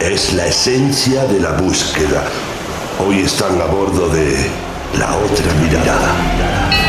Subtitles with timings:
[0.00, 2.24] Es la esencia de la búsqueda.
[2.98, 4.48] Hoy están a bordo de
[4.98, 6.87] la otra mirada.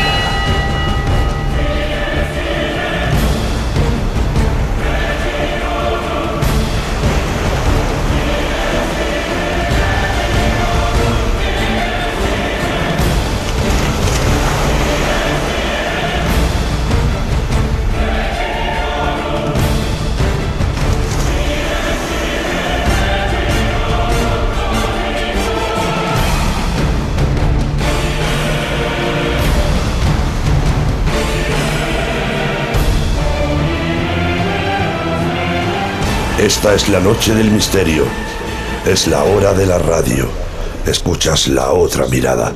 [36.40, 38.02] Esta es la noche del misterio.
[38.86, 40.26] Es la hora de la radio.
[40.86, 42.54] Escuchas la otra mirada.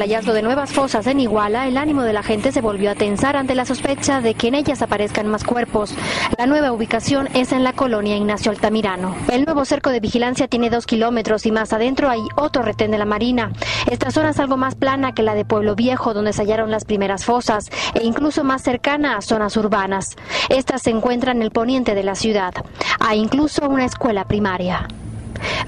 [0.00, 2.94] El hallazgo de nuevas fosas en Iguala, el ánimo de la gente se volvió a
[2.94, 5.94] tensar ante la sospecha de que en ellas aparezcan más cuerpos.
[6.38, 9.14] La nueva ubicación es en la colonia Ignacio Altamirano.
[9.30, 12.96] El nuevo cerco de vigilancia tiene dos kilómetros y más adentro hay otro retén de
[12.96, 13.52] la Marina.
[13.90, 16.86] Esta zona es algo más plana que la de Pueblo Viejo, donde se hallaron las
[16.86, 20.16] primeras fosas, e incluso más cercana a zonas urbanas.
[20.48, 22.54] Estas se encuentran en el poniente de la ciudad.
[23.00, 24.88] Hay incluso una escuela primaria.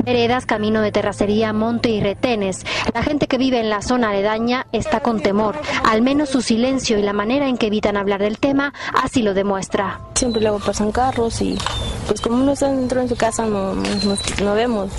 [0.05, 2.65] Veredas, camino de terracería, monte y retenes.
[2.95, 5.57] La gente que vive en la zona aledaña está con temor.
[5.85, 9.35] Al menos su silencio y la manera en que evitan hablar del tema así lo
[9.35, 10.01] demuestra.
[10.15, 11.59] Siempre luego pasan carros y
[12.07, 14.91] pues como uno está dentro de su casa no, no, vemos.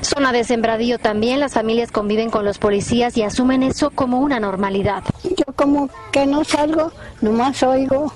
[0.00, 4.40] Zona de sembradío también, las familias conviven con los policías y asumen eso como una
[4.40, 5.02] normalidad.
[5.22, 8.12] Yo como que no salgo, nomás oigo.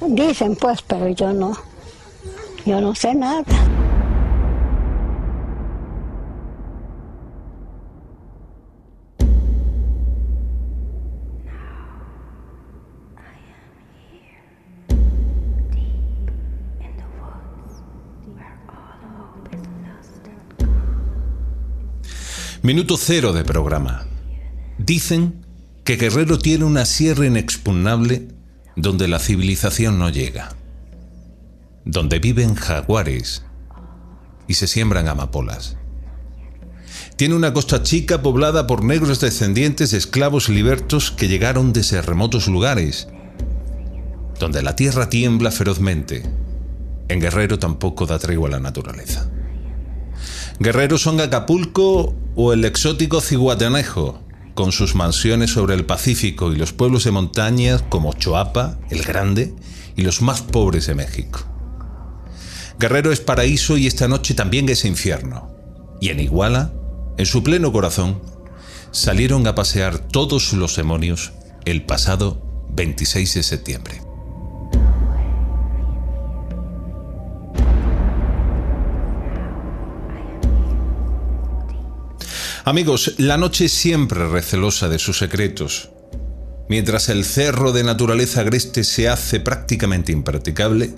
[0.00, 1.52] Dicen pues, pero yo no.
[2.64, 3.44] Yo no sé nada.
[22.68, 24.04] Minuto cero de programa.
[24.76, 25.46] Dicen
[25.84, 28.28] que Guerrero tiene una sierra inexpugnable
[28.76, 30.54] donde la civilización no llega,
[31.86, 33.42] donde viven jaguares
[34.46, 35.78] y se siembran amapolas.
[37.16, 42.48] Tiene una costa chica poblada por negros descendientes de esclavos libertos que llegaron desde remotos
[42.48, 43.08] lugares,
[44.38, 46.22] donde la tierra tiembla ferozmente.
[47.08, 49.30] En Guerrero tampoco da tregua a la naturaleza.
[50.60, 54.20] Guerreros son Acapulco o el exótico Ciguatanejo,
[54.54, 59.54] con sus mansiones sobre el Pacífico y los pueblos de montañas como Choapa, el Grande
[59.94, 61.40] y los más pobres de México.
[62.80, 65.48] Guerrero es paraíso y esta noche también es infierno.
[66.00, 66.72] Y en Iguala,
[67.18, 68.20] en su pleno corazón,
[68.90, 71.32] salieron a pasear todos los demonios
[71.66, 74.07] el pasado 26 de septiembre.
[82.68, 85.88] Amigos, la noche siempre recelosa de sus secretos.
[86.68, 90.90] Mientras el cerro de naturaleza agreste se hace prácticamente impracticable,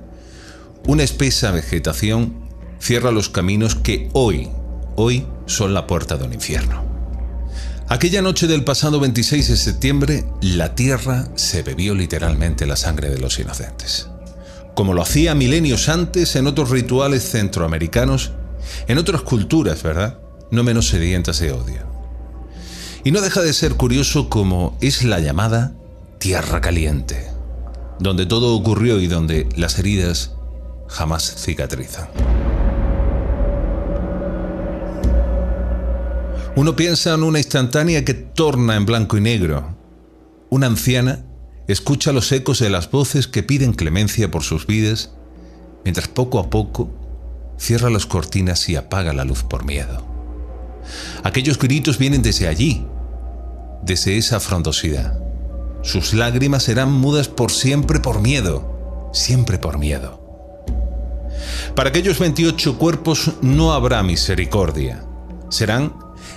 [0.88, 2.48] una espesa vegetación
[2.80, 4.48] cierra los caminos que hoy,
[4.96, 6.84] hoy son la puerta de un infierno.
[7.86, 13.18] Aquella noche del pasado 26 de septiembre, la tierra se bebió literalmente la sangre de
[13.18, 14.08] los inocentes.
[14.74, 18.32] Como lo hacía milenios antes en otros rituales centroamericanos,
[18.88, 20.18] en otras culturas, ¿verdad?
[20.50, 21.90] No menos sedientas de odio.
[23.04, 25.72] Y no deja de ser curioso como es la llamada
[26.18, 27.28] Tierra Caliente,
[27.98, 30.32] donde todo ocurrió y donde las heridas
[30.88, 32.08] jamás cicatrizan.
[36.56, 39.76] Uno piensa en una instantánea que torna en blanco y negro.
[40.50, 41.24] Una anciana
[41.68, 45.12] escucha los ecos de las voces que piden clemencia por sus vidas,
[45.84, 46.90] mientras poco a poco
[47.56, 50.09] cierra las cortinas y apaga la luz por miedo.
[51.22, 52.86] Aquellos gritos vienen desde allí,
[53.82, 55.18] desde esa frondosidad.
[55.82, 60.20] Sus lágrimas serán mudas por siempre por miedo, siempre por miedo.
[61.74, 65.04] Para aquellos 28 cuerpos no habrá misericordia.
[65.48, 65.94] Serán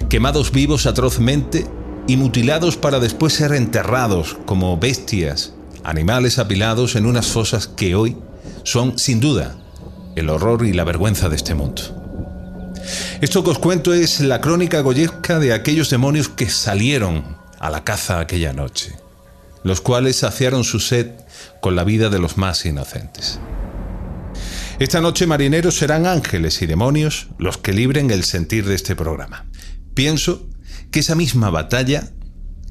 [0.10, 1.68] quemados vivos atrozmente
[2.08, 5.54] y mutilados para después ser enterrados como bestias,
[5.84, 8.18] animales apilados en unas fosas que hoy
[8.64, 9.58] son, sin duda,
[10.16, 12.03] el horror y la vergüenza de este mundo.
[13.22, 17.84] Esto que os cuento es la crónica goyesca de aquellos demonios que salieron a la
[17.84, 18.96] caza aquella noche,
[19.64, 21.12] los cuales saciaron su sed
[21.62, 23.40] con la vida de los más inocentes.
[24.80, 29.46] Esta noche, marineros, serán ángeles y demonios los que libren el sentir de este programa.
[29.94, 30.48] Pienso
[30.92, 32.10] que esa misma batalla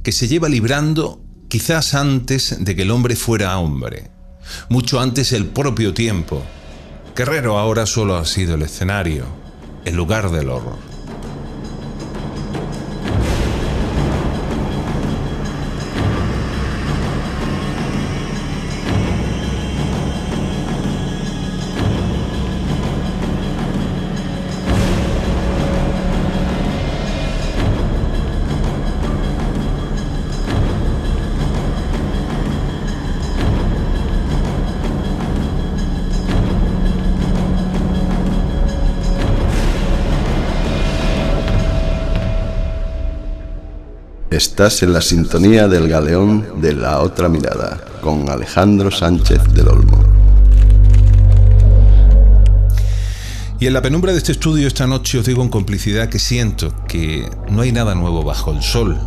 [0.02, 4.10] que se lleva librando quizás antes de que el hombre fuera hombre,
[4.68, 6.42] mucho antes el propio tiempo.
[7.14, 9.26] Guerrero ahora solo ha sido el escenario,
[9.84, 10.91] el lugar del horror.
[44.42, 50.02] Estás en la sintonía del galeón de la otra mirada con Alejandro Sánchez del Olmo.
[53.60, 56.74] Y en la penumbra de este estudio esta noche os digo en complicidad que siento
[56.88, 58.98] que no hay nada nuevo bajo el sol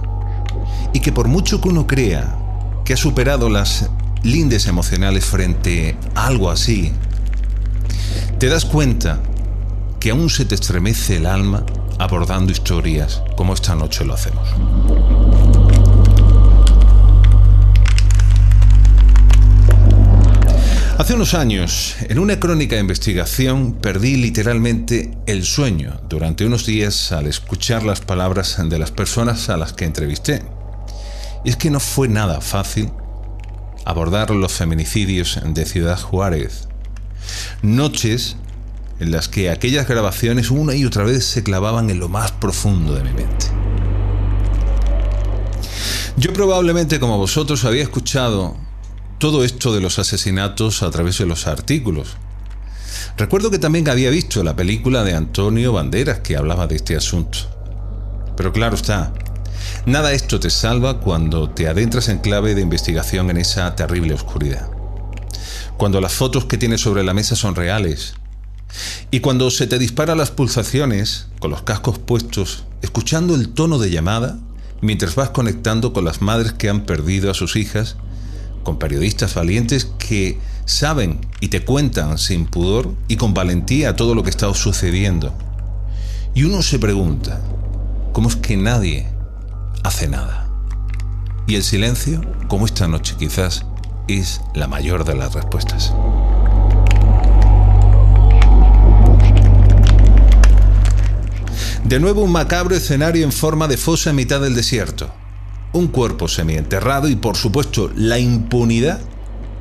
[0.93, 2.39] y que por mucho que uno crea
[2.85, 3.89] que ha superado las
[4.23, 6.93] lindes emocionales frente a algo así,
[8.39, 9.19] te das cuenta
[9.99, 11.65] que aún se te estremece el alma
[11.97, 14.47] abordando historias como esta noche lo hacemos.
[20.97, 27.11] Hace unos años, en una crónica de investigación, perdí literalmente el sueño durante unos días
[27.11, 30.41] al escuchar las palabras de las personas a las que entrevisté.
[31.43, 32.91] Y es que no fue nada fácil
[33.83, 36.69] abordar los feminicidios de Ciudad Juárez.
[37.61, 38.37] Noches
[38.99, 42.95] en las que aquellas grabaciones una y otra vez se clavaban en lo más profundo
[42.95, 43.47] de mi mente.
[46.17, 48.55] Yo probablemente como vosotros había escuchado
[49.17, 52.15] todo esto de los asesinatos a través de los artículos.
[53.17, 57.39] Recuerdo que también había visto la película de Antonio Banderas que hablaba de este asunto.
[58.37, 59.13] Pero claro está,
[59.85, 64.69] nada esto te salva cuando te adentras en clave de investigación en esa terrible oscuridad.
[65.77, 68.13] Cuando las fotos que tienes sobre la mesa son reales.
[69.11, 73.91] Y cuando se te disparan las pulsaciones, con los cascos puestos, escuchando el tono de
[73.91, 74.37] llamada,
[74.81, 77.95] mientras vas conectando con las madres que han perdido a sus hijas
[78.65, 84.23] con periodistas valientes que saben y te cuentan sin pudor y con valentía todo lo
[84.23, 85.33] que está sucediendo.
[86.33, 87.39] Y uno se pregunta,
[88.11, 89.07] ¿cómo es que nadie
[89.83, 90.49] hace nada?
[91.47, 93.65] Y el silencio, como esta noche quizás,
[94.07, 95.93] es la mayor de las respuestas.
[101.85, 105.11] De nuevo un macabro escenario en forma de fosa en mitad del desierto
[105.75, 109.01] un cuerpo semienterrado y por supuesto la impunidad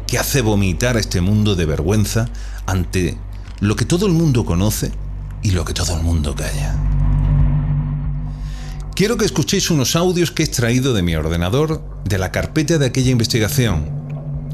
[0.07, 2.29] que hace vomitar a este mundo de vergüenza
[2.67, 3.19] ante
[3.59, 4.93] lo que todo el mundo conoce
[5.43, 6.77] y lo que todo el mundo calla.
[8.95, 12.87] Quiero que escuchéis unos audios que he extraído de mi ordenador de la carpeta de
[12.87, 13.91] aquella investigación,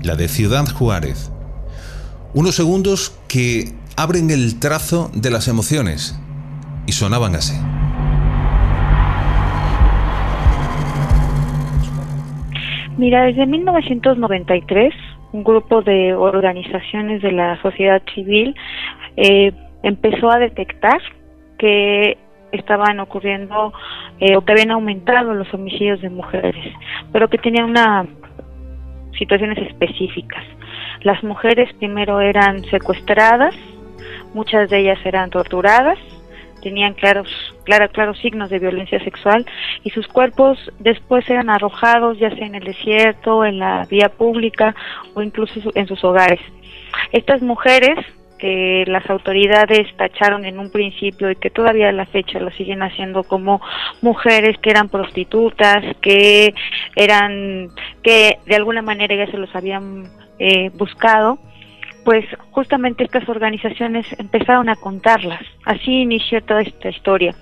[0.03, 1.31] la de Ciudad Juárez.
[2.33, 6.15] Unos segundos que abren el trazo de las emociones
[6.91, 7.55] y sonaban así.
[12.99, 14.93] Mira, desde 1993,
[15.33, 18.57] un grupo de organizaciones de la sociedad civil
[19.17, 19.53] eh,
[19.85, 21.01] empezó a detectar
[21.59, 22.19] que
[22.51, 23.73] estaban ocurriendo
[24.19, 26.75] eh, o que habían aumentado los homicidios de mujeres,
[27.13, 28.05] pero que tenían una
[29.17, 30.43] situaciones específicas.
[31.03, 33.55] Las mujeres primero eran secuestradas,
[34.35, 35.99] muchas de ellas eran torturadas,
[36.61, 37.29] tenían claros,
[37.65, 39.47] claros signos de violencia sexual
[39.83, 44.75] y sus cuerpos después eran arrojados ya sea en el desierto, en la vía pública
[45.15, 46.41] o incluso en sus hogares.
[47.13, 47.99] Estas mujeres
[48.41, 52.83] que las autoridades tacharon en un principio y que todavía a la fecha lo siguen
[52.83, 53.61] haciendo como
[54.01, 56.55] mujeres que eran prostitutas, que
[56.97, 57.69] eran,
[58.03, 60.05] que de alguna manera ya se los habían
[60.39, 61.39] eh, buscado,
[62.05, 65.43] pues justamente estas organizaciones empezaron a contarlas.
[65.65, 67.35] Así inició toda esta historia.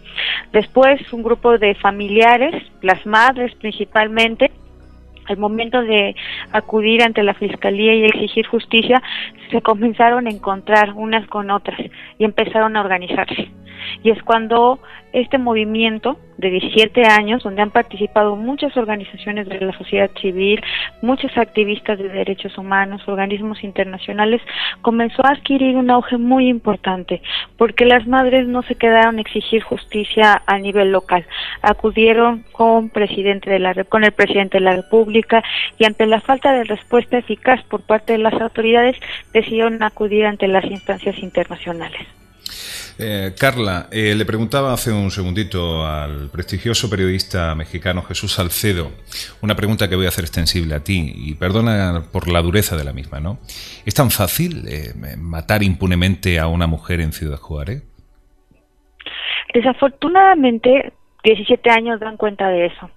[0.52, 4.50] Después un grupo de familiares, las madres principalmente,
[5.26, 6.16] al momento de
[6.52, 9.02] acudir ante la fiscalía y exigir justicia,
[9.50, 11.78] se comenzaron a encontrar unas con otras
[12.18, 13.50] y empezaron a organizarse.
[14.02, 14.80] Y es cuando
[15.12, 20.62] este movimiento de 17 años, donde han participado muchas organizaciones de la sociedad civil,
[21.02, 24.40] muchos activistas de derechos humanos, organismos internacionales,
[24.82, 27.22] comenzó a adquirir un auge muy importante,
[27.56, 31.26] porque las madres no se quedaron a exigir justicia a nivel local,
[31.62, 35.42] acudieron con, presidente de la, con el presidente de la República
[35.78, 38.96] y ante la falta de respuesta eficaz por parte de las autoridades,
[39.32, 42.06] decidieron acudir ante las instancias internacionales.
[43.00, 48.90] Eh, Carla, eh, le preguntaba hace un segundito al prestigioso periodista mexicano Jesús Salcedo
[49.40, 52.82] una pregunta que voy a hacer extensible a ti y perdona por la dureza de
[52.82, 53.38] la misma, ¿no?
[53.86, 57.84] ¿Es tan fácil eh, matar impunemente a una mujer en Ciudad Juárez?
[59.54, 62.90] Desafortunadamente, 17 años dan cuenta de eso.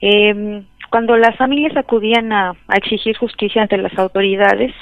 [0.00, 4.72] Em, cuando las familias acudían a exigir justicia ante las autoridades,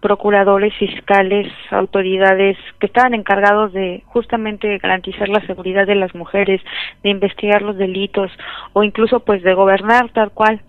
[0.00, 6.60] procuradores, fiscales, autoridades que estaban encargados de justamente garantizar la seguridad de las mujeres,
[7.02, 8.30] de investigar los delitos
[8.72, 10.60] o incluso pues de gobernar tal cual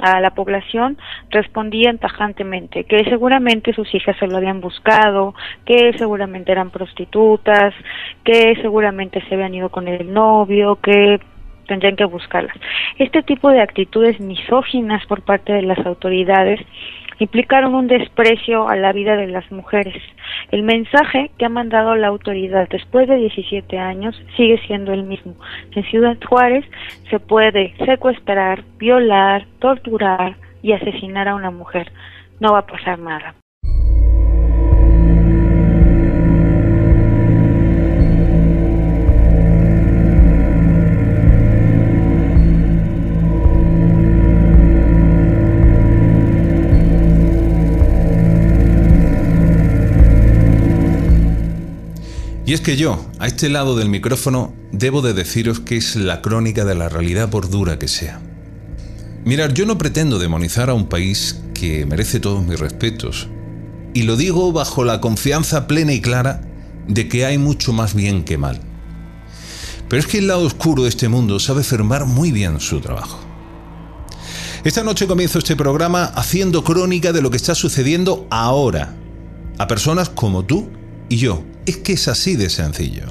[0.00, 0.96] a la población
[1.30, 5.34] respondían tajantemente que seguramente sus hijas se lo habían buscado,
[5.64, 7.74] que seguramente eran prostitutas,
[8.24, 11.20] que seguramente se habían ido con el novio, que
[11.66, 12.56] tendrían que buscarlas.
[12.98, 16.60] Este tipo de actitudes misóginas por parte de las autoridades
[17.18, 20.02] implicaron un desprecio a la vida de las mujeres.
[20.50, 25.34] El mensaje que ha mandado la autoridad después de 17 años sigue siendo el mismo.
[25.74, 26.64] En Ciudad Juárez
[27.10, 31.90] se puede secuestrar, violar, torturar y asesinar a una mujer.
[32.40, 33.34] No va a pasar nada.
[52.48, 56.22] Y es que yo, a este lado del micrófono, debo de deciros que es la
[56.22, 58.22] crónica de la realidad por dura que sea.
[59.26, 63.28] Mirad, yo no pretendo demonizar a un país que merece todos mis respetos,
[63.92, 66.40] y lo digo bajo la confianza plena y clara
[66.86, 68.62] de que hay mucho más bien que mal.
[69.86, 73.18] Pero es que el lado oscuro de este mundo sabe firmar muy bien su trabajo.
[74.64, 78.94] Esta noche comienzo este programa haciendo crónica de lo que está sucediendo ahora
[79.58, 80.70] a personas como tú
[81.10, 83.04] y yo, es que es así de sencillo.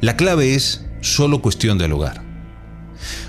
[0.00, 2.22] La clave es solo cuestión de lugar.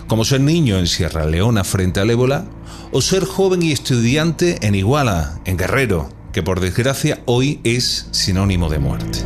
[0.07, 2.45] Como ser niño en Sierra Leona frente al ébola,
[2.91, 8.69] o ser joven y estudiante en Iguala, en Guerrero, que por desgracia hoy es sinónimo
[8.69, 9.19] de muerte.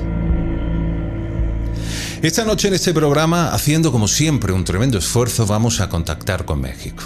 [2.21, 6.61] Esta noche en este programa, haciendo como siempre un tremendo esfuerzo, vamos a contactar con
[6.61, 7.03] México.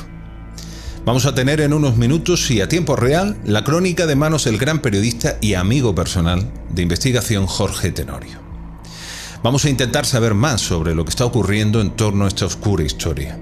[1.03, 4.59] Vamos a tener en unos minutos y a tiempo real la crónica de manos del
[4.59, 8.37] gran periodista y amigo personal de investigación Jorge Tenorio.
[9.41, 12.83] Vamos a intentar saber más sobre lo que está ocurriendo en torno a esta oscura
[12.83, 13.39] historia.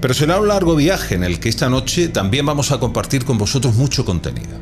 [0.00, 3.38] Pero será un largo viaje en el que esta noche también vamos a compartir con
[3.38, 4.56] vosotros mucho contenido.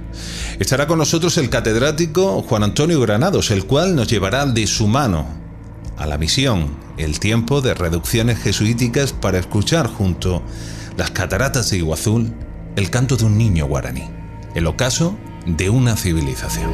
[0.58, 5.26] Estará con nosotros el catedrático Juan Antonio Granados, el cual nos llevará de su mano
[5.98, 10.42] a la misión, el tiempo de reducciones jesuíticas para escuchar junto a
[11.00, 12.28] las cataratas de Iguazú,
[12.76, 14.10] el canto de un niño guaraní,
[14.54, 15.16] el ocaso
[15.46, 16.70] de una civilización.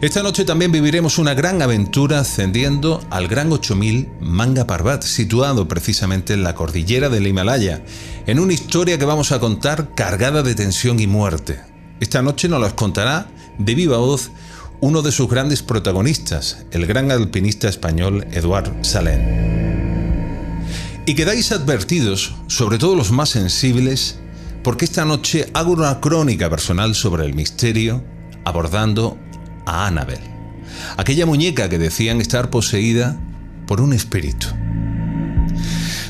[0.00, 6.32] Esta noche también viviremos una gran aventura ascendiendo al Gran 8000 Manga Parbat, situado precisamente
[6.32, 7.82] en la cordillera del Himalaya,
[8.28, 11.58] en una historia que vamos a contar cargada de tensión y muerte.
[11.98, 13.26] Esta noche nos las contará
[13.58, 14.30] de viva voz
[14.80, 19.71] uno de sus grandes protagonistas, el gran alpinista español Eduard Salén.
[21.04, 24.18] Y quedáis advertidos, sobre todo los más sensibles,
[24.62, 28.04] porque esta noche hago una crónica personal sobre el misterio
[28.44, 29.18] abordando
[29.66, 30.20] a Annabel,
[30.96, 33.18] aquella muñeca que decían estar poseída
[33.66, 34.46] por un espíritu.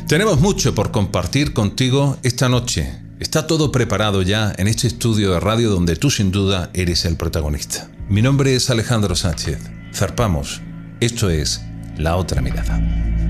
[0.07, 2.99] Tenemos mucho por compartir contigo esta noche.
[3.19, 7.17] Está todo preparado ya en este estudio de radio donde tú sin duda eres el
[7.17, 7.89] protagonista.
[8.11, 9.59] Mi nombre es Alejandro Sánchez.
[9.95, 10.61] Zarpamos.
[11.01, 11.63] Esto es
[11.97, 13.22] La Otra Mirada.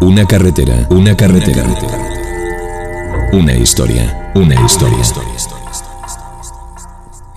[0.00, 1.64] Una carretera, una carretera.
[3.32, 4.98] Una historia, una historia.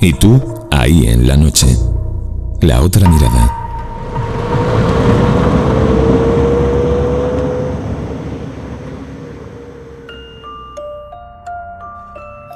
[0.02, 1.68] Y tú, ahí en la noche.
[2.62, 3.56] La otra mirada.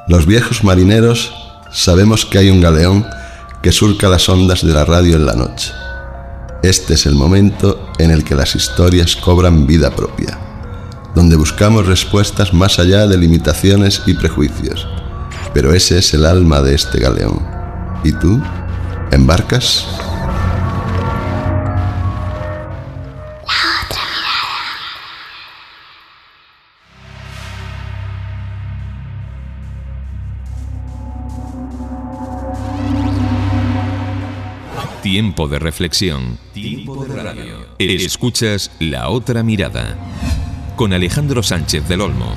[0.10, 1.34] Los viejos marineros
[1.72, 3.08] sabemos que hay un galeón
[3.62, 5.72] que surca las ondas de la radio en la noche.
[6.64, 10.40] Este es el momento en el que las historias cobran vida propia.
[11.14, 14.88] donde buscamos respuestas más allá de limitaciones y prejuicios.
[15.54, 17.40] Pero ese es el alma de este galeón.
[18.04, 18.42] ¿Y tú?
[19.12, 19.86] ¿Embarcas?
[35.14, 36.40] Tiempo de reflexión.
[36.54, 37.68] Tiempo de radio.
[37.78, 39.96] Escuchas La Otra Mirada.
[40.76, 42.36] Con Alejandro Sánchez del Olmo.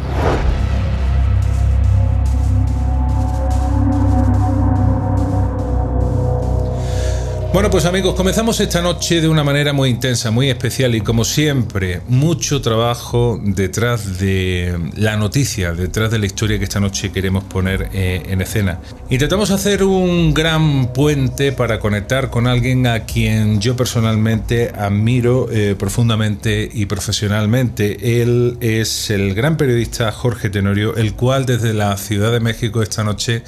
[7.57, 11.25] Bueno, pues amigos, comenzamos esta noche de una manera muy intensa, muy especial y como
[11.25, 17.45] siempre, mucho trabajo detrás de la noticia, detrás de la historia que esta noche queremos
[17.45, 18.81] poner eh, en escena.
[19.09, 25.77] Intentamos hacer un gran puente para conectar con alguien a quien yo personalmente admiro eh,
[25.79, 28.21] profundamente y profesionalmente.
[28.21, 33.03] Él es el gran periodista Jorge Tenorio, el cual desde la Ciudad de México esta
[33.03, 33.45] noche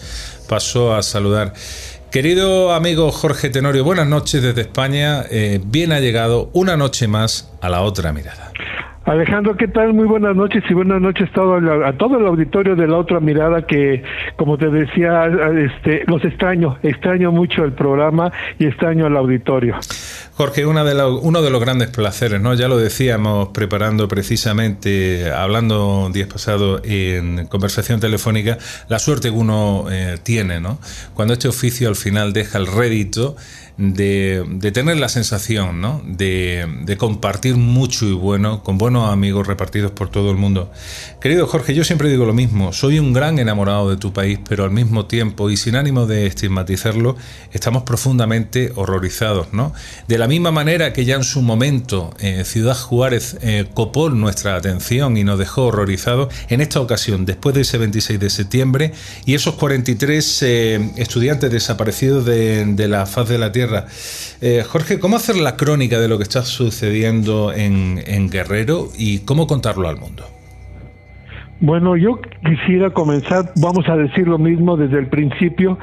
[0.49, 1.53] pasó a saludar.
[2.11, 5.27] Querido amigo Jorge Tenorio, buenas noches desde España.
[5.31, 8.48] Eh, bien ha llegado una noche más a la otra mirada.
[9.09, 9.95] Alejandro, ¿qué tal?
[9.95, 14.03] Muy buenas noches y buenas noches a todo el auditorio de la otra mirada que,
[14.37, 15.25] como te decía,
[15.57, 19.77] este, los extraño, extraño mucho el programa y extraño al auditorio.
[20.35, 22.53] Jorge, una de uno de los grandes placeres, ¿no?
[22.53, 29.87] Ya lo decíamos preparando precisamente, hablando días pasados en conversación telefónica, la suerte que uno
[29.91, 30.79] eh, tiene, ¿no?
[31.15, 33.37] Cuando este oficio al final deja el rédito
[33.79, 36.03] de, tener la sensación ¿no?
[36.05, 40.71] de, compartir mucho y bueno con buenos amigos repartidos por todo el mundo.
[41.21, 44.65] Querido Jorge, yo siempre digo lo mismo, soy un gran enamorado de tu país, pero
[44.65, 47.17] al mismo tiempo y sin ánimo de estigmatizarlo,
[47.53, 49.53] estamos profundamente horrorizados.
[49.53, 49.73] ¿no?
[50.09, 54.57] De la misma manera que ya en su momento eh, Ciudad Juárez eh, copó nuestra
[54.57, 58.93] atención y nos dejó horrorizados, en esta ocasión, después de ese 26 de septiembre
[59.25, 63.68] y esos 43 eh, estudiantes desaparecidos de, de la faz de la Tierra,
[64.41, 69.21] eh, Jorge, ¿cómo hacer la crónica de lo que está sucediendo en, en Guerrero y
[69.21, 70.25] cómo contarlo al mundo?
[71.61, 75.77] Bueno, yo quisiera comenzar, vamos a decir lo mismo desde el principio,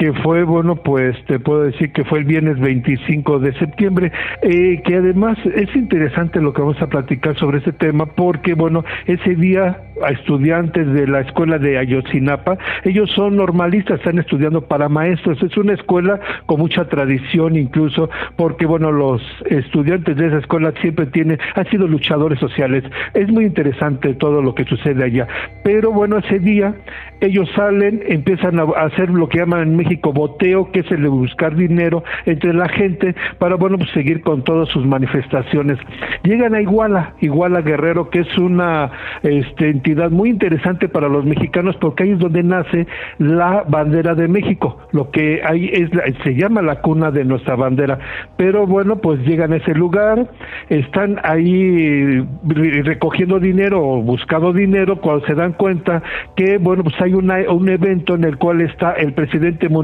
[0.00, 4.10] que fue, bueno, pues te puedo decir que fue el viernes 25 de septiembre,
[4.40, 8.82] eh, que además es interesante lo que vamos a platicar sobre ese tema, porque, bueno,
[9.04, 14.88] ese día a estudiantes de la escuela de Ayotzinapa, ellos son normalistas, están estudiando para
[14.88, 20.72] maestros, es una escuela con mucha tradición incluso, porque, bueno, los estudiantes de esa escuela
[20.80, 25.28] siempre tienen, han sido luchadores sociales, es muy interesante todo lo que sucede allá,
[25.62, 26.74] pero bueno, ese día
[27.20, 31.08] ellos salen, empiezan a hacer lo que llaman en México boteo, que es el de
[31.08, 35.78] buscar dinero entre la gente para, bueno, pues seguir con todas sus manifestaciones.
[36.22, 38.90] Llegan a Iguala, Iguala Guerrero, que es una
[39.22, 42.86] este, entidad muy interesante para los mexicanos porque ahí es donde nace
[43.18, 45.90] la bandera de México, lo que ahí es
[46.22, 47.98] se llama la cuna de nuestra bandera.
[48.36, 50.28] Pero bueno, pues llegan a ese lugar,
[50.68, 56.02] están ahí recogiendo dinero o buscando dinero cuando se dan cuenta
[56.36, 59.79] que, bueno, pues hay un evento en el cual está el presidente municipal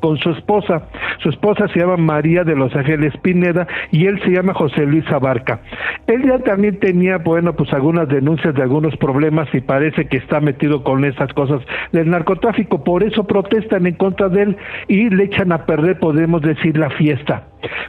[0.00, 0.82] con su esposa.
[1.18, 5.10] Su esposa se llama María de los Ángeles Pineda y él se llama José Luis
[5.10, 5.60] Abarca.
[6.06, 10.40] Él ya también tenía, bueno, pues algunas denuncias de algunos problemas y parece que está
[10.40, 11.60] metido con esas cosas
[11.92, 12.84] del narcotráfico.
[12.84, 14.56] Por eso protestan en contra de él
[14.88, 17.44] y le echan a perder, podemos decir, la fiesta.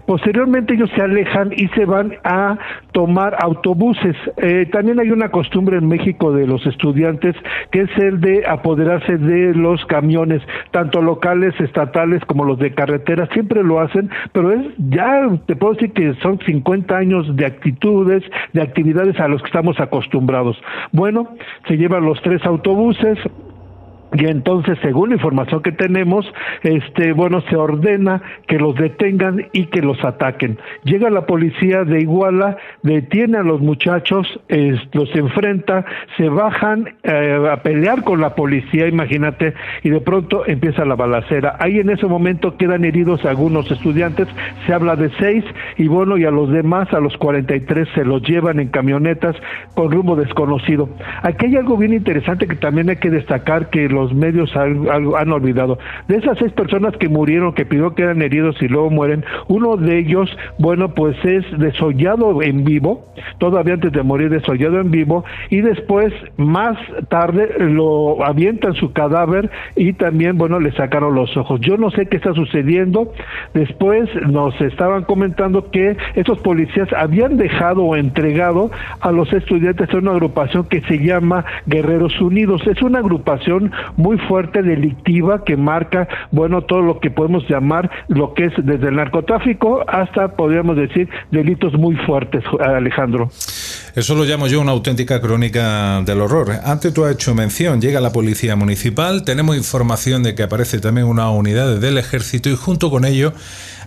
[0.06, 2.58] Posteriormente ellos se alejan y se van a
[2.92, 4.16] tomar autobuses.
[4.38, 7.36] Eh, también hay una costumbre en México de los estudiantes
[7.72, 11.26] que es el de apoderarse de los camiones, tanto locales,
[11.60, 13.28] estatales como los de carretera.
[13.34, 18.24] Siempre lo hacen, pero es ya, te puedo decir que son 50 años de actitudes,
[18.54, 20.58] de actividades a los que estamos acostumbrados.
[20.92, 21.30] Bueno,
[21.68, 23.18] se llevan los tres autobuses,
[24.14, 26.26] y entonces según la información que tenemos
[26.64, 30.58] este bueno se ordena que los detengan y que los ataquen.
[30.84, 34.28] Llega la policía de Iguala detiene a los muchachos
[34.94, 35.86] los enfrenta
[36.18, 41.58] se bajan eh, a pelear con la policía imagínate y de pronto empieza la balacera.
[41.60, 44.28] Ahí en ese momento quedan heridos algunos estudiantes
[44.66, 45.44] se habla de seis
[45.78, 49.36] y bueno y a los demás a los 43 se los llevan en camionetas
[49.74, 50.90] con rumbo desconocido.
[51.24, 55.80] Aquí hay algo bien interesante que también hay que destacar que los medios han, olvidado.
[56.08, 59.78] De esas seis personas que murieron, que pidió que eran heridos y luego mueren, uno
[59.78, 60.30] de ellos,
[60.60, 63.06] bueno, pues es desollado en vivo,
[63.40, 66.78] todavía antes de morir desollado en vivo, y después, más
[67.10, 71.60] tarde, lo avientan su cadáver y también, bueno, le sacaron los ojos.
[71.62, 73.14] Yo no sé qué está sucediendo.
[73.54, 79.98] Después nos estaban comentando que estos policías habían dejado o entregado a los estudiantes a
[79.98, 82.62] una agrupación que se llama Guerreros Unidos.
[82.68, 88.34] Es una agrupación muy fuerte, delictiva, que marca, bueno, todo lo que podemos llamar lo
[88.34, 93.30] que es desde el narcotráfico hasta, podríamos decir, delitos muy fuertes, Alejandro.
[93.96, 96.52] Eso lo llamo yo una auténtica crónica del horror.
[96.64, 101.08] Antes tú has hecho mención, llega la policía municipal, tenemos información de que aparece también
[101.08, 103.34] una unidad del ejército y junto con ello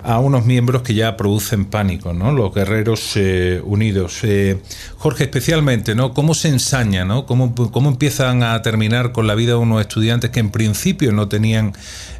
[0.08, 2.32] a unos miembros que ya producen pánico, ¿no?
[2.32, 4.20] Los guerreros eh, unidos.
[4.22, 4.58] Eh,
[4.96, 6.14] Jorge, especialmente, ¿no?
[6.14, 7.26] ¿Cómo se ensaña, ¿no?
[7.26, 11.28] ¿Cómo, ¿Cómo, empiezan a terminar con la vida de unos estudiantes que en principio no
[11.28, 11.74] tenían,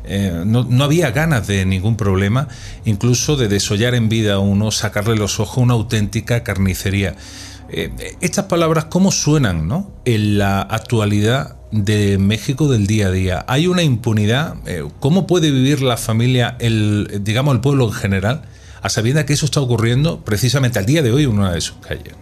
[0.05, 2.49] eh, no, no, había ganas de ningún problema,
[2.85, 7.17] incluso de desollar en vida a uno, sacarle los ojos, una auténtica carnicería.
[8.21, 9.91] estas palabras, ¿cómo suenan, ¿no?
[10.05, 13.45] En la actualidad de México del día a día.
[13.49, 14.57] Hay una impunidad.
[14.67, 18.43] Eh, ¿Cómo puede vivir la familia, el, digamos, el pueblo en general,
[18.83, 21.77] a sabienda que eso está ocurriendo precisamente al día de hoy en una de sus
[21.79, 22.15] calles?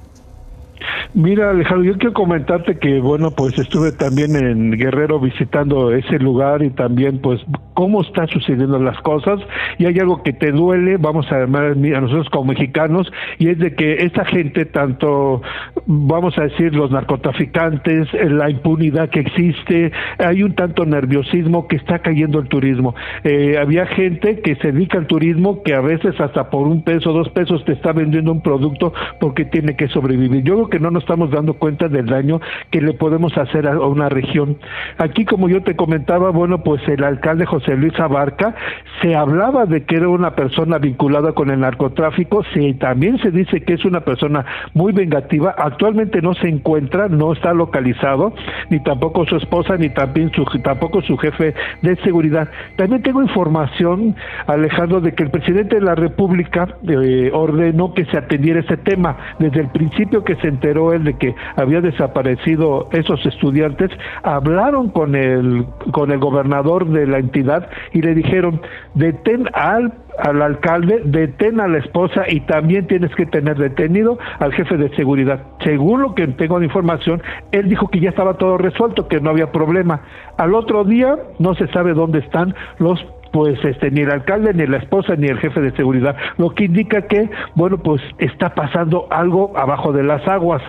[1.17, 6.63] Mira, Alejandro, yo quiero comentarte que, bueno, pues estuve también en Guerrero visitando ese lugar
[6.63, 7.41] y también, pues,
[7.73, 9.41] cómo están sucediendo las cosas.
[9.79, 13.59] Y hay algo que te duele, vamos a llamar a nosotros como mexicanos, y es
[13.59, 15.41] de que esta gente, tanto,
[15.87, 22.01] vamos a decir, los narcotraficantes, la impunidad que existe, hay un tanto nerviosismo que está
[22.01, 22.95] cayendo el turismo.
[23.25, 27.15] Eh, había gente que se dedica al turismo que a veces hasta por un peso,
[27.15, 30.43] dos pesos te está vendiendo un producto porque tiene que sobrevivir.
[30.43, 32.41] Yo creo que no nos estamos dando cuenta del daño
[32.73, 34.59] que le podemos hacer a una región.
[34.99, 38.57] Aquí, como yo te comentaba, bueno, pues el alcalde José Luis Abarca
[39.01, 43.61] se hablaba de que era una persona vinculada con el narcotráfico, se, también se dice
[43.61, 48.35] que es una persona muy vengativa, actualmente no se encuentra, no está localizado,
[48.71, 52.49] ni tampoco su esposa, ni también su, tampoco su jefe de seguridad.
[52.77, 54.17] También tengo información,
[54.49, 59.17] Alejandro, de que el presidente de la República eh, ordenó que se atendiera este tema.
[59.39, 63.91] Desde el principio que se enteró de que había desaparecido esos estudiantes,
[64.23, 68.61] hablaron con el, con el gobernador de la entidad y le dijeron,
[68.95, 74.53] detén al al alcalde, detén a la esposa y también tienes que tener detenido al
[74.53, 75.41] jefe de seguridad.
[75.65, 79.31] Según lo que tengo de información, él dijo que ya estaba todo resuelto, que no
[79.31, 80.01] había problema.
[80.39, 84.67] Al otro día no se sabe dónde están los pues este ni el alcalde ni
[84.67, 89.07] la esposa ni el jefe de seguridad lo que indica que bueno pues está pasando
[89.11, 90.63] algo abajo de las aguas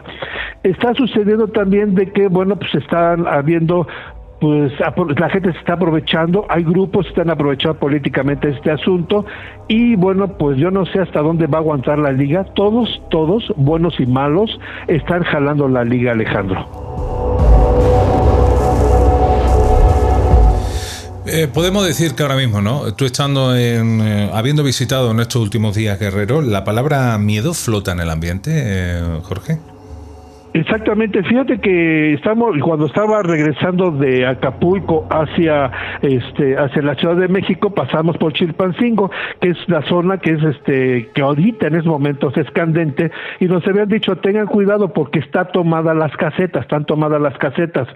[0.63, 3.87] está sucediendo también de que bueno pues están habiendo
[4.39, 4.71] pues
[5.17, 9.25] la gente se está aprovechando, hay grupos que están aprovechando políticamente este asunto
[9.67, 13.51] y bueno, pues yo no sé hasta dónde va a aguantar la liga, todos, todos,
[13.55, 17.26] buenos y malos, están jalando la liga, Alejandro.
[21.29, 22.93] Eh, podemos decir que ahora mismo, ¿no?
[22.95, 27.91] Tú estando en, eh, habiendo visitado en estos últimos días Guerrero, ¿la palabra miedo flota
[27.91, 29.59] en el ambiente, eh, Jorge?
[30.53, 35.69] Exactamente, fíjate que estamos cuando estaba regresando de Acapulco hacia
[36.01, 40.43] este hacia la Ciudad de México pasamos por Chilpancingo, que es la zona que es
[40.43, 45.19] este que ahorita en estos momentos es candente y nos habían dicho tengan cuidado porque
[45.19, 47.87] está tomada las casetas, están tomadas las casetas.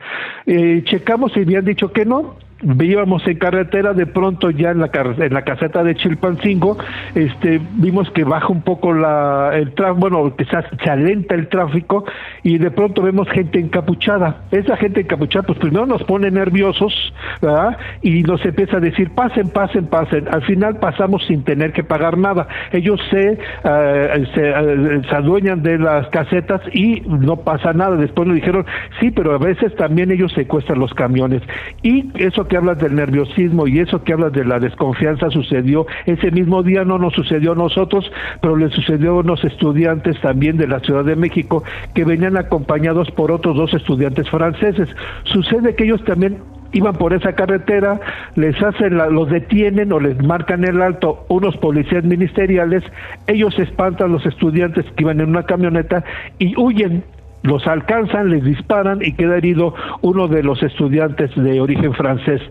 [0.45, 4.89] Eh, checamos y habían dicho que no, íbamos en carretera, de pronto ya en la,
[4.93, 6.77] en la caseta de Chilpancingo,
[7.15, 12.05] este, vimos que baja un poco la, el tráfico, bueno, que se, alenta el tráfico
[12.43, 14.43] y de pronto vemos gente encapuchada.
[14.51, 16.93] Esa gente encapuchada, pues primero nos pone nerviosos,
[17.41, 17.77] ¿verdad?
[18.01, 20.27] Y nos empieza a decir, pasen, pasen, pasen.
[20.31, 22.47] Al final pasamos sin tener que pagar nada.
[22.71, 27.95] Ellos se, eh, se, eh, se adueñan de las casetas y no pasa nada.
[27.95, 28.65] Después nos dijeron,
[28.99, 31.41] sí, pero a veces también ellos secuestran los camiones.
[31.81, 36.31] Y eso que hablas del nerviosismo y eso que hablas de la desconfianza sucedió ese
[36.31, 38.11] mismo día, no nos sucedió a nosotros,
[38.41, 41.63] pero le sucedió a unos estudiantes también de la Ciudad de México
[41.95, 44.89] que venían acompañados por otros dos estudiantes franceses.
[45.23, 46.39] Sucede que ellos también
[46.73, 48.01] iban por esa carretera,
[48.35, 52.83] les hacen los detienen o les marcan el alto unos policías ministeriales,
[53.27, 56.03] ellos espantan a los estudiantes que iban en una camioneta
[56.37, 57.05] y huyen
[57.43, 62.41] los alcanzan, les disparan y queda herido uno de los estudiantes de origen francés.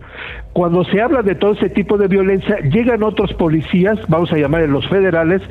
[0.53, 4.69] Cuando se habla de todo ese tipo de violencia, llegan otros policías, vamos a llamarles
[4.69, 5.41] los federales,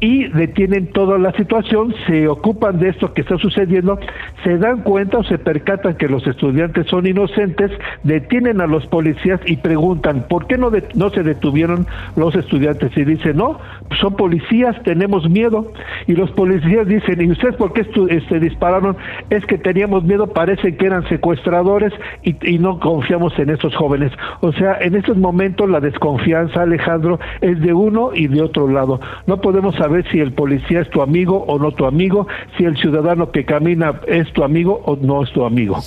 [0.00, 3.98] y detienen toda la situación, se ocupan de esto que está sucediendo,
[4.42, 7.70] se dan cuenta o se percatan que los estudiantes son inocentes,
[8.02, 11.86] detienen a los policías y preguntan, ¿por qué no, no se detuvieron
[12.16, 12.96] los estudiantes?
[12.96, 13.58] Y dicen, no,
[14.00, 15.70] son policías, tenemos miedo.
[16.06, 18.96] Y los policías dicen, ¿y ustedes por qué este, dispararon?
[19.28, 24.12] Es que teníamos miedo, parece que eran secuestradores y, y no confiamos en estos jóvenes.
[24.40, 28.98] O sea, en estos momentos la desconfianza, Alejandro, es de uno y de otro lado.
[29.26, 32.26] No podemos saber si el policía es tu amigo o no tu amigo,
[32.56, 35.82] si el ciudadano que camina es tu amigo o no es tu amigo.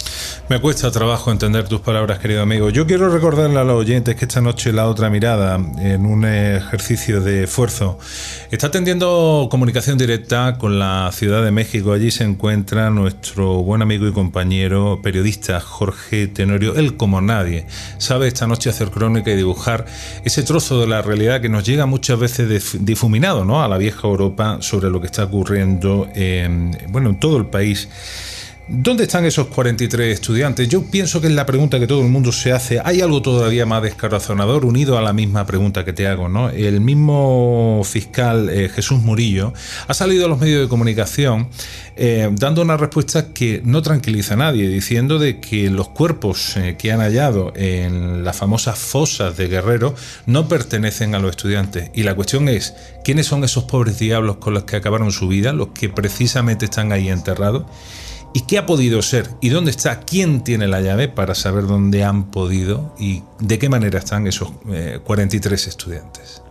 [0.50, 2.70] Me cuesta trabajo entender tus palabras, querido amigo.
[2.70, 7.22] Yo quiero recordarle a los oyentes que esta noche la otra mirada, en un ejercicio
[7.22, 7.98] de esfuerzo,
[8.52, 11.94] está atendiendo comunicación directa con la Ciudad de México.
[11.94, 16.76] Allí se encuentra nuestro buen amigo y compañero periodista Jorge Tenorio.
[16.76, 17.66] Él, como nadie,
[17.98, 19.86] sabe esta noche hacer crónica y dibujar
[20.26, 23.64] ese trozo de la realidad que nos llega muchas veces difuminado ¿no?
[23.64, 27.88] a la vieja Europa sobre lo que está ocurriendo en, bueno, en todo el país.
[28.66, 30.70] ¿Dónde están esos 43 estudiantes?
[30.70, 32.80] Yo pienso que es la pregunta que todo el mundo se hace.
[32.82, 36.50] Hay algo todavía más descarazonador unido a la misma pregunta que te hago, ¿no?
[36.50, 39.52] El mismo fiscal eh, Jesús Murillo
[39.86, 41.50] ha salido a los medios de comunicación
[41.98, 46.78] eh, dando una respuesta que no tranquiliza a nadie, diciendo de que los cuerpos eh,
[46.80, 49.94] que han hallado en las famosas fosas de Guerrero
[50.26, 51.92] no pertenecen a los estudiantes.
[51.94, 52.74] Y la cuestión es,
[53.04, 56.94] ¿quiénes son esos pobres diablos con los que acabaron su vida, los que precisamente están
[56.94, 57.66] ahí enterrados?
[58.34, 59.30] ¿Y qué ha podido ser?
[59.42, 60.02] ¿Y dónde está?
[60.02, 64.52] ¿Quién tiene la llave para saber dónde han podido y de qué manera están esos
[65.04, 66.43] 43 eh, estudiantes?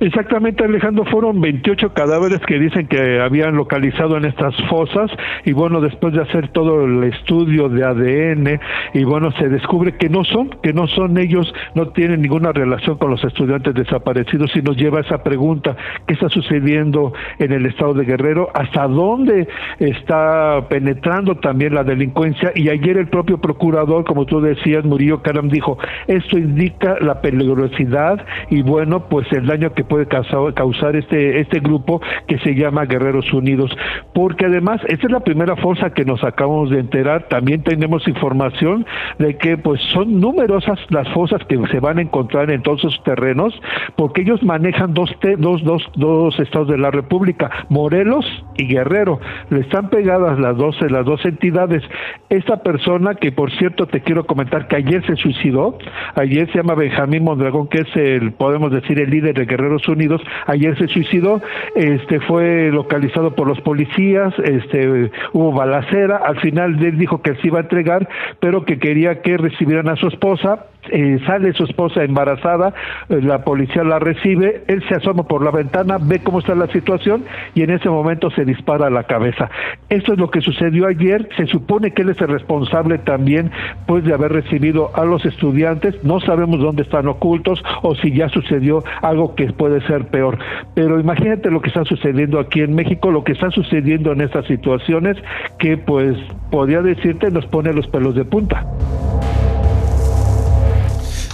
[0.00, 5.10] Exactamente, Alejandro, fueron 28 cadáveres que dicen que habían localizado en estas fosas
[5.44, 8.60] y bueno, después de hacer todo el estudio de ADN
[8.94, 12.96] y bueno, se descubre que no son, que no son ellos, no tienen ninguna relación
[12.96, 17.66] con los estudiantes desaparecidos y nos lleva a esa pregunta, ¿qué está sucediendo en el
[17.66, 18.48] estado de Guerrero?
[18.54, 19.48] ¿Hasta dónde
[19.80, 22.52] está penetrando también la delincuencia?
[22.54, 28.24] Y ayer el propio procurador, como tú decías, Murillo Caram, dijo, esto indica la peligrosidad
[28.48, 33.32] y bueno, pues el daño que puede causar, este, este grupo que se llama Guerreros
[33.32, 33.76] Unidos.
[34.14, 38.86] Porque además, esta es la primera fuerza que nos acabamos de enterar, también tenemos información
[39.18, 43.02] de que pues son numerosas las fosas que se van a encontrar en todos esos
[43.02, 43.52] terrenos,
[43.96, 48.24] porque ellos manejan dos, dos, dos, dos estados de la República, Morelos
[48.56, 49.18] y Guerrero.
[49.50, 51.82] Le están pegadas las dos, las dos entidades.
[52.28, 55.76] Esta persona, que por cierto te quiero comentar que ayer se suicidó,
[56.14, 60.22] ayer se llama Benjamín Mondragón, que es el, podemos decir, el líder de Guerreros Unidos,
[60.46, 61.40] ayer se suicidó,
[61.74, 67.48] este fue localizado por los policías, este hubo balacera, al final él dijo que se
[67.48, 68.08] iba a entregar,
[68.40, 72.72] pero que quería que recibieran a su esposa, eh, sale su esposa embarazada,
[73.08, 76.68] eh, la policía la recibe, él se asoma por la ventana, ve cómo está la
[76.68, 79.50] situación y en ese momento se dispara a la cabeza.
[79.88, 83.50] Esto es lo que sucedió ayer, se supone que él es el responsable también
[83.86, 88.28] pues de haber recibido a los estudiantes, no sabemos dónde están ocultos o si ya
[88.28, 90.38] sucedió algo que puede ser peor,
[90.74, 94.46] pero imagínate lo que está sucediendo aquí en México, lo que está sucediendo en estas
[94.46, 95.16] situaciones
[95.58, 96.16] que pues
[96.50, 98.66] podría decirte nos pone los pelos de punta.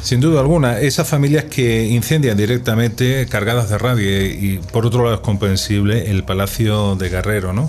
[0.06, 5.16] Sin duda alguna, esas familias que incendian directamente cargadas de rabia y por otro lado
[5.16, 7.68] es comprensible el Palacio de Guerrero, ¿no?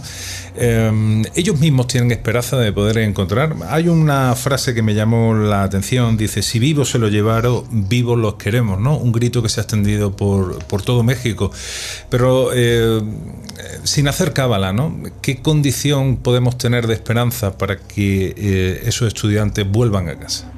[0.56, 3.56] Em, ellos mismos tienen esperanza de poder encontrar.
[3.70, 8.20] Hay una frase que me llamó la atención, dice, si vivos se lo llevaron, vivos
[8.20, 8.98] los queremos, ¿no?
[8.98, 11.50] Un grito que se ha extendido por, por todo México.
[12.12, 13.02] Pero eh,
[13.84, 14.96] sin hacer cábala, ¿no?
[15.24, 20.54] ¿Qué condición podemos tener de esperanza para que eh, esos estudiantes vuelvan a casa?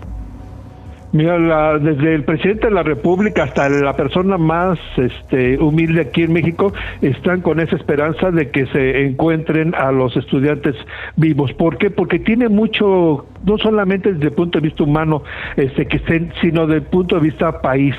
[1.11, 6.33] Mira, desde el presidente de la República hasta la persona más este, humilde aquí en
[6.33, 10.75] México están con esa esperanza de que se encuentren a los estudiantes
[11.15, 11.51] vivos.
[11.53, 11.89] ¿Por qué?
[11.89, 15.23] Porque tiene mucho, no solamente desde el punto de vista humano,
[15.55, 17.95] este, que estén, sino desde el punto de vista país.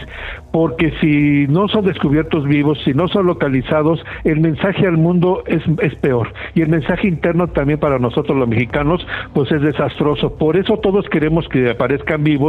[0.53, 5.63] Porque si no son descubiertos vivos, si no son localizados, el mensaje al mundo es,
[5.83, 6.33] es peor.
[6.55, 10.37] Y el mensaje interno también para nosotros los mexicanos, pues es desastroso.
[10.37, 12.41] Por eso todos queremos que aparezcan vivos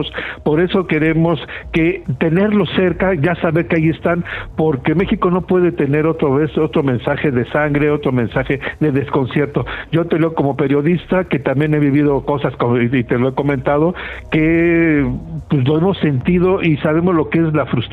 [0.43, 1.39] por eso queremos
[1.71, 4.23] que tenerlos cerca, ya saber que ahí están,
[4.55, 9.65] porque México no puede tener otro vez otro mensaje de sangre, otro mensaje de desconcierto.
[9.91, 12.53] Yo te lo como periodista que también he vivido cosas
[12.91, 13.93] y te lo he comentado
[14.31, 15.05] que
[15.49, 17.90] pues lo hemos sentido y sabemos lo que es la frustración,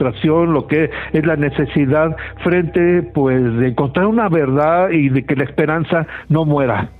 [0.53, 5.45] lo que es la necesidad frente pues de encontrar una verdad y de que la
[5.45, 6.91] esperanza no muera.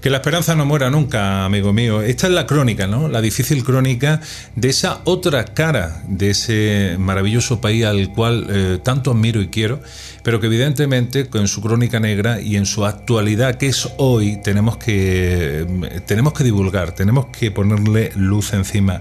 [0.00, 2.02] Que la esperanza no muera nunca, amigo mío.
[2.02, 3.08] Esta es la crónica, ¿no?
[3.08, 4.20] La difícil crónica
[4.54, 9.80] de esa otra cara de ese maravilloso país al cual eh, tanto admiro y quiero,
[10.22, 14.76] pero que evidentemente con su crónica negra y en su actualidad que es hoy tenemos
[14.76, 15.66] que
[16.06, 19.00] tenemos que divulgar, tenemos que ponerle luz encima.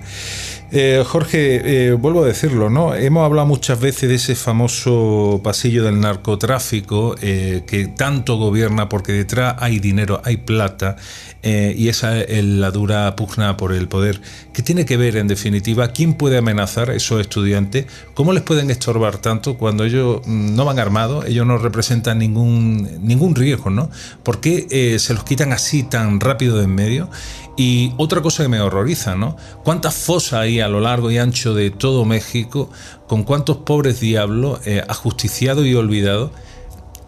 [0.75, 2.95] Eh, Jorge, eh, vuelvo a decirlo, ¿no?
[2.95, 9.55] Hemos hablado muchas veces de ese famoso pasillo del narcotráfico que tanto gobierna porque detrás
[9.59, 10.95] hay dinero, hay plata
[11.43, 14.21] y esa es la dura pugna por el poder.
[14.53, 17.85] ¿Qué tiene que ver, en definitiva, quién puede amenazar a esos estudiantes?
[18.13, 21.25] ¿Cómo les pueden estorbar tanto cuando ellos mm, no van armados?
[21.25, 23.89] Ellos no representan ningún, ningún riesgo, ¿no?
[24.23, 27.09] ¿Por qué se los quitan así tan rápido de en medio?
[27.55, 29.37] Y otra cosa que me horroriza, ¿no?
[29.63, 32.69] ¿Cuántas fosas hay a lo largo y ancho de todo México?
[33.07, 36.31] ¿Con cuántos pobres diablos eh, ajusticiados y olvidados?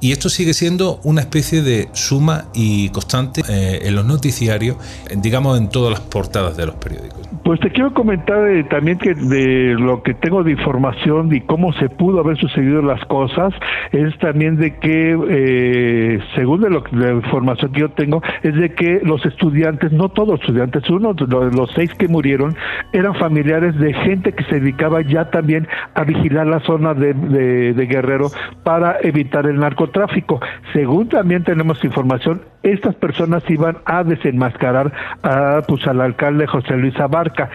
[0.01, 4.77] Y esto sigue siendo una especie de suma y constante eh, en los noticiarios,
[5.15, 7.27] digamos en todas las portadas de los periódicos.
[7.43, 11.73] Pues te quiero comentar eh, también que de lo que tengo de información y cómo
[11.73, 13.53] se pudo haber sucedido las cosas,
[13.91, 18.73] es también de que, eh, según de lo, la información que yo tengo, es de
[18.73, 22.55] que los estudiantes, no todos estudiantes, uno de los seis que murieron,
[22.93, 27.13] eran familiares de gente que se dedicaba ya también a vigilar la zona de,
[27.73, 28.31] de Guerrero
[28.63, 30.39] para evitar el narcotráfico.
[30.73, 34.91] Según también tenemos información, estas personas iban a desenmascarar
[35.23, 37.49] a, pues, al alcalde José Luis Abarca.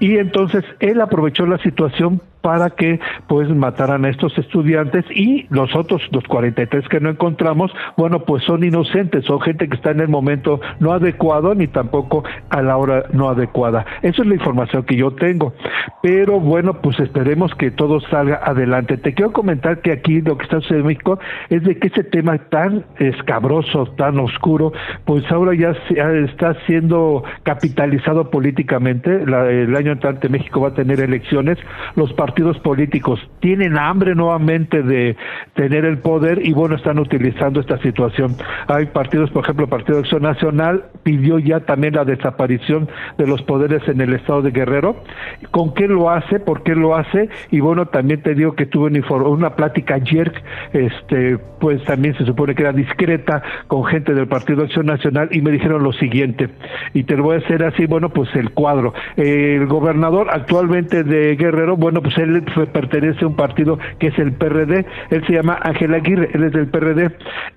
[0.00, 5.74] Y entonces él aprovechó la situación para que pues mataran a estos estudiantes y los
[5.74, 10.00] otros, los 43 que no encontramos, bueno, pues son inocentes, son gente que está en
[10.00, 13.86] el momento no adecuado ni tampoco a la hora no adecuada.
[14.02, 15.54] Esa es la información que yo tengo.
[16.02, 18.98] Pero bueno, pues esperemos que todo salga adelante.
[18.98, 22.04] Te quiero comentar que aquí lo que está sucediendo en México es de que ese
[22.04, 24.74] tema tan escabroso, tan oscuro,
[25.06, 25.74] pues ahora ya
[26.26, 29.22] está siendo capitalizado políticamente.
[29.22, 31.56] el año entrante México va a tener elecciones.
[31.96, 35.14] Los partidos partidos políticos tienen hambre nuevamente de
[35.54, 38.34] tener el poder y bueno, están utilizando esta situación.
[38.66, 43.28] Hay partidos, por ejemplo, el Partido de Acción Nacional pidió ya también la desaparición de
[43.28, 44.96] los poderes en el estado de Guerrero.
[45.52, 46.40] ¿Con qué lo hace?
[46.40, 47.28] ¿Por qué lo hace?
[47.52, 50.32] Y bueno, también te digo que tuve una plática ayer,
[50.72, 55.28] este, pues también se supone que era discreta con gente del Partido de Acción Nacional
[55.30, 56.48] y me dijeron lo siguiente,
[56.94, 58.92] y te lo voy a hacer así, bueno, pues el cuadro.
[59.16, 64.32] El gobernador actualmente de Guerrero, bueno, pues él pertenece a un partido que es el
[64.32, 67.10] PRD, él se llama Ángel Aguirre, él es del PRD,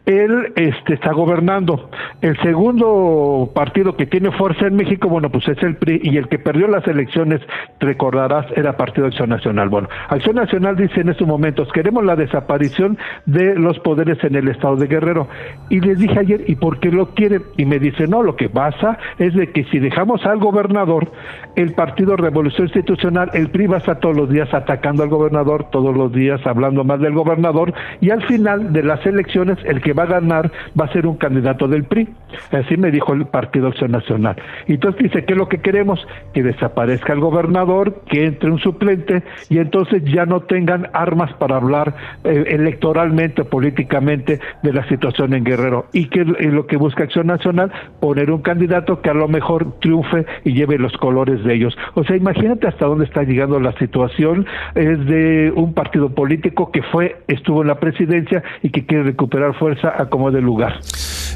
[0.05, 1.89] él este, está gobernando.
[2.21, 6.27] El segundo partido que tiene fuerza en México, bueno, pues es el PRI, y el
[6.27, 7.41] que perdió las elecciones,
[7.79, 9.69] recordarás, era Partido Acción Nacional.
[9.69, 14.47] Bueno, Acción Nacional dice en estos momentos, queremos la desaparición de los poderes en el
[14.47, 15.27] estado de Guerrero.
[15.69, 17.43] Y les dije ayer, ¿y por qué lo quieren?
[17.57, 21.11] Y me dice, no, lo que pasa es de que si dejamos al gobernador,
[21.55, 25.69] el Partido Revolución Institucional, el PRI va a estar todos los días atacando al gobernador,
[25.71, 29.93] todos los días hablando más del gobernador, y al final de las elecciones el que
[29.93, 32.09] va a ganar va a ser un candidato del PRI.
[32.51, 34.35] Así me dijo el Partido Acción Nacional.
[34.67, 36.05] Y entonces dice, ¿qué es lo que queremos?
[36.33, 41.57] Que desaparezca el gobernador, que entre un suplente, y entonces ya no tengan armas para
[41.57, 45.85] hablar eh, electoralmente, políticamente de la situación en Guerrero.
[45.93, 50.25] Y que lo que busca Acción Nacional, poner un candidato que a lo mejor triunfe
[50.43, 51.77] y lleve los colores de ellos.
[51.93, 56.81] O sea, imagínate hasta dónde está llegando la situación es de un partido político que
[56.83, 60.79] fue, estuvo en la presidencia y que quiere recuperar fuerza a como de lugar.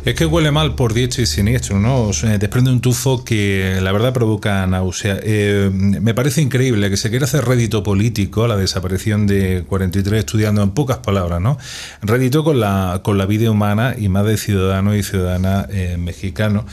[0.04, 2.10] Es que huele mal por dicho y siniestro, ¿no?
[2.40, 5.20] desprende un tufo que la verdad provoca náusea.
[5.22, 10.64] Eh, me parece increíble que se quiera hacer rédito político la desaparición de 43 estudiando
[10.64, 11.60] en pocas palabras, ¿no?
[12.02, 16.66] Rédito con la, con la vida humana y más de ciudadanos y ciudadanas eh, mexicanos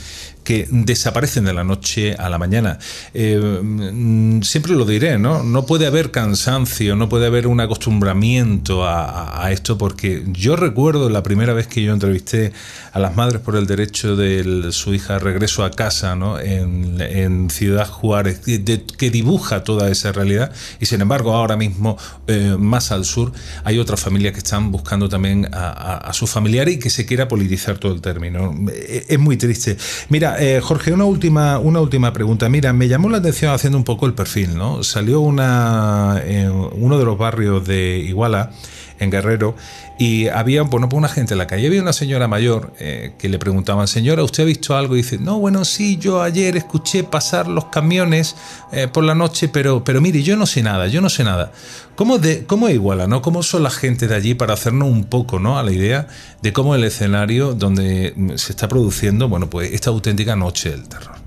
[0.48, 2.78] que desaparecen de la noche a la mañana.
[3.12, 5.42] Eh, mm, siempre lo diré, ¿no?
[5.42, 11.22] No puede haber cansancio, no puede haber un acostumbramiento a, esto, porque yo recuerdo la
[11.22, 12.52] primera vez que yo entrevisté
[12.92, 16.40] a las madres por el derecho de su hija regreso a casa, ¿no?
[16.40, 22.90] En, Ciudad Juárez, que dibuja toda esa realidad, y sin embargo ahora mismo, eh, más
[22.90, 23.32] al sur,
[23.64, 27.28] hay otras familias que están buscando también a, a, sus familiares y que se quiera
[27.28, 28.54] politizar todo el término.
[28.72, 29.76] Eh, es muy triste.
[30.08, 32.48] Mira, eh, Jorge, una última, una última pregunta.
[32.48, 34.82] Mira, me llamó la atención haciendo un poco el perfil, ¿no?
[34.82, 38.52] Salió una, en uno de los barrios de Iguala
[38.98, 39.54] en Guerrero,
[39.98, 41.66] y había bueno, pues una gente en la calle.
[41.66, 44.94] Había una señora mayor eh, que le preguntaban, señora, ¿usted ha visto algo?
[44.94, 48.36] Y dice, no, bueno, sí, yo ayer escuché pasar los camiones
[48.72, 51.52] eh, por la noche, pero, pero mire, yo no sé nada, yo no sé nada.
[51.96, 53.22] ¿Cómo, de, ¿Cómo iguala, no?
[53.22, 55.58] ¿Cómo son la gente de allí para hacernos un poco, ¿no?
[55.58, 56.06] A la idea
[56.42, 61.17] de cómo el escenario donde se está produciendo, bueno, pues esta auténtica noche del terror.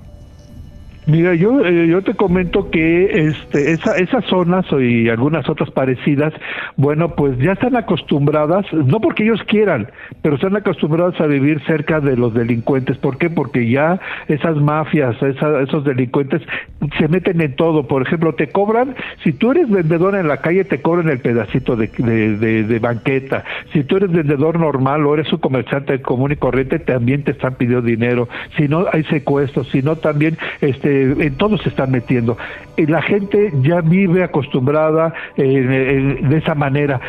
[1.08, 6.32] Mira, yo, eh, yo te comento que este, esa, esas zonas y algunas otras parecidas,
[6.78, 9.90] bueno, pues ya están acostumbradas, no porque ellos quieran,
[10.22, 12.98] pero están acostumbradas a vivir cerca de los delincuentes.
[12.98, 13.32] ¿Por qué?
[13.32, 16.44] Porque ya esas mafias, esos delincuentes
[17.00, 17.88] se meten en todo.
[17.88, 21.76] Por ejemplo, te cobran, si tú eres vendedor en la calle, te cobran el pedacito
[21.76, 23.44] de, de banqueta.
[23.74, 27.56] Si tú eres vendedor normal o eres un comerciante común y corriente, también te están
[27.56, 28.30] pidiendo dinero.
[28.56, 29.68] Si no, hay secuestros.
[29.70, 32.38] Si no, también este en todo se están metiendo.
[32.78, 37.00] Y la gente ya vive acostumbrada de esa manera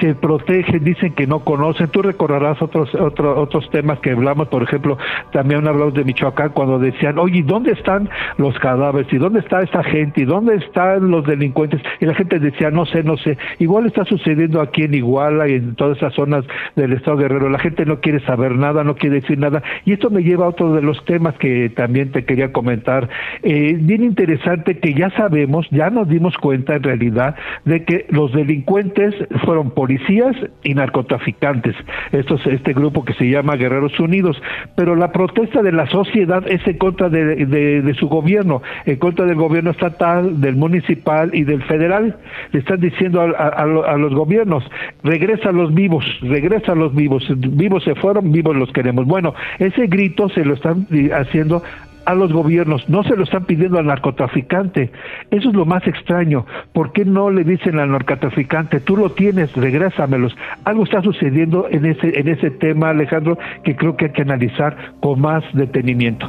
[0.00, 1.88] se protegen, dicen que no conocen.
[1.88, 4.98] Tú recordarás otros otros otros temas que hablamos, por ejemplo,
[5.32, 8.08] también hablamos de Michoacán cuando decían, oye, ¿dónde están
[8.38, 9.12] los cadáveres?
[9.12, 10.22] ¿Y dónde está esta gente?
[10.22, 11.80] ¿Y dónde están los delincuentes?
[12.00, 13.36] Y la gente decía, no sé, no sé.
[13.58, 16.44] Igual está sucediendo aquí en Iguala y en todas esas zonas
[16.76, 17.48] del Estado Guerrero.
[17.48, 19.62] La gente no quiere saber nada, no quiere decir nada.
[19.84, 23.08] Y esto me lleva a otro de los temas que también te quería comentar.
[23.42, 28.32] Eh, bien interesante que ya sabemos, ya nos dimos cuenta en realidad de que los
[28.32, 29.14] delincuentes
[29.44, 31.74] fueron policías y narcotraficantes.
[32.12, 34.40] Esto es este grupo que se llama Guerreros Unidos.
[34.76, 39.36] Pero la protesta de la sociedad es en contra de, su gobierno, en contra del
[39.36, 42.16] gobierno estatal, del municipal y del federal.
[42.52, 44.64] Le están diciendo a, los gobiernos,
[45.02, 47.24] regresa a los vivos, regresa a los vivos.
[47.36, 49.06] Vivos se fueron, vivos los queremos.
[49.06, 51.62] Bueno, ese grito se lo están haciendo
[52.04, 54.90] a los gobiernos, no se lo están pidiendo al narcotraficante.
[55.30, 56.46] Eso es lo más extraño.
[56.72, 60.36] ¿Por qué no le dicen al narcotraficante, tú lo tienes, regrésamelos?
[60.64, 64.76] Algo está sucediendo en ese, en ese tema, Alejandro, que creo que hay que analizar
[65.00, 66.28] con más detenimiento.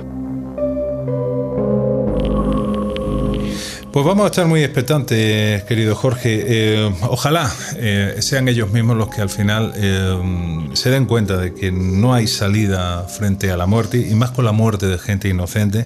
[3.94, 6.44] Pues vamos a estar muy expectantes, querido Jorge.
[6.48, 11.54] Eh, ojalá eh, sean ellos mismos los que al final eh, se den cuenta de
[11.54, 15.30] que no hay salida frente a la muerte y más con la muerte de gente
[15.30, 15.86] inocente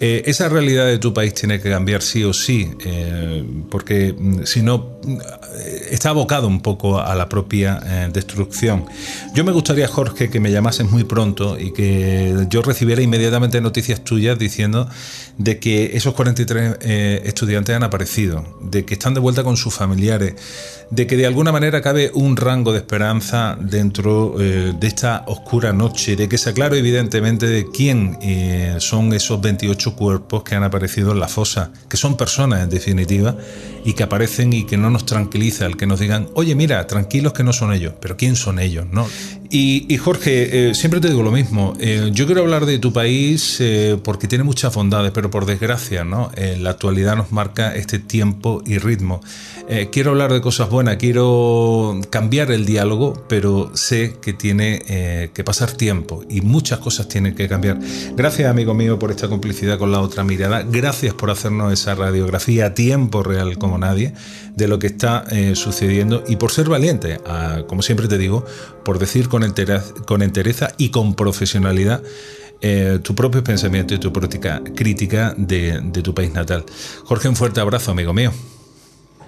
[0.00, 4.44] eh, esa realidad de tu país tiene que cambiar sí o sí, eh, porque mm,
[4.44, 5.18] si no, mm,
[5.90, 8.86] está abocado un poco a la propia eh, destrucción.
[9.34, 14.02] Yo me gustaría, Jorge, que me llamases muy pronto y que yo recibiera inmediatamente noticias
[14.02, 14.88] tuyas diciendo
[15.38, 16.78] de que esos 43
[17.24, 20.34] estudiantes han aparecido, de que están de vuelta con sus familiares,
[20.92, 26.16] de que de alguna manera cabe un rango de esperanza dentro de esta oscura noche,
[26.16, 28.18] de que se aclare evidentemente de quién
[28.78, 33.34] son esos 28 cuerpos que han aparecido en la fosa, que son personas en definitiva,
[33.86, 37.32] y que aparecen y que no nos tranquiliza el que nos digan, oye, mira, tranquilos
[37.32, 38.84] que no son ellos, pero ¿quién son ellos?
[38.92, 39.08] ¿no?
[39.54, 43.58] Y, Jorge, eh, siempre te digo lo mismo, eh, yo quiero hablar de tu país
[43.60, 46.30] eh, porque tiene muchas bondades, pero por desgracia, ¿no?
[46.58, 49.20] la actualidad nos marca este tiempo y ritmo.
[49.90, 55.72] quiero hablar de cosas buenas, quiero cambiar el diálogo, pero sé que tiene que pasar
[55.72, 57.78] tiempo y muchas cosas tienen que cambiar.
[58.16, 60.62] Gracias, amigo mío, por esta complicidad con la otra mirada.
[60.62, 64.14] Gracias por hacernos esa radiografía a tiempo real como nadie
[64.56, 65.24] de lo que está
[65.54, 67.18] sucediendo y por ser valiente,
[67.66, 68.44] como siempre te digo,
[68.84, 72.02] por decir con, entereza, con entereza y con profesionalidad
[72.60, 76.64] eh, tu propio pensamiento y tu práctica crítica de, de tu país natal.
[77.04, 78.30] Jorge, un fuerte abrazo, amigo mío.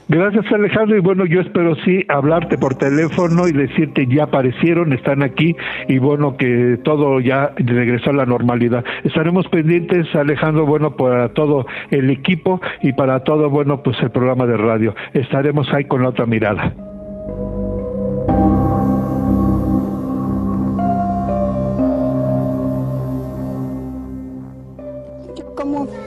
[0.06, 5.22] Gracias Alejandro y bueno, yo espero sí hablarte por teléfono y decirte ya aparecieron, están
[5.22, 5.56] aquí
[5.88, 8.84] y bueno, que todo ya regresó a la normalidad.
[9.02, 14.46] Estaremos pendientes Alejandro, bueno, para todo el equipo y para todo, bueno, pues el programa
[14.46, 14.94] de radio.
[15.14, 16.74] Estaremos ahí con la otra mirada.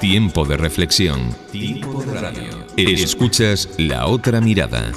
[0.00, 1.36] Tiempo de reflexión.
[1.52, 2.61] Tiempo de radio.
[2.76, 4.92] Escuchas La Otra Mirada.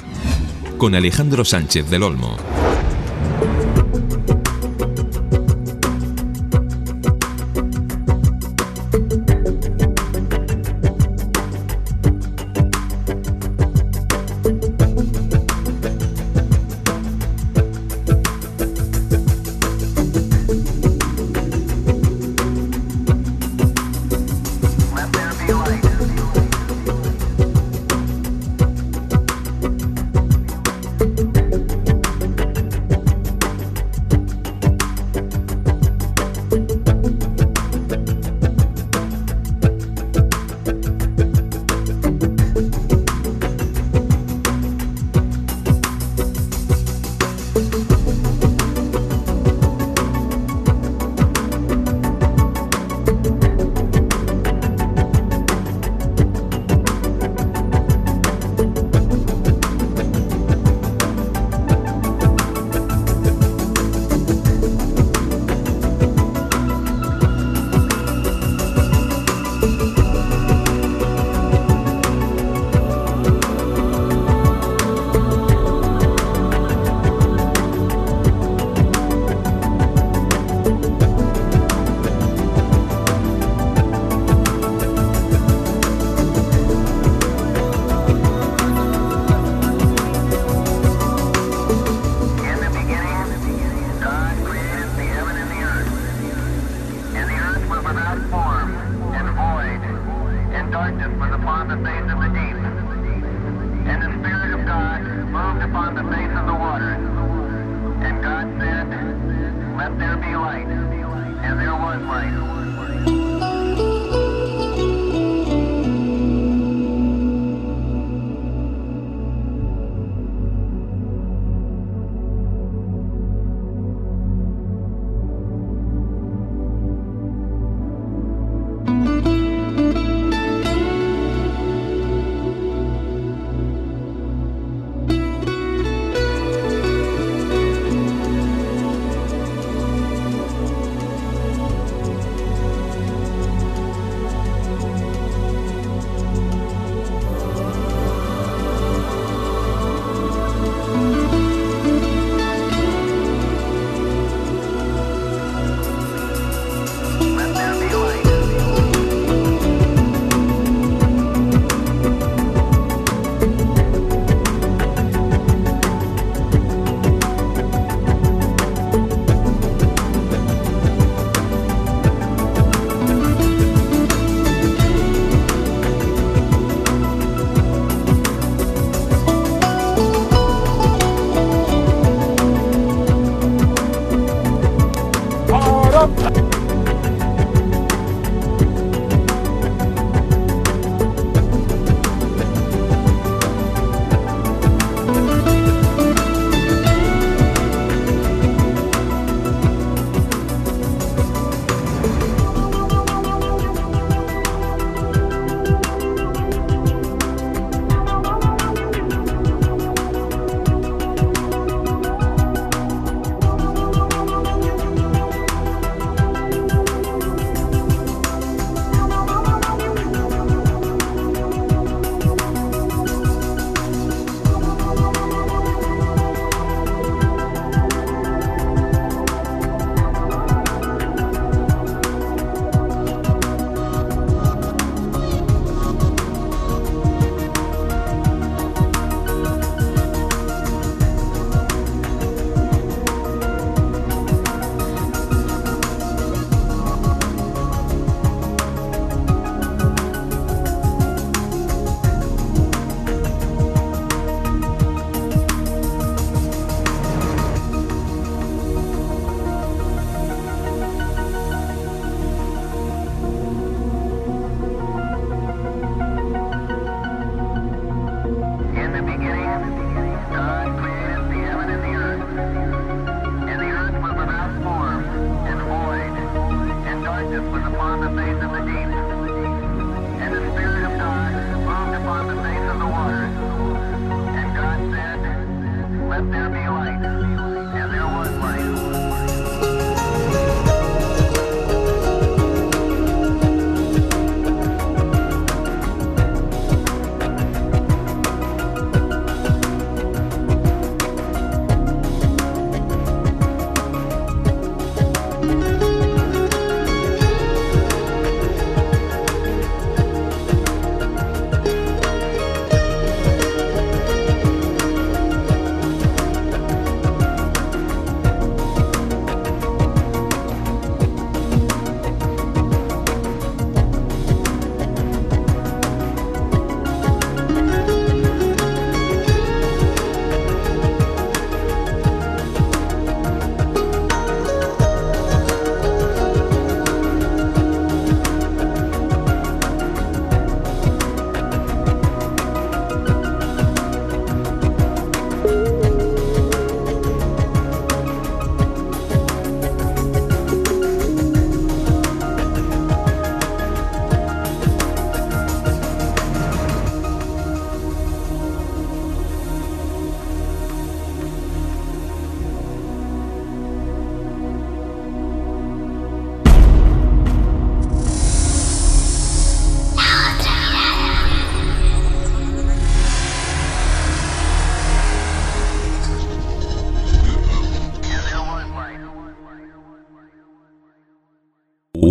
[0.78, 2.36] Con Alejandro Sánchez del Olmo.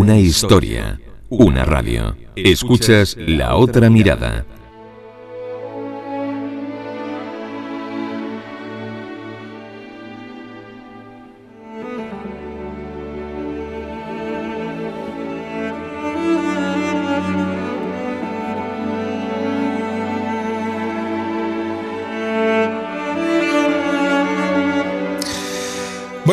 [0.05, 0.99] Una historia,
[1.29, 2.15] una radio.
[2.35, 4.45] Escuchas la otra mirada.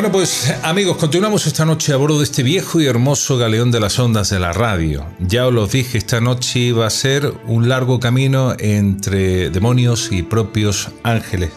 [0.02, 3.78] Bueno, pues amigos, continuamos esta noche a bordo de este viejo y hermoso galeón de
[3.78, 5.06] las ondas de la radio.
[5.20, 10.24] Ya os lo dije, esta noche iba a ser un largo camino entre demonios y
[10.24, 11.52] propios ángeles.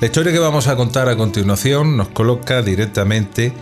[0.00, 3.52] La historia que vamos a contar a continuación nos coloca directamente,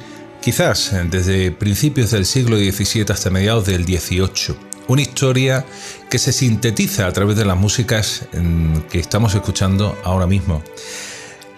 [0.40, 4.56] quizás desde principios del siglo XVII hasta mediados del XVIII.
[4.88, 5.66] Una historia
[6.08, 8.22] que se sintetiza a través de las músicas
[8.90, 10.62] que estamos escuchando ahora mismo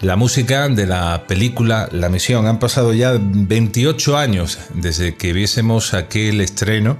[0.01, 2.47] la música de la película La Misión.
[2.47, 6.97] Han pasado ya 28 años desde que viésemos aquel estreno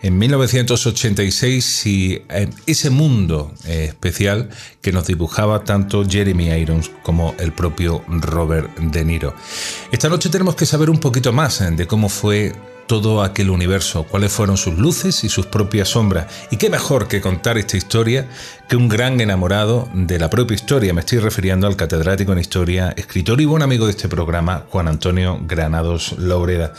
[0.00, 2.22] en 1986 y
[2.66, 4.48] ese mundo eh, especial
[4.80, 9.34] que nos dibujaba tanto Jeremy Irons como el propio Robert De Niro.
[9.90, 12.52] Esta noche tenemos que saber un poquito más de cómo fue
[12.88, 16.26] todo aquel universo, cuáles fueron sus luces y sus propias sombras.
[16.50, 18.26] Y qué mejor que contar esta historia
[18.68, 20.92] que un gran enamorado de la propia historia.
[20.92, 24.88] Me estoy refiriendo al catedrático en historia, escritor y buen amigo de este programa, Juan
[24.88, 26.72] Antonio Granados Laureda.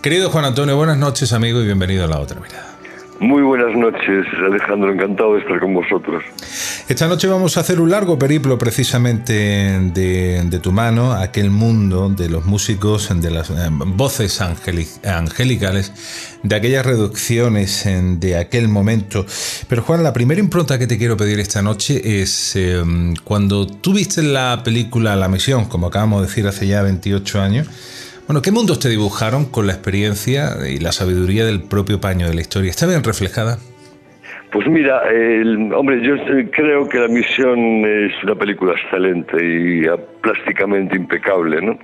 [0.00, 2.73] Querido Juan Antonio, buenas noches amigo y bienvenido a La Otra Mirada.
[3.20, 6.24] Muy buenas noches, Alejandro, encantado de estar con vosotros.
[6.88, 12.28] Esta noche vamos a hacer un largo periplo precisamente de, tu mano, aquel mundo de
[12.28, 17.88] los músicos, de las eh, voces angelicales, de aquellas reducciones
[18.18, 19.24] de aquel momento.
[19.68, 23.94] Pero Juan, la primera impronta que te quiero pedir esta noche es em, cuando tú
[23.94, 27.68] viste la película La Misión, como acabamos de decir hace ya 28 años,
[28.26, 32.34] bueno, ¿qué mundos te dibujaron con la experiencia y la sabiduría del propio paño de
[32.34, 32.70] la historia?
[32.70, 33.58] ¿Está bien reflejada?
[34.54, 35.02] Pues mira,
[35.76, 36.14] hombre, yo
[36.52, 39.82] creo que La Misión es una película excelente y
[40.20, 41.76] plásticamente impecable, ¿no?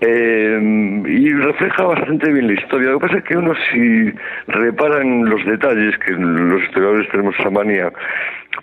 [0.00, 2.90] Eh, y refleja bastante bien la historia.
[2.90, 4.12] Lo que pasa es que uno si
[4.48, 7.92] repara en los detalles, que los historiadores tenemos esa manía,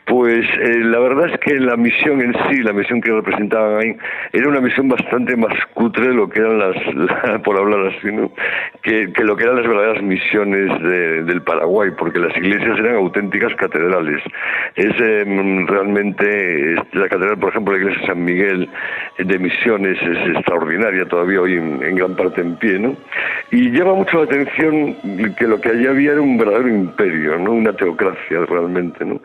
[0.06, 3.98] pues eh, la verdad es que la misión en sí, la misión que representaban ahí,
[4.34, 8.32] era una misión bastante más cutre de lo que eran las, por hablar así, ¿no?
[8.82, 14.22] que, lo que eran las verdaderas misiones del Paraguay, porque las iglesias eran auténticas catedrales.
[14.76, 18.70] Es em, realmente, la catedral, por ejemplo, la iglesia San Miguel
[19.18, 22.96] de Misiones es extraordinaria todavía hoy en, gran parte en pie, ¿no?
[23.52, 24.96] Y llama mucho la atención
[25.38, 27.52] que lo que allí había era un verdadero imperio, ¿no?
[27.52, 29.22] Una teocracia realmente, ¿no?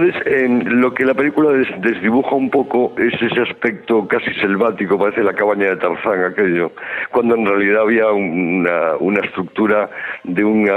[0.00, 5.34] En lo que la película desdibuja un poco es ese aspecto casi selvático, parece la
[5.34, 6.72] cabaña de Tarzán aquello,
[7.10, 9.90] cuando en realidad había una, una estructura
[10.24, 10.70] de un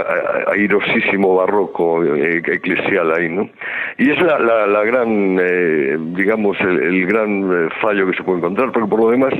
[0.51, 3.49] airosísimo barroco eh, eclesial ahí, ¿no?
[3.97, 8.71] Y es la, la, gran, eh, digamos, el, gran eh, fallo que se puede encontrar,
[8.71, 9.33] porque por lo demás,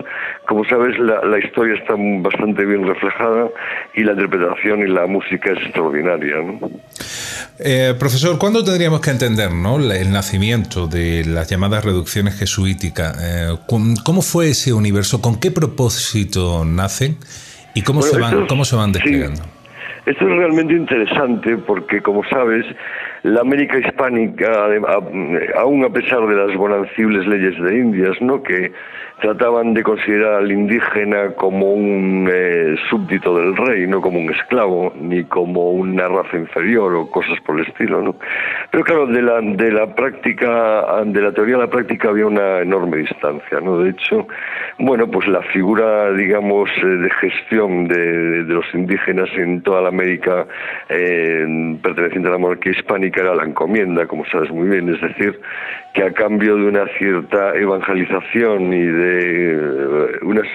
[0.48, 3.50] como sabes, la, la historia está bastante bien reflejada
[3.94, 6.70] y la interpretación y la música es extraordinaria, ¿no?
[8.00, 9.10] profesor, ¿cuándo tendríamos que
[9.66, 13.18] entender el nacimiento de las llamadas reducciones jesuíticas.
[13.22, 15.22] Eh, ¿Cómo fue ese universo?
[15.22, 17.18] ¿Con qué propósito nacen?
[17.74, 19.42] ¿Y cómo, se, van, cómo se van desplegando?
[20.06, 22.64] Esto es realmente interesante porque, como sabes,
[23.24, 24.68] la América hispánica,
[25.58, 28.44] aún a pesar de las bonancibles leyes de Indias, ¿no?
[28.44, 28.72] que
[29.22, 34.94] trataban de considerar al indígena como un eh, súbdito del rey, no como un esclavo,
[35.00, 38.16] ni como una raza inferior o cosas por el estilo, ¿no?
[38.72, 42.60] Pero claro, de la, de la práctica, de la teoría a la práctica había una
[42.60, 43.80] enorme distancia, ¿no?
[43.80, 44.28] De hecho,
[44.80, 50.46] bueno, pues la figura, digamos, eh, de gestión de, los indígenas en toda la América
[50.90, 55.40] eh, perteneciente a la monarquía hispánica era la encomienda, como sabes muy bien, es decir,
[55.94, 60.48] que a cambio de una cierta evangelización y de eh, unas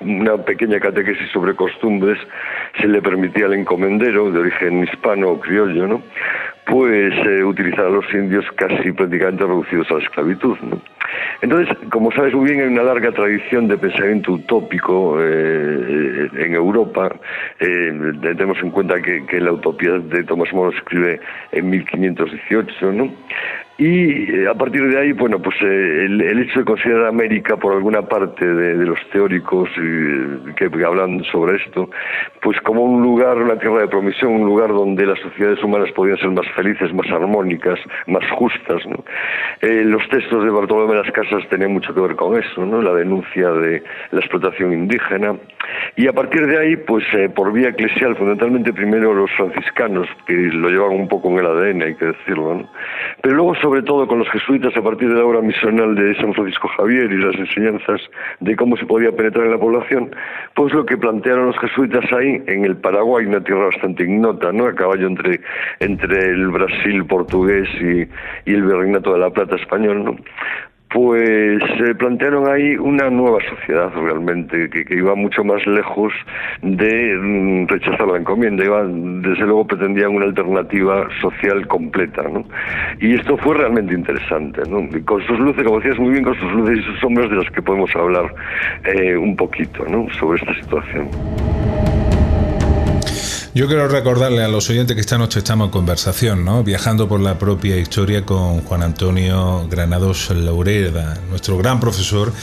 [0.00, 2.18] una pequeña catequesis sobre costumbres
[2.78, 6.02] se le permitía al encomendero de origen hispano o criollo, ¿no?
[6.66, 10.58] pues eh, utilizar a los indios casi prácticamente reducidos a la esclavitud.
[10.62, 10.80] ¿no?
[11.40, 17.14] Entonces, como sabes muy bien, hay una larga tradición de pensamiento utópico eh, en Europa.
[17.60, 21.20] Eh, tenemos en cuenta que, la utopía de Thomas More escribe
[21.52, 23.12] en 1518, ¿no?
[23.78, 27.74] Y eh, a partir de ahí, bueno, pues eh, el, hecho de considerar América por
[27.74, 29.68] alguna parte de, los teóricos
[30.56, 31.90] que, hablan sobre esto,
[32.40, 36.16] pues como un lugar, una tierra de promisión, un lugar donde las sociedades humanas podían
[36.16, 38.86] ser más felices, más armónicas, más justas.
[38.86, 39.04] ¿no?
[39.60, 42.80] Eh, los textos de Bartolomé de las Casas tenían mucho que ver con eso, ¿no?
[42.80, 45.36] la denuncia de la explotación indígena.
[45.96, 47.04] Y a partir de ahí, pues
[47.34, 51.82] por vía eclesial, fundamentalmente primero los franciscanos, que lo llevan un poco en el ADN,
[51.82, 52.70] hay que decirlo, ¿no?
[53.20, 56.32] pero luego sobre todo con los jesuitas a partir de la obra misional de San
[56.34, 58.00] Francisco Javier y las enseñanzas
[58.38, 60.14] de cómo se podía penetrar en la población,
[60.54, 64.66] pues lo que plantearon los jesuitas ahí en el Paraguay, una tierra bastante ignota, ¿no?
[64.66, 65.40] A caballo entre,
[65.80, 68.02] entre el Brasil portugués y,
[68.48, 70.16] y el Virreinato de la Plata español, ¿no?
[70.96, 76.10] Pues se plantearon ahí una nueva sociedad realmente, que, iba mucho más lejos
[76.62, 82.46] de mm, rechazar la encomienda, desde luego pretendían una alternativa social completa, ¿no?
[82.98, 84.88] Y esto fue realmente interesante, ¿no?
[85.04, 87.50] con sus luces, como decías muy bien, con sus luces y sus sombras de las
[87.50, 88.34] que podemos hablar
[88.84, 90.08] eh, un poquito, ¿no?
[90.14, 91.10] Sobre esta situación.
[93.56, 96.62] Yo quiero recordarle a los oyentes que esta noche estamos en conversación, ¿no?
[96.62, 102.34] viajando por la propia historia con Juan Antonio Granados Laureda, nuestro gran profesor,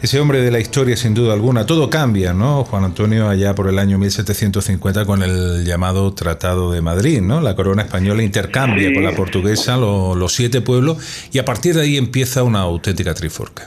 [0.00, 1.66] ese hombre de la historia sin duda alguna.
[1.66, 2.62] Todo cambia, ¿no?
[2.62, 7.40] Juan Antonio allá por el año 1750 con el llamado Tratado de Madrid, ¿no?
[7.40, 11.96] La corona española intercambia con la portuguesa los siete pueblos y a partir de ahí
[11.96, 13.64] empieza una auténtica triforca.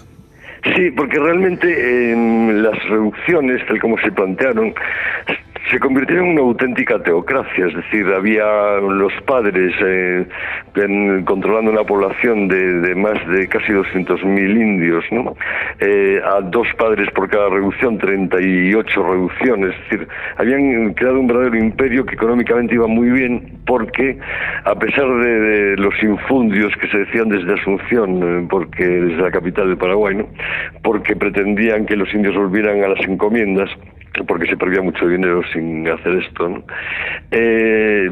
[0.76, 4.74] Sí, porque realmente en las reducciones, tal como se plantearon,
[5.70, 10.26] se convirtió en una auténtica teocracia, es decir, había los padres eh,
[11.26, 15.36] controlando una población de, más de casi 200.000 indios, ¿no?
[15.80, 20.08] Eh, a dos padres por cada reducción, 38 reducciones, es decir,
[20.38, 24.18] habían creado un verdadero imperio que económicamente iba muy bien porque,
[24.64, 29.70] a pesar de, los infundios que se decían desde Asunción, eh, porque desde la capital
[29.70, 30.28] de Paraguay, ¿no?
[30.84, 33.70] porque pretendían que los indios volvieran a las encomiendas,
[34.26, 36.64] porque se perdía mucho dinero sin hacer esto.
[37.32, 38.10] Eh,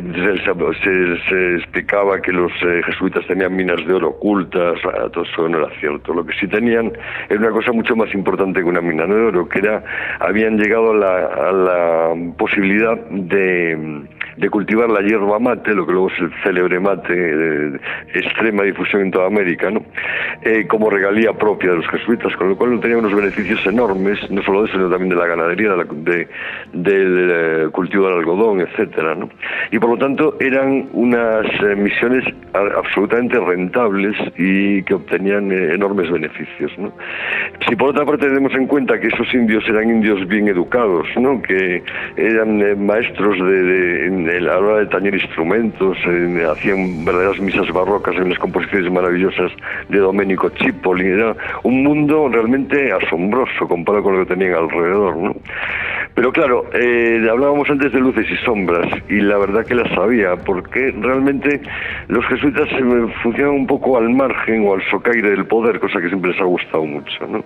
[0.83, 4.79] se, explicaba que los eh, jesuitas tenían minas de oro ocultas,
[5.11, 6.13] todo eso no era cierto.
[6.13, 6.91] Lo que sí tenían
[7.29, 9.83] era una cosa mucho más importante que una mina de oro, que era
[10.19, 14.05] habían llegado a la posibilidad de
[14.37, 17.79] de cultivar la hierba mate, lo que luego es el célebre mate de
[18.13, 19.83] extrema difusión en toda América, ¿no?
[20.41, 24.43] Eh, como regalía propia de los jesuitas, con lo cual tenía unos beneficios enormes, no
[24.43, 26.27] solo de eso, sino también de la ganadería, de,
[26.73, 29.29] del eh, cultivo del algodón, etcétera, ¿no?
[29.71, 36.71] Y por lo tanto eran unas eh, misiones absolutamente rentables y que obtenían enormes beneficios,
[36.77, 36.93] ¿no?
[37.67, 41.41] Si por otra parte tenemos en cuenta que esos indios eran indios bien educados, ¿no?
[41.41, 41.83] Que
[42.17, 45.97] eran maestros de a la hora de tañer instrumentos,
[46.51, 49.51] hacían verdaderas misas barrocas en las composiciones maravillosas
[49.89, 51.07] de Domenico Cipoli.
[51.07, 55.17] Era un mundo realmente asombroso comparado con lo que tenían alrededor.
[55.17, 55.35] ¿no?
[56.15, 60.37] Pero claro, eh, hablábamos antes de luces y sombras, y la verdad que las sabía,
[60.37, 61.59] porque realmente
[62.07, 62.69] los jesuitas
[63.21, 66.45] funcionan un poco al margen o al socaire del poder, cosa que siempre les ha
[66.45, 67.27] gustado mucho.
[67.27, 67.43] ¿no?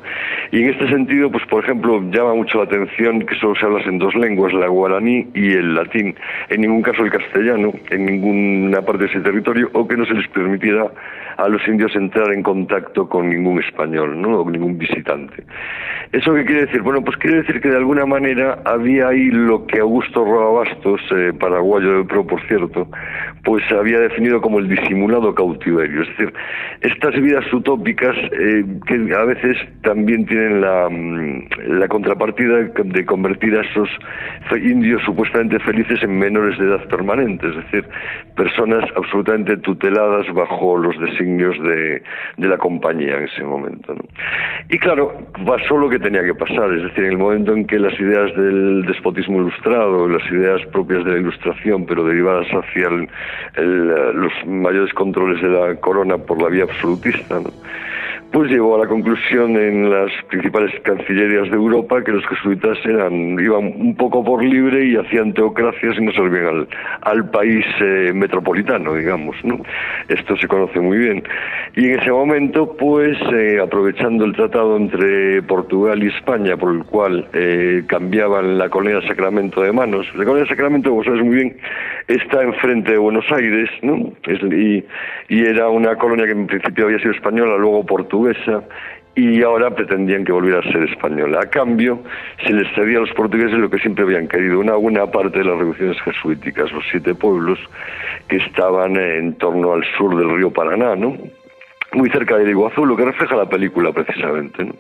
[0.52, 3.82] Y en este sentido, pues por ejemplo, llama mucho la atención que solo se habla
[3.82, 6.16] en dos lenguas, la guaraní y el latín,
[6.50, 10.14] en ningún caso el castellano, en ninguna parte de ese territorio, o que no se
[10.14, 10.90] les permitiera
[11.38, 14.44] a los indios entrar en contacto con ningún español, ¿no?
[14.50, 15.44] ningún visitante.
[16.12, 16.82] ¿Eso qué quiere decir?
[16.82, 21.02] Bueno, pues quiere decir que de alguna manera había ahí lo que Augusto Roa Bastos,
[21.16, 22.88] eh, paraguayo de pro, por cierto,
[23.44, 26.02] pues había definido como el disimulado cautiverio.
[26.02, 26.34] Es decir,
[26.82, 31.48] estas vidas utópicas eh, que a veces también tienen la, mm,
[31.80, 33.90] la contrapartida de convertir a esos
[34.62, 37.86] indios supuestamente felices en menores de edad permanente, es decir,
[38.36, 42.02] personas absolutamente tuteladas bajo los designios de,
[42.38, 43.96] la compañía en ese momento.
[44.70, 45.14] Y claro,
[45.46, 48.36] pasó lo que tenía que pasar, es decir, en el momento en que las ideas
[48.36, 55.42] del despotismo ilustrado, las ideas propias de la ilustración, pero derivadas hacia los mayores controles
[55.42, 57.40] de la corona por la vía absolutista,
[58.32, 63.40] pues llegó a la conclusión en las principales cancillerías de Europa que los jesuitas eran
[63.40, 66.68] iban un poco por libre y hacían teocracias y no servían al,
[67.02, 69.36] al país eh, metropolitano, digamos.
[69.44, 69.62] ¿no?
[70.08, 71.24] Esto se conoce muy bien.
[71.76, 76.84] Y en ese momento, pues, eh, aprovechando el tratado entre Portugal y España, por el
[76.84, 81.24] cual eh, cambiaban la colonia de Sacramento de manos, la colonia de Sacramento, vos sabes
[81.24, 81.58] muy bien,
[82.08, 84.12] está enfrente de Buenos Aires, ¿no?
[84.52, 84.84] y,
[85.30, 88.19] y era una colonia que en principio había sido española, luego portuguesa,
[89.16, 91.42] y ahora pretendían que volviera a ser española.
[91.42, 92.02] A cambio,
[92.46, 95.46] se les cedía a los portugueses lo que siempre habían querido, una buena parte de
[95.46, 97.60] las revoluciones jesuíticas, los siete pueblos
[98.28, 101.18] que estaban en torno al sur del río Paraná, ¿no?
[101.94, 104.72] muy cerca del Iguazú, lo que refleja la película precisamente.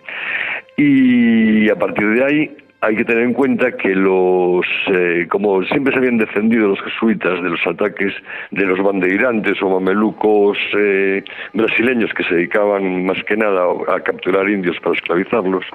[0.78, 5.92] Y a partir de ahí hay que tener en cuenta que los, eh, como siempre
[5.92, 8.14] se habían defendido los jesuitas de los ataques
[8.52, 11.24] de los bandeirantes o mamelucos eh,
[11.54, 15.66] brasileños que se dedicaban más que nada a capturar indios para esclavizarlos,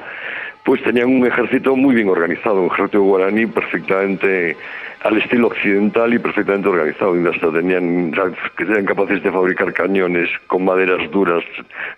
[0.64, 4.56] pues tenían un ejército muy bien organizado, un ejército guaraní perfectamente
[5.04, 7.14] al estilo occidental y perfectamente organizado.
[7.16, 8.10] Y hasta tenían,
[8.56, 11.44] que eran capaces de fabricar cañones con maderas duras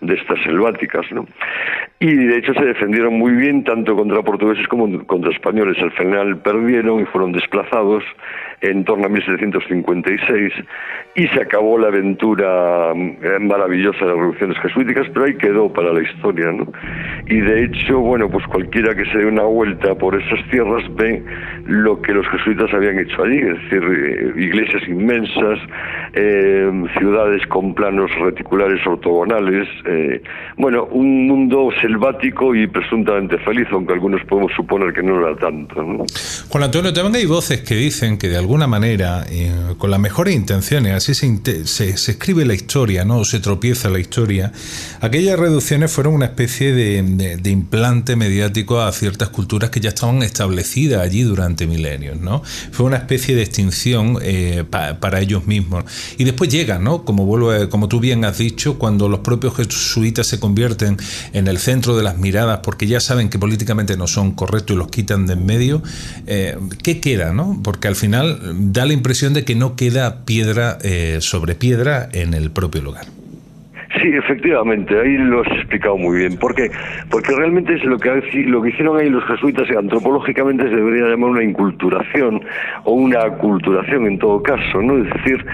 [0.01, 1.27] de estas selváticas, ¿no?
[2.01, 5.77] Y de hecho se defendieron muy bien tanto contra portugueses como contra españoles.
[5.81, 8.03] Al final perdieron y fueron desplazados
[8.61, 10.53] en torno a 1756
[11.15, 15.93] y se acabó la aventura eh, maravillosa de las revoluciones jesuíticas, pero ahí quedó para
[15.93, 16.71] la historia, ¿no?
[17.27, 21.23] Y de hecho, bueno, pues cualquiera que se dé una vuelta por esas tierras ve
[21.67, 25.59] lo que los jesuitas habían hecho allí, es decir, eh, iglesias inmensas,
[26.15, 29.69] eh, ciudades con planos reticulares ortogonales,
[30.57, 35.83] bueno, un mundo selvático y presuntamente feliz, aunque algunos podemos suponer que no era tanto.
[35.83, 36.05] ¿no?
[36.49, 39.27] Juan Antonio, también hay voces que dicen que de alguna manera,
[39.79, 43.25] con las mejores intenciones, así se, se, escribe la historia, ¿no?
[43.25, 44.53] Se tropieza la historia.
[45.01, 47.03] Aquellas reducciones fueron una especie de,
[47.37, 52.43] de, implante mediático a ciertas culturas que ya estaban establecidas allí durante milenios, ¿no?
[52.71, 55.85] Fue una especie de extinción eh, para ellos mismos.
[56.17, 57.05] Y después llegan, ¿no?
[57.05, 60.97] Como, vuelvo como tú bien has dicho, cuando los propios jesuitas se convierten
[61.33, 64.79] en el centro de las miradas porque ya saben que políticamente no son correctos y
[64.79, 65.83] los quitan de en medio,
[66.27, 67.61] eh, ¿qué queda, no?
[67.63, 72.35] Porque al final da la impresión de que no queda piedra eh, sobre piedra en
[72.35, 73.07] el propio lugar.
[74.01, 76.37] Sí, efectivamente, ahí lo has explicado muy bien.
[76.37, 76.71] ¿Por qué?
[77.11, 78.11] Porque realmente es lo que,
[78.47, 82.43] lo que hicieron ahí los jesuitas, antropológicamente se debería llamar una inculturación
[82.85, 84.99] o una aculturación en todo caso, ¿no?
[84.99, 85.47] Es decir,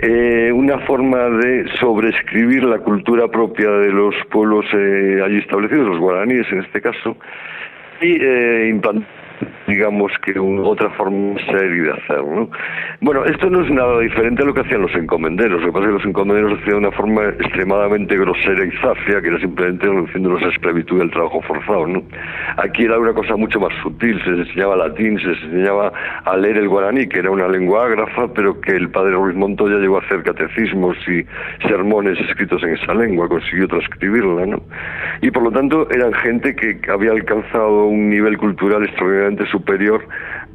[0.00, 5.98] eh, una forma de sobreescribir la cultura propia de los pueblos eh, allí establecidos, los
[5.98, 7.16] guaraníes en este caso,
[8.02, 9.15] y eh, implantar
[9.66, 12.50] digamos que otra forma seria de hacerlo.
[13.00, 15.60] Bueno, esto no es nada diferente a lo que hacían los encomenderos.
[15.60, 19.20] Lo que pasa es que los encomenderos hacían de una forma extremadamente grosera y zafia,
[19.20, 21.86] que era simplemente reduciéndolos a esclavitud del trabajo forzado.
[21.86, 22.02] ¿no?
[22.56, 24.22] Aquí era una cosa mucho más sutil.
[24.24, 25.92] Se enseñaba latín, se enseñaba
[26.24, 29.76] a leer el guaraní, que era una lengua ágrafa, pero que el padre Ruiz Montoya
[29.76, 31.24] llegó a hacer catecismos y
[31.66, 34.46] sermones escritos en esa lengua, consiguió transcribirla.
[34.46, 34.62] ¿no?
[35.22, 38.84] Y por lo tanto eran gente que había alcanzado un nivel cultural
[39.50, 40.06] superior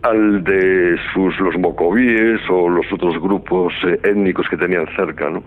[0.03, 5.43] al de sus los mocovíes o los otros grupos eh, étnicos que tenían cerca, ¿no?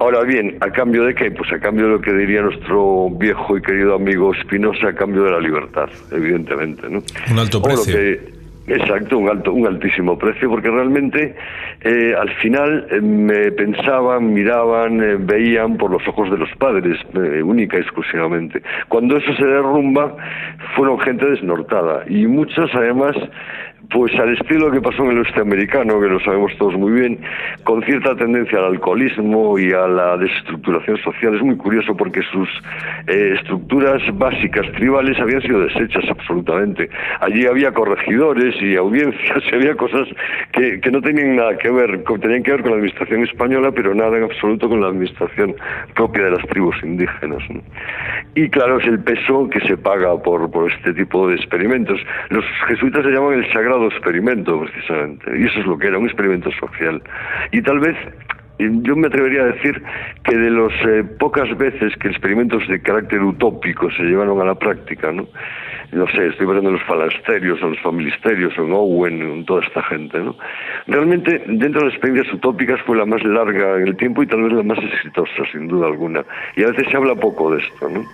[0.00, 1.30] Ahora bien, ¿a cambio de qué?
[1.30, 5.24] Pues a cambio de lo que diría nuestro viejo y querido amigo Spinoza, a cambio
[5.24, 7.02] de la libertad, evidentemente, ¿no?
[7.30, 8.37] Un alto precio.
[8.68, 11.34] Exacto, un alto, un altísimo precio, porque realmente
[11.80, 16.98] eh, al final eh, me pensaban, miraban, veían por los ojos de los padres,
[17.42, 18.62] única y exclusivamente.
[18.88, 20.14] Cuando eso se derrumba,
[20.76, 23.16] fueron gente desnortada y muchos además
[23.90, 27.18] pues al estilo que pasó en el oeste americano, que lo sabemos todos muy bien,
[27.64, 31.36] con cierta tendencia al alcoholismo y a la desestructuración social.
[31.36, 32.48] Es muy curioso porque sus
[33.06, 36.90] eh, estructuras básicas tribales habían sido deshechas absolutamente.
[37.20, 40.06] Allí había corregidores y audiencias, y había cosas
[40.52, 43.94] que, que no tenían nada que ver, tenían que ver con la administración española, pero
[43.94, 45.54] nada en absoluto con la administración
[45.94, 47.42] propia de las tribus indígenas.
[48.34, 51.98] Y claro, es el peso que se paga por, por este tipo de experimentos.
[52.28, 55.24] Los jesuitas se llaman el sagrado experimento, precisamente.
[55.38, 57.02] Y eso es lo que era, un experimento social.
[57.52, 57.96] Y tal vez
[58.58, 59.82] yo me atrevería a decir
[60.24, 64.56] que de las eh, pocas veces que experimentos de carácter utópico se llevaron a la
[64.56, 65.28] práctica, ¿no?
[65.92, 69.82] No sé, estoy pensando en los falasterios, en los familisterios, en Owen, en toda esta
[69.84, 70.36] gente, ¿no?
[70.86, 74.42] Realmente, dentro de las experiencias utópicas fue la más larga en el tiempo y tal
[74.42, 76.24] vez la más exitosa, sin duda alguna.
[76.56, 78.04] Y a veces se habla poco de esto, ¿no?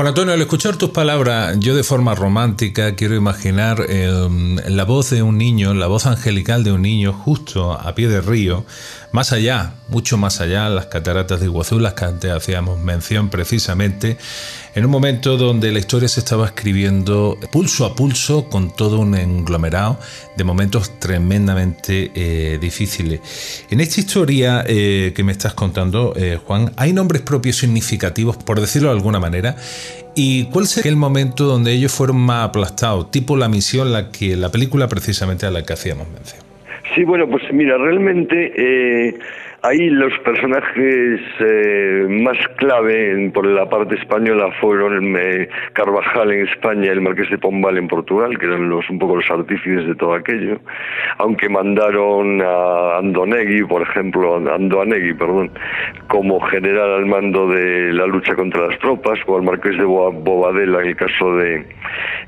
[0.00, 5.10] Juan Antonio, al escuchar tus palabras, yo de forma romántica quiero imaginar em, la voz
[5.10, 8.64] de un niño, la voz angelical de un niño justo a pie de río,
[9.12, 14.16] más allá, mucho más allá, las cataratas de Iguazú, las que antes hacíamos mención precisamente,
[14.74, 19.14] en un momento donde la historia se estaba escribiendo pulso a pulso con todo un
[19.14, 19.98] englomerado
[20.36, 23.66] de momentos tremendamente eh, difíciles.
[23.70, 28.60] En esta historia eh, que me estás contando, eh, Juan, hay nombres propios significativos, por
[28.60, 29.56] decirlo de alguna manera,
[30.16, 33.12] ¿Y cuál sería el momento donde ellos fueron más aplastados?
[33.12, 36.42] Tipo la misión, la que la película precisamente a la que hacíamos mención.
[36.94, 39.14] Sí, bueno, pues mira, realmente
[39.62, 46.86] Ahí los personajes eh, más clave por la parte española fueron eh, Carvajal en España
[46.86, 49.94] y el Marqués de Pombal en Portugal, que eran los, un poco los artífices de
[49.96, 50.58] todo aquello,
[51.18, 55.50] aunque mandaron a Andonegui, por ejemplo, Andoanegui, perdón,
[56.08, 60.80] como general al mando de la lucha contra las tropas, o al Marqués de Bobadela
[60.80, 61.66] en el caso de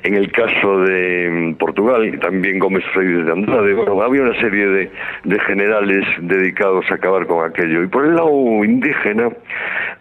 [0.02, 3.72] en el caso de mm, Portugal, y también Gómez Freire de Andrade.
[3.72, 4.90] Bueno, había una serie de,
[5.24, 7.82] de generales dedicados a acabar con aquello.
[7.82, 9.28] Y por el lado indígena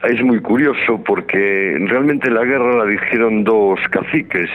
[0.03, 4.49] es muy curioso porque realmente la guerra la dijeron dos caciques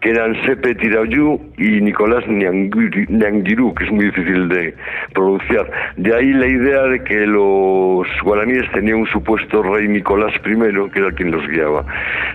[0.00, 4.74] que eran Sepe Tirayú y Nicolás Niangiru, que es muy difícil de
[5.12, 5.70] pronunciar.
[5.96, 10.98] De ahí la idea de que los guaraníes tenían un supuesto rey Nicolás I, que
[11.00, 11.84] era quien los guiaba.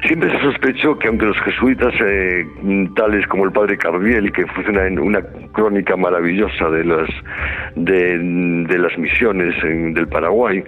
[0.06, 2.46] Siempre se sospechó que aunque los jesuitas, eh,
[2.96, 5.22] tales como el padre Cardiel, que fue una,
[5.54, 7.10] crónica maravillosa de las,
[7.76, 10.64] de, las misiones del Paraguay,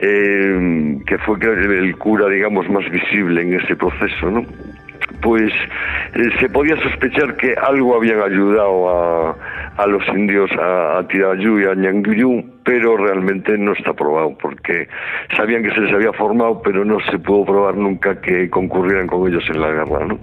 [0.00, 4.44] eh, que fue el cura, digamos, más visible en ese proceso, ¿no?
[5.22, 5.52] Pues
[6.14, 9.36] eh, se podía sospechar que algo habían ayudado a,
[9.76, 14.88] a los indios a, a y a Ñanguyu, pero realmente no está probado, porque
[15.36, 19.28] sabían que se les había formado, pero no se pudo probar nunca que concurrieran con
[19.28, 20.18] ellos en la guerra, ¿no?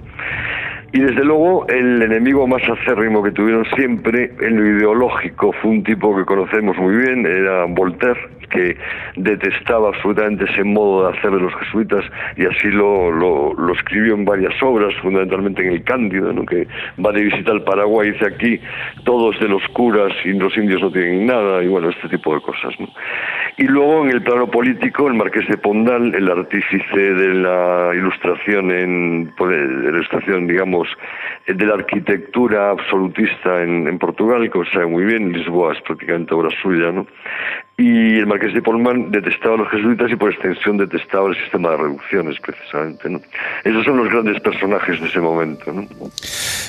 [0.92, 5.84] Y desde luego el enemigo más acérrimo que tuvieron siempre en lo ideológico fue un
[5.84, 8.20] tipo que conocemos muy bien, era Voltaire,
[8.50, 8.78] que
[9.16, 14.26] detestaba absolutamente ese modo de hacer de los jesuitas y así lo, lo, escribió en
[14.26, 16.46] varias obras, fundamentalmente en el Cándido, ¿no?
[16.46, 16.68] que
[17.04, 18.60] va de visita al Paraguay y dice aquí
[19.04, 22.42] todos de los curas y los indios no tienen nada y bueno, este tipo de
[22.42, 22.74] cosas.
[22.80, 22.88] ¿no?
[23.58, 28.72] Y luego en el plano político, el marqués de Pondal, el artífice de la ilustración
[28.72, 30.88] en, pues, de la ilustración, digamos,
[31.48, 36.50] de la arquitectura absolutista en, en Portugal, que sabe muy bien, Lisboa es prácticamente obra
[36.62, 37.06] suya, ¿no?
[37.80, 41.70] Y el marqués de Polman detestaba a los jesuitas y por extensión detestaba el sistema
[41.70, 43.10] de reducciones, precisamente.
[43.10, 43.22] ¿no?
[43.64, 45.74] Esos son los grandes personajes de ese momento.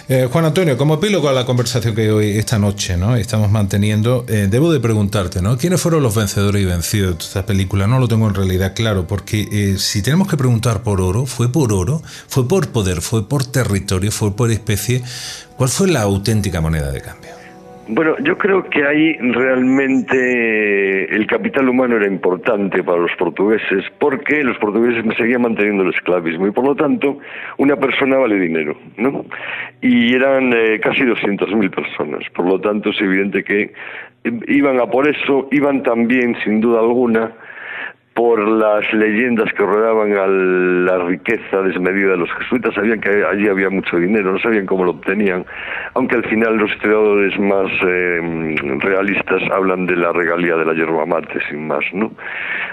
[0.08, 3.16] Eh, Juan Antonio, como epílogo a la conversación que hoy, esta noche, ¿no?
[3.16, 5.58] estamos manteniendo, eh, debo de preguntarte, ¿no?
[5.58, 7.88] ¿quiénes fueron los vencedores y vencidos de esta película?
[7.88, 11.50] No lo tengo en realidad claro, porque eh, si tenemos que preguntar por oro, fue
[11.50, 15.02] por oro, fue por poder, fue por territorio, fue por especie.
[15.56, 17.39] ¿Cuál fue la auténtica moneda de cambio?
[17.92, 24.44] Bueno, yo creo que ahí realmente el capital humano era importante para los portugueses porque
[24.44, 27.18] los portugueses seguían manteniendo el esclavismo y por lo tanto
[27.58, 29.24] una persona vale dinero, ¿no?
[29.80, 33.72] Y eran eh, casi 200.000 personas, por lo tanto es evidente que
[34.46, 37.32] iban a por eso, iban también sin duda alguna
[38.20, 43.48] por las leyendas que rodeaban a la riqueza desmedida de los jesuitas, sabían que allí
[43.48, 45.46] había mucho dinero, no sabían cómo lo obtenían,
[45.94, 51.06] aunque al final los historiadores más eh, realistas hablan de la regalía de la yerba
[51.06, 52.12] mate, sin más, ¿no?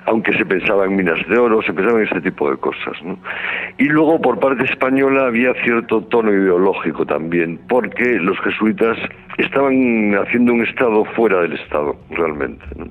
[0.08, 3.18] Aunque se pensaba en minas de oro, se pensaba en este tipo de cosas, ¿no?
[3.78, 8.98] Y luego por parte española había cierto tono ideológico también, porque los jesuitas
[9.38, 12.88] estaban haciendo un Estado fuera del Estado, realmente, ¿no?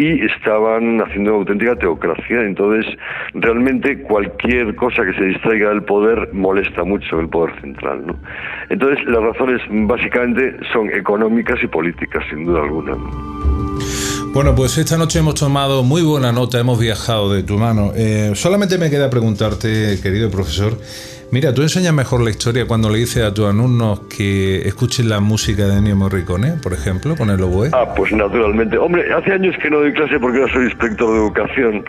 [0.00, 2.42] y estaban haciendo auténtica teocracia.
[2.42, 2.86] Entonces,
[3.34, 8.06] realmente cualquier cosa que se distraiga del poder molesta mucho el poder central.
[8.06, 8.16] ¿no?
[8.68, 12.96] Entonces, las razones básicamente son económicas y políticas, sin duda alguna.
[14.32, 17.92] Bueno, pues esta noche hemos tomado muy buena nota, hemos viajado de tu mano.
[17.96, 20.78] Eh, solamente me queda preguntarte, querido profesor,
[21.32, 25.20] Mira, tú enseñas mejor la historia cuando le dices a tus alumnos que escuchen la
[25.20, 27.70] música de Ennio Morricone, por ejemplo, con el oboe.
[27.72, 28.76] Ah, pues naturalmente.
[28.76, 31.84] Hombre, hace años que no doy clase porque ahora soy inspector de educación,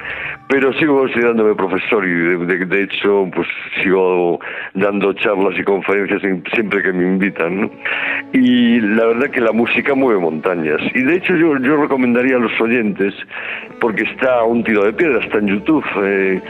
[0.48, 3.48] pero sigo considerándome profesor y de, hecho, pues
[3.82, 4.40] sigo
[4.76, 6.22] dando charlas y conferencias
[6.54, 7.72] siempre que me invitan.
[8.34, 10.80] Y la verdad que la música mueve montañas.
[10.94, 13.16] Y de hecho yo, yo recomendaría a los oyentes,
[13.80, 15.84] porque está un tiro de piedra, está en YouTube.
[16.04, 16.42] Eh,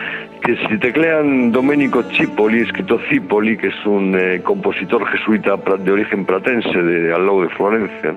[0.44, 6.26] que si teclean Domenico Cipoli, escrito Cipoli, que es un eh, compositor jesuita de origen
[6.26, 8.16] pratense, de, al lado de Florencia,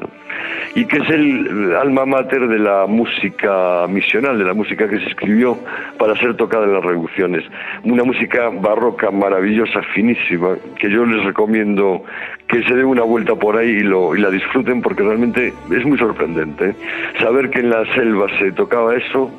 [0.74, 5.06] y que es el alma mater de la música misional, de la música que se
[5.06, 5.58] escribió
[5.98, 7.44] para ser tocada en las reducciones.
[7.84, 12.02] Una música barroca, maravillosa, finísima, que yo les recomiendo
[12.48, 15.84] que se den una vuelta por ahí y, lo, y la disfruten porque realmente es
[15.84, 16.70] muy sorprendente.
[16.70, 16.74] ¿eh?
[17.20, 19.30] Saber que en la selva se tocaba eso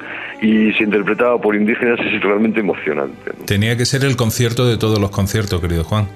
[0.41, 3.31] y se interpretaba por indígenas es realmente emocionante.
[3.45, 6.07] Tenía que ser el concierto de todos los conciertos, querido Juan.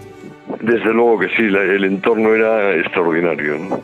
[0.61, 3.81] Desde luego que sí, el entorno era extraordinario.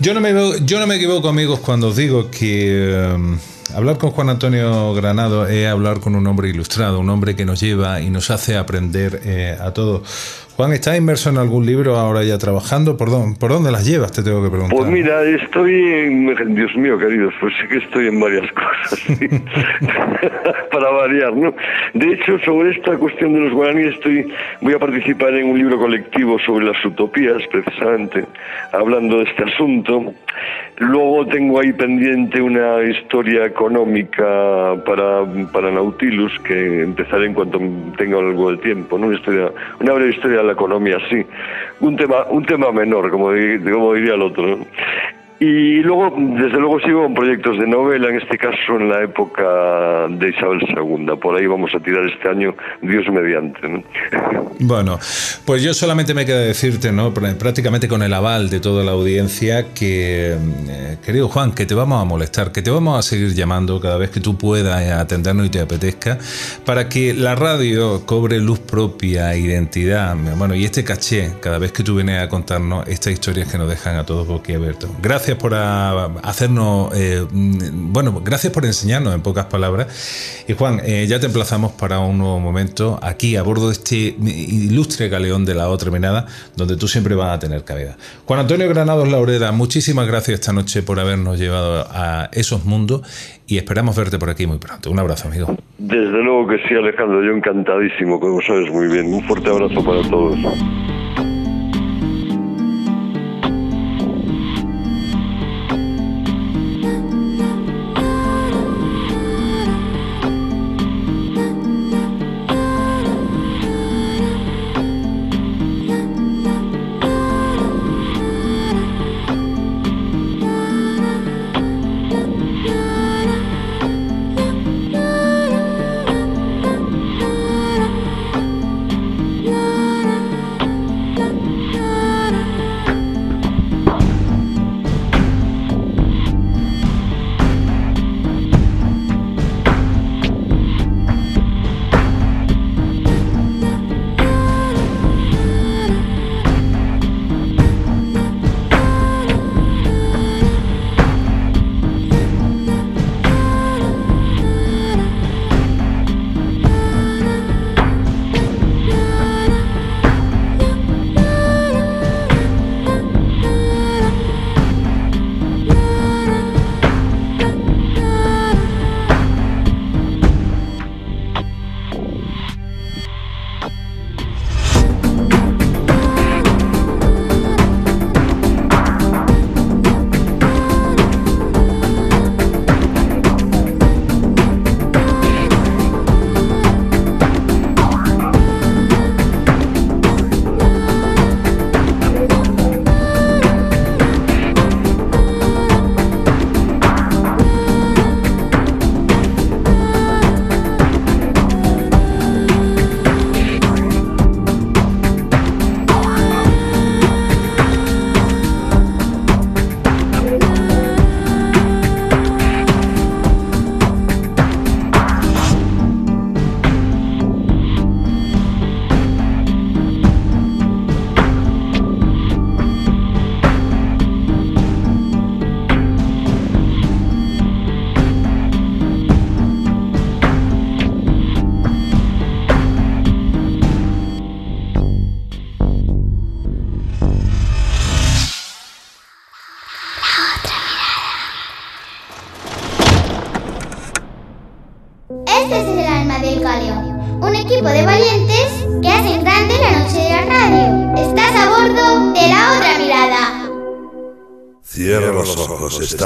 [0.00, 0.32] Yo, no me,
[0.64, 3.38] yo no me equivoco, amigos, cuando os digo que em,
[3.74, 7.60] hablar con Juan Antonio Granado es hablar con un hombre ilustrado, un hombre que nos
[7.60, 10.48] lleva y nos hace aprender eh, a todos.
[10.60, 12.98] Juan, ¿estás inmerso en algún libro ahora ya trabajando?
[12.98, 14.12] ¿Por dónde, ¿Por dónde las llevas?
[14.12, 14.76] Te tengo que preguntar.
[14.76, 16.54] Pues mira, estoy en...
[16.54, 19.06] Dios mío, queridos, pues sí que estoy en varias cosas,
[20.70, 21.54] para variar, ¿no?
[21.94, 24.30] De hecho, sobre esta cuestión de los guaraníes estoy,
[24.60, 28.26] voy a participar en un libro colectivo sobre las utopías, precisamente,
[28.72, 30.12] hablando de este asunto.
[30.76, 37.60] Luego tengo ahí pendiente una historia económica para, para Nautilus, que empezaré en cuanto
[37.96, 39.06] tenga algo de tiempo, ¿no?
[39.06, 41.24] Una, historia, una breve historia de la economía, sí.
[41.80, 44.58] Un tema, un tema menor, como, como diría el otro.
[45.42, 50.06] Y luego, desde luego, sigo con proyectos de novela, en este caso en la época
[50.10, 51.16] de Isabel II.
[51.18, 53.58] Por ahí vamos a tirar este año, Dios mediante.
[54.62, 54.98] Bueno,
[55.46, 57.14] pues yo solamente me queda decirte, ¿no?
[57.14, 62.02] prácticamente con el aval de toda la audiencia, que, eh, querido Juan, que te vamos
[62.02, 65.48] a molestar, que te vamos a seguir llamando cada vez que tú puedas atendernos y
[65.48, 66.18] te apetezca,
[66.66, 71.82] para que la radio cobre luz propia, identidad, bueno, y este caché, cada vez que
[71.82, 74.90] tú vienes a contarnos estas historias que nos dejan a todos boquiabiertos.
[75.00, 80.44] Gracias por hacernos, eh, bueno, gracias por enseñarnos en pocas palabras.
[80.48, 83.96] Y Juan, eh, ya te emplazamos para un nuevo momento aquí a bordo de este
[83.96, 86.26] ilustre galeón de la otra mirada,
[86.56, 87.96] donde tú siempre vas a tener cabida.
[88.26, 93.02] Juan Antonio Granados Laureda, muchísimas gracias esta noche por habernos llevado a esos mundos
[93.46, 94.90] y esperamos verte por aquí muy pronto.
[94.90, 95.56] Un abrazo, amigo.
[95.78, 99.12] Desde luego que sí, Alejandro, yo encantadísimo, como sabes muy bien.
[99.12, 100.38] Un fuerte abrazo para todos.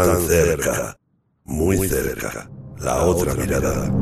[0.01, 0.99] Están cerca,
[1.45, 2.51] muy cerca,
[2.81, 3.93] la otra mirada.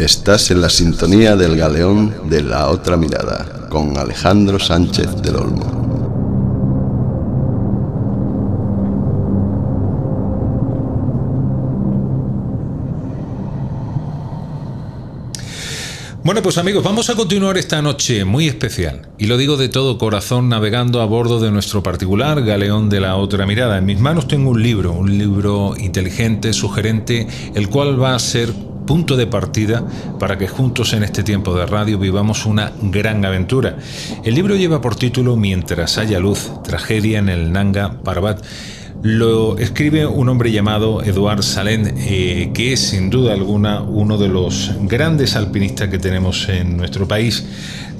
[0.00, 5.67] Estás en la sintonía del galeón de la otra mirada con Alejandro Sánchez del Olmo.
[16.28, 19.08] Bueno, pues amigos, vamos a continuar esta noche muy especial.
[19.16, 23.16] Y lo digo de todo corazón navegando a bordo de nuestro particular galeón de la
[23.16, 23.78] otra mirada.
[23.78, 28.52] En mis manos tengo un libro, un libro inteligente, sugerente, el cual va a ser
[28.86, 29.86] punto de partida
[30.18, 33.78] para que juntos en este tiempo de radio vivamos una gran aventura.
[34.22, 38.44] El libro lleva por título Mientras haya luz, tragedia en el Nanga Parbat
[39.02, 44.28] lo escribe un hombre llamado Eduard Salén, eh, que es sin duda alguna uno de
[44.28, 47.44] los grandes alpinistas que tenemos en nuestro país.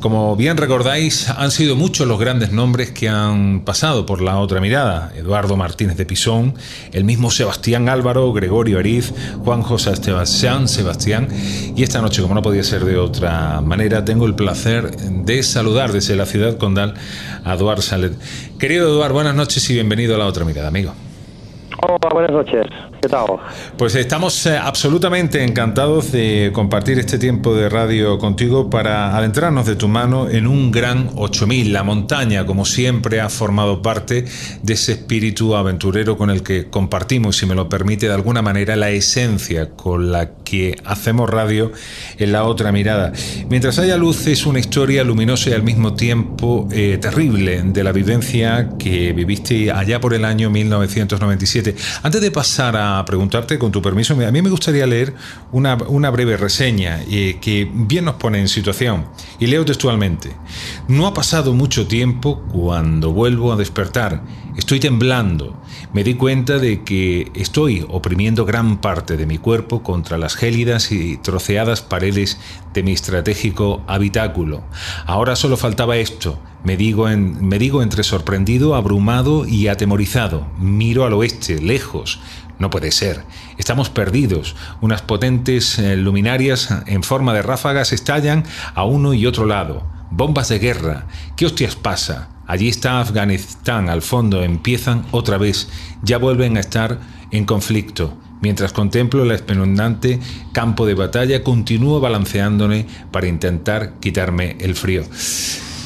[0.00, 4.60] Como bien recordáis, han sido muchos los grandes nombres que han pasado por la otra
[4.60, 5.10] mirada.
[5.16, 6.54] Eduardo Martínez de Pisón,
[6.92, 9.12] el mismo Sebastián Álvaro, Gregorio Ariz,
[9.44, 11.26] Juan José Sebastián, Sebastián.
[11.74, 15.90] Y esta noche, como no podía ser de otra manera, tengo el placer de saludar
[15.90, 16.94] desde la ciudad condal
[17.44, 18.12] a Eduard Salet.
[18.56, 20.92] Querido Eduard, buenas noches y bienvenido a la otra mirada, amigo.
[21.82, 22.66] Hola, buenas noches.
[23.00, 23.26] ¿Qué tal?
[23.76, 29.76] Pues estamos eh, absolutamente encantados de compartir este tiempo de radio contigo para adentrarnos de
[29.76, 31.72] tu mano en un gran 8000.
[31.72, 34.24] La montaña, como siempre, ha formado parte
[34.62, 38.74] de ese espíritu aventurero con el que compartimos, si me lo permite, de alguna manera
[38.74, 41.70] la esencia con la que hacemos radio
[42.18, 43.12] en la otra mirada.
[43.48, 47.92] Mientras haya luz es una historia luminosa y al mismo tiempo eh, terrible de la
[47.92, 51.76] vivencia que viviste allá por el año 1997.
[52.02, 55.14] Antes de pasar a preguntarte, con tu permiso, a mí me gustaría leer
[55.52, 55.76] una,
[56.10, 59.06] breve reseña eh, que bien nos pone en situación.
[59.38, 60.32] Y leo textualmente.
[60.88, 64.22] No ha pasado mucho tiempo cuando vuelvo a despertar.
[64.56, 65.60] Estoy temblando.
[65.92, 70.90] Me di cuenta de que estoy oprimiendo gran parte de mi cuerpo contra las gélidas
[70.90, 72.38] y troceadas paredes
[72.74, 74.64] de mi estratégico habitáculo.
[75.06, 76.40] Ahora solo faltaba esto.
[76.64, 80.46] Me digo, me digo entre sorprendido, abrumado y atemorizado.
[80.58, 82.20] Miro al oeste, lejos.
[82.58, 83.22] No puede ser.
[83.56, 84.56] Estamos perdidos.
[84.80, 88.44] Unas potentes eh, luminarias en forma de ráfagas estallan
[88.74, 89.86] a uno y otro lado.
[90.10, 91.06] Bombas de guerra.
[91.36, 92.30] ¿Qué hostias pasa?
[92.46, 95.68] Allí está Afganistán, al fondo empiezan otra vez.
[96.02, 96.98] Ya vuelven a estar
[97.30, 98.16] en conflicto.
[98.40, 100.20] Mientras contemplo el espeluznante
[100.52, 105.04] campo de batalla, continúo balanceándome para intentar quitarme el frío.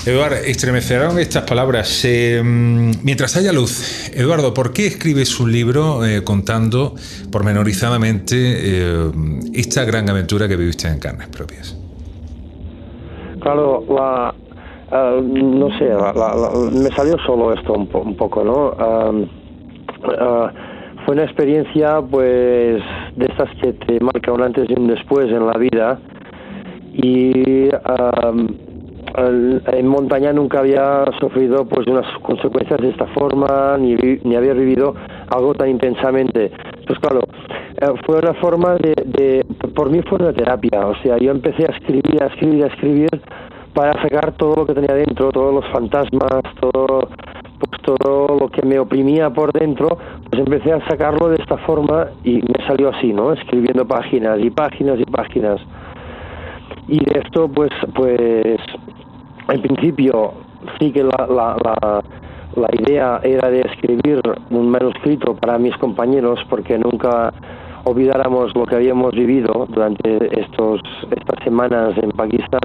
[0.04, 2.04] Eduardo, estremecerán estas palabras.
[2.04, 6.94] Eh, mientras haya luz, Eduardo, ¿por qué escribes un libro eh, contando
[7.30, 9.12] pormenorizadamente eh,
[9.54, 11.78] esta gran aventura que viviste en carnes propias?
[13.38, 13.84] Claro,
[14.90, 15.88] no sé,
[16.72, 18.74] me salió solo esto un, poco, ¿no?
[21.04, 22.82] fue una experiencia, pues,
[23.16, 26.00] de estas que te marca un antes y un después en la vida
[26.92, 27.70] y
[29.16, 33.94] en montaña nunca había sufrido pues unas consecuencias de esta forma ni,
[34.24, 34.94] ni había vivido
[35.30, 36.51] algo tan intensamente.
[36.78, 37.20] Entonces claro
[37.80, 39.44] eh, fue una forma de,
[39.74, 40.86] por mí fue una terapia.
[40.86, 43.10] O sea yo empecé a escribir a escribir a escribir
[43.74, 47.09] para sacar todo lo que tenía dentro todos los fantasmas todo
[47.59, 49.97] pues todo lo que me oprimía por dentro
[50.30, 54.51] pues empecé a sacarlo de esta forma y me salió así no escribiendo páginas y
[54.51, 55.60] páginas y páginas.
[56.89, 58.60] Y de esto pues pues
[59.48, 60.35] en principio
[60.78, 62.02] sí que la, la,
[62.55, 64.20] la, idea era de escribir
[64.51, 67.32] un manuscrito para mis compañeros porque nunca
[67.85, 72.60] olvidáramos lo que habíamos vivido durante estos estas semanas en Pakistán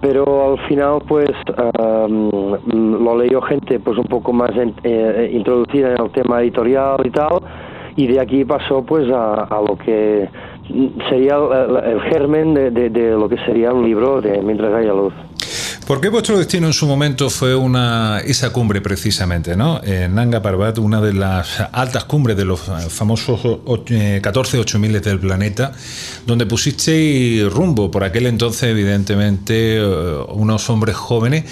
[0.00, 1.30] pero al final pues
[2.72, 4.50] lo leyó gente pues un poco más
[4.82, 7.40] eh, introducida en el tema editorial y tal
[7.96, 10.28] y de aquí pasó pues a, lo que
[11.08, 15.14] sería el, germen de, de, lo que sería un libro de Mientras haya luz.
[15.86, 19.82] ¿Por qué vuestro destino en su momento fue una esa cumbre precisamente, ¿no?
[19.84, 23.60] En Nanga Parbat, una de las altas cumbres de los famosos
[24.22, 25.72] 14 8000 del planeta,
[26.26, 31.44] donde pusisteis rumbo por aquel entonces, evidentemente, eh, unos hombres jóvenes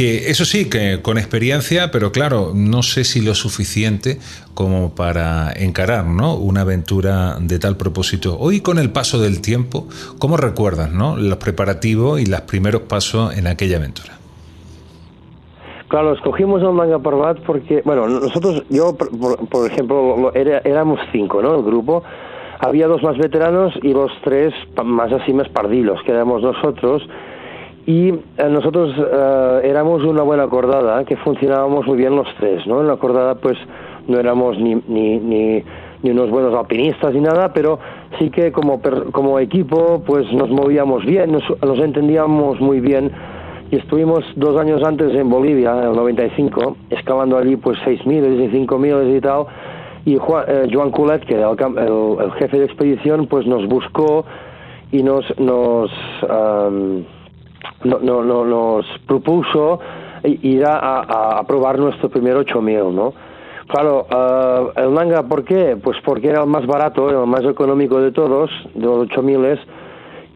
[0.00, 4.16] que eso sí, que con experiencia, pero claro, no sé si lo suficiente
[4.54, 6.36] como para encarar ¿no?
[6.36, 8.38] una aventura de tal propósito.
[8.40, 11.18] Hoy con el paso del tiempo, ¿cómo recuerdas ¿no?
[11.18, 14.14] los preparativos y los primeros pasos en aquella aventura?
[15.88, 21.56] Claro, escogimos el Manga Parbat porque, bueno, nosotros, yo, por, ejemplo, éramos cinco, ¿no?
[21.56, 22.04] El grupo.
[22.60, 27.02] Había dos más veteranos y los tres más así más pardilos, que éramos nosotros
[27.86, 28.20] y eh,
[28.50, 32.80] nosotros eh, éramos una buena acordada, que funcionábamos muy bien los tres, ¿no?
[32.80, 33.56] En la acordada pues
[34.06, 35.64] no éramos ni, ni, ni,
[36.02, 37.78] ni unos buenos alpinistas ni nada, pero
[38.18, 38.80] sí que como,
[39.12, 43.10] como equipo pues nos movíamos bien, nos, nos entendíamos muy bien
[43.70, 48.66] y estuvimos dos años antes en Bolivia, en el 95, escalando allí pues 6.000 y
[48.66, 49.46] 5.000 y tal,
[50.04, 54.24] y Juan, eh, Joan Culet, que era el, el, jefe de expedición, pues nos buscó
[54.92, 55.24] y nos...
[55.38, 55.90] nos
[57.84, 59.80] no, no, no, nos propuso
[60.24, 63.14] ir a, a, probar nuestro primer 8000, ¿no?
[63.68, 65.76] Claro, uh, el manga, ¿por qué?
[65.82, 69.60] Pues porque era el más barato, el más económico de todos, de los 8000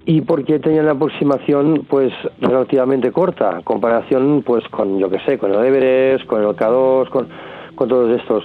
[0.06, 5.52] y porque tenía una aproximación pues relativamente corta, comparación pues con, yo que sé, con
[5.52, 7.28] el Everest, con el K2, con,
[7.74, 8.44] con todos estos.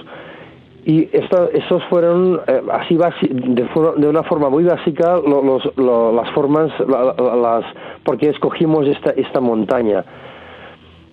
[0.84, 6.70] Y esto, estos fueron eh, así de, de, una forma muy básica los, las formas
[6.88, 7.64] las
[8.02, 10.04] porque escogimos esta esta montaña.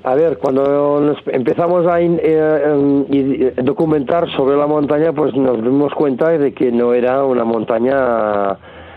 [0.03, 6.53] A ver cuando empezamos a eh, documentar sobre la montaña pues nos dimos cuenta de
[6.53, 8.51] que no era una montaña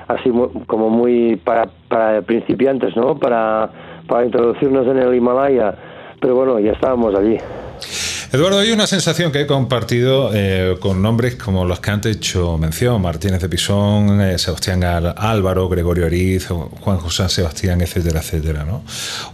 [0.06, 0.30] así
[0.66, 3.70] como muy para, para principiantes no para
[4.06, 5.74] para introducirnos en el Himalaya.
[6.20, 7.38] Pero bueno ya estábamos allí
[8.32, 12.56] Eduardo, hay una sensación que he compartido eh, con nombres como los que han hecho
[12.58, 18.64] mención, Martínez de Pisón, eh, Sebastián Álvaro, Gregorio Ariz, Juan José Sebastián, etcétera, etcétera.
[18.64, 18.84] ¿no?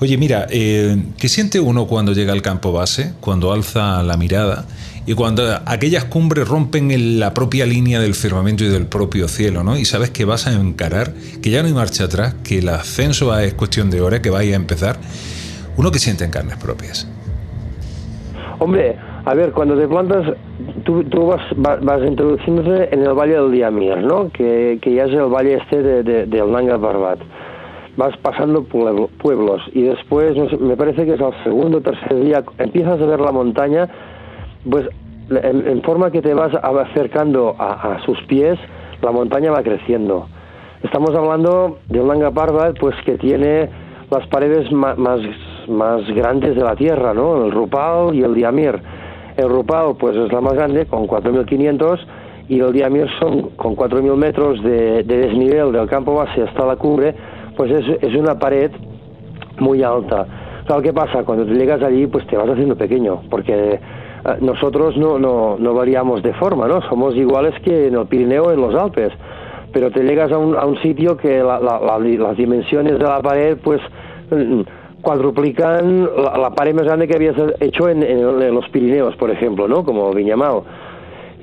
[0.01, 4.65] Oye, mira, eh, ¿qué siente uno cuando llega al campo base, cuando alza la mirada
[5.05, 9.77] y cuando aquellas cumbres rompen la propia línea del firmamento y del propio cielo, ¿no?
[9.77, 11.13] Y sabes que vas a encarar,
[11.43, 14.55] que ya no hay marcha atrás, que el ascenso es cuestión de hora, que vaya
[14.55, 14.99] a empezar.
[15.77, 17.07] Uno que siente en carnes propias.
[18.59, 20.35] Hombre, a ver, cuando te plantas,
[20.85, 24.31] tú, tú vas, vas, introduciéndose en el Valle del Diamir, ¿no?
[24.31, 27.19] Que, que ya es el valle este de, de, del Nanga Parbat.
[27.97, 33.01] Vas pasando pueblos y después, me parece que es al segundo o tercer día, empiezas
[33.01, 33.89] a ver la montaña,
[34.71, 34.87] pues
[35.31, 38.59] en, forma que te vas acercando a, sus pies,
[39.03, 40.29] la montaña va creciendo.
[40.83, 43.69] Estamos hablando de un Nanga Parbat, pues que tiene
[44.11, 45.21] las paredes más, más,
[45.67, 47.45] grandes de la Tierra, ¿no?
[47.45, 48.81] El Rupal y el Diamir.
[49.37, 51.99] El Rupal, pues es la más grande, con 4.500,
[52.49, 57.15] y el Diamir son con 4.000 metros de, desnivel del campo base hasta la cubre,
[57.57, 58.71] pues es, es una pared
[59.59, 60.27] muy alta.
[60.67, 61.23] Claro, ¿qué pasa?
[61.25, 63.81] Cuando te llegas allí, pues te vas haciendo pequeño, porque eh,
[64.41, 66.81] nosotros no, no, no variamos de forma, ¿no?
[66.89, 69.13] Somos iguales que en el Pirineo, en los Alpes
[69.77, 73.79] pero te llegas a un, a un sitio que las dimensiones de la pared pues
[74.31, 74.63] mm,
[75.07, 78.01] cuadruplican la, pared más grande que habías hecho en,
[78.53, 79.85] los Pirineos, por ejemplo, ¿no?
[79.85, 80.65] Como Viñamao.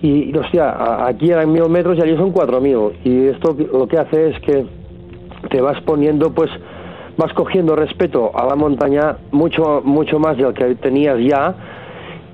[0.02, 2.92] Y, hostia, aquí eran mil metros y allí son cuatro mil.
[3.06, 4.66] Y esto lo que hace es que
[5.50, 6.52] te vas poniendo, pues,
[7.16, 11.56] vas cogiendo respeto a la montaña mucho, mucho más del que tenías ya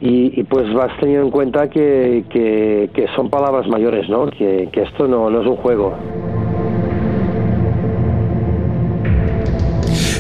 [0.02, 4.32] y, pues vas teniendo en cuenta que, que, son palabras mayores, ¿no?
[4.32, 5.94] Que, esto no es un juego.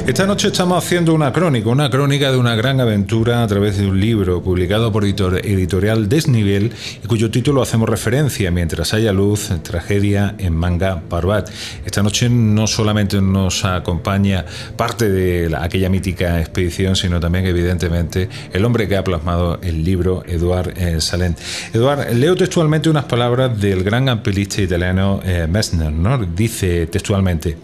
[0.09, 3.85] Esta noche estamos haciendo una crónica, una crónica de una gran aventura a través de
[3.85, 6.71] un libro publicado por editorial Desnivel
[7.03, 11.51] y cuyo título hacemos referencia, Mientras haya luz, tragedia en Manga Parbat.
[11.85, 14.45] Esta noche no solamente nos acompaña
[14.75, 20.23] parte de aquella mítica expedición, sino también evidentemente el hombre que ha plasmado el libro,
[20.25, 21.37] Eduard eh, Salent.
[21.71, 26.17] Eduard, leo textualmente unas palabras del gran ampelista italiano eh, Messner, ¿no?
[26.17, 27.59] Dice textualmente,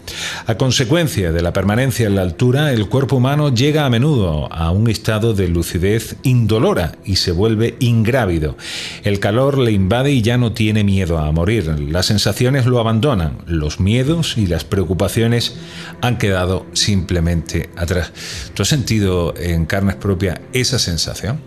[0.46, 4.90] a consecuencia de la permanencia en la el cuerpo humano llega a menudo a un
[4.90, 8.56] estado de lucidez indolora y se vuelve ingrávido.
[9.04, 11.66] El calor le invade y ya no tiene miedo a morir.
[11.90, 13.38] Las sensaciones lo abandonan.
[13.46, 15.58] Los miedos y las preocupaciones
[16.02, 18.52] han quedado simplemente atrás.
[18.54, 21.38] ¿Tú has sentido en carnes propias esa sensación?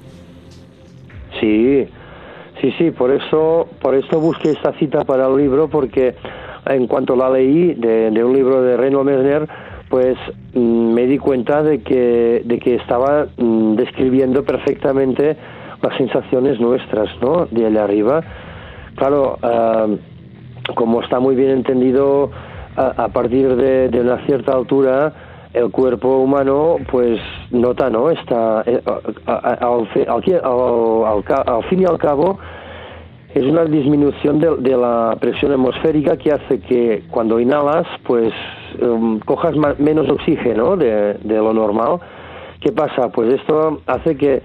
[1.40, 1.88] Sí,
[2.62, 6.16] sí, sí, por eso, por eso busqué esta cita para el libro, porque
[6.66, 9.48] en cuanto la leí de, un libro de Reno Mesner,
[9.90, 10.18] pues
[10.54, 15.36] mm, me di cuenta de que, de que estaba mm, describiendo perfectamente
[15.82, 17.48] las sensaciones nuestras, ¿no?
[17.50, 18.22] De allá arriba.
[18.96, 19.88] Claro, ah,
[20.76, 22.32] como está muy bien entendido,
[22.76, 25.14] a, partir de, una cierta altura,
[25.54, 27.20] el cuerpo humano, pues
[27.52, 28.10] nota, ¿no?
[28.10, 28.82] Está, eh,
[29.26, 29.88] al,
[31.70, 32.40] fin y al cabo,
[33.34, 38.34] es una disminución de, la presión atmosférica que hace que cuando inhalas, pues
[38.82, 42.00] um, cojas menos oxígeno de, lo normal.
[42.60, 43.10] ¿Qué pasa?
[43.10, 44.42] Pues esto hace que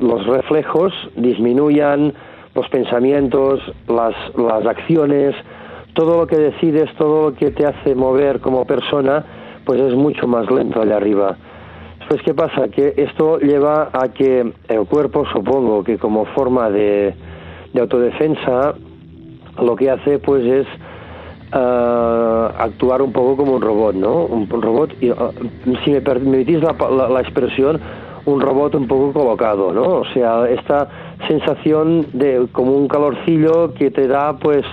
[0.00, 2.12] los reflejos disminuyan,
[2.54, 5.34] los pensamientos, las, las acciones,
[5.94, 9.24] todo lo que decides, todo lo que te hace mover como persona,
[9.64, 11.36] pues es mucho más lento allá arriba.
[12.08, 12.68] Pues ¿qué pasa?
[12.68, 17.14] Que esto lleva a que el cuerpo, supongo que como forma de,
[17.72, 18.74] de autodefensa
[19.62, 20.66] lo que hace pues es
[21.54, 24.24] uh, actuar un poco como un robot, ¿no?
[24.24, 25.32] Un, robot, y, uh,
[25.84, 26.74] si me permitís la,
[27.08, 27.80] la, expresión,
[28.24, 30.00] un robot un poco colocado, ¿no?
[30.00, 30.88] O sea, esta
[31.28, 34.64] sensación de como un calorcillo que te da pues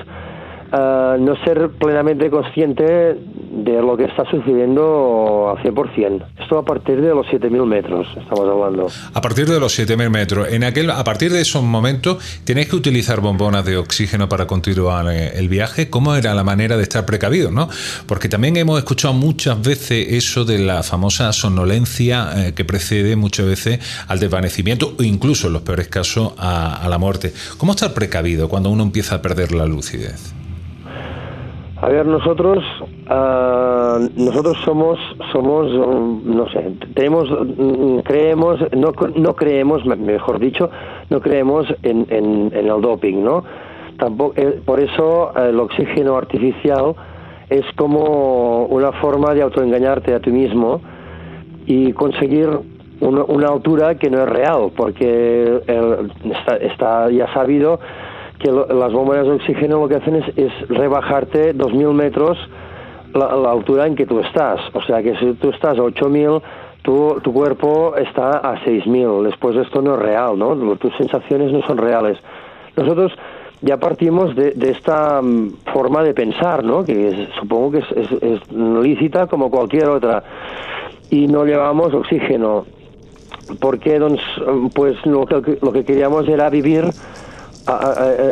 [0.75, 6.25] eh, no ser plenamente consciente de lo que está sucediendo al 100%.
[6.39, 8.87] Esto a partir de los 7.000 metros, estamos hablando.
[9.13, 10.47] A partir de los 7.000 metros.
[10.51, 15.13] En aquel, a partir de esos momentos, ¿tenéis que utilizar bombonas de oxígeno para continuar
[15.13, 15.91] eh, el viaje?
[15.91, 17.51] ¿Cómo era la manera de estar precavido?
[17.51, 17.69] ¿no?
[18.07, 23.45] Porque también hemos escuchado muchas veces eso de la famosa somnolencia eh, que precede muchas
[23.45, 27.31] veces al desvanecimiento o incluso en los peores casos a, a la muerte.
[27.59, 30.33] ¿Cómo estar precavido cuando uno empieza a perder la lucidez?
[31.83, 32.63] A ver, nosotros,
[33.09, 34.97] ah, nosotros somos,
[35.33, 35.69] somos,
[36.23, 40.69] no sé, tenemos, mm, creemos, no, no creemos, mejor dicho,
[41.09, 43.43] no creemos en, en, el doping, ¿no?
[43.97, 46.95] Tampoco, eh, por eso el oxígeno artificial
[47.49, 50.79] es como una forma de autoengañarte a ti mismo
[51.65, 52.47] y conseguir
[53.01, 55.61] una, altura que no es real, porque
[56.23, 57.81] está, está ya sabido
[58.43, 62.37] que las bombonas de oxígeno lo que hacen es, es rebajarte 2.000 metros
[63.13, 64.59] la, altura en que tú estás.
[64.73, 66.41] O sea que si tú estás a 8.000,
[66.81, 69.23] tu, tu cuerpo está a 6.000.
[69.23, 70.55] Después esto no es real, ¿no?
[70.75, 72.17] Tus sensaciones no son reales.
[72.75, 73.13] Nosotros
[73.61, 76.83] ya partimos de, de esta mm, forma de pensar, ¿no?
[76.83, 80.23] Que supongo que es, es, lícita como cualquier otra.
[81.09, 82.65] Y no llevamos oxígeno.
[83.59, 84.01] Porque,
[84.73, 86.85] pues, lo que, lo que queríamos era vivir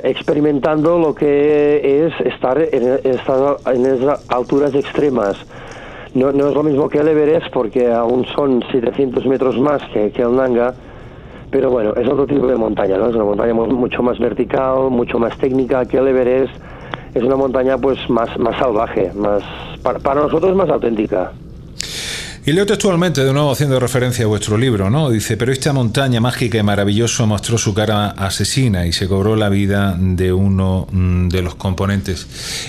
[0.03, 5.37] experimentando lo que es estar en, en esas alturas extremas.
[6.13, 10.11] No, no, es lo mismo que el Everest porque aún son 700 metros más que,
[10.11, 10.73] que el Nanga,
[11.49, 13.07] pero bueno, es otro tipo de montaña, ¿no?
[13.07, 16.53] Es una montaña mucho más vertical, mucho más técnica que el Everest.
[17.13, 19.43] Es una montaña pues más, más salvaje, más
[19.81, 21.31] para, para nosotros más auténtica.
[22.43, 25.11] Y leo textualmente, de nuevo haciendo referencia a vuestro libro, ¿no?
[25.11, 29.47] Dice, pero esta montaña mágica y maravillosa mostró su cara asesina y se cobró la
[29.47, 32.25] vida de uno mm, de los componentes.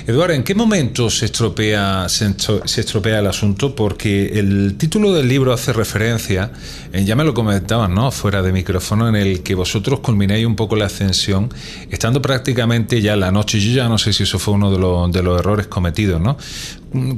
[0.07, 2.35] Eduardo, ¿en qué momento se estropea, se,
[2.83, 3.75] estropea el asunto?
[3.75, 6.53] Porque el título del libro hace referencia,
[6.93, 8.11] eh, ya me lo comentaban, ¿no?
[8.11, 11.49] Fuera de micrófono, en el que vosotros culmináis un poco la ascensión,
[11.91, 13.59] estando prácticamente ya la noche.
[13.59, 16.37] Yo ya no sé si eso fue uno de los, de los errores cometidos, ¿no?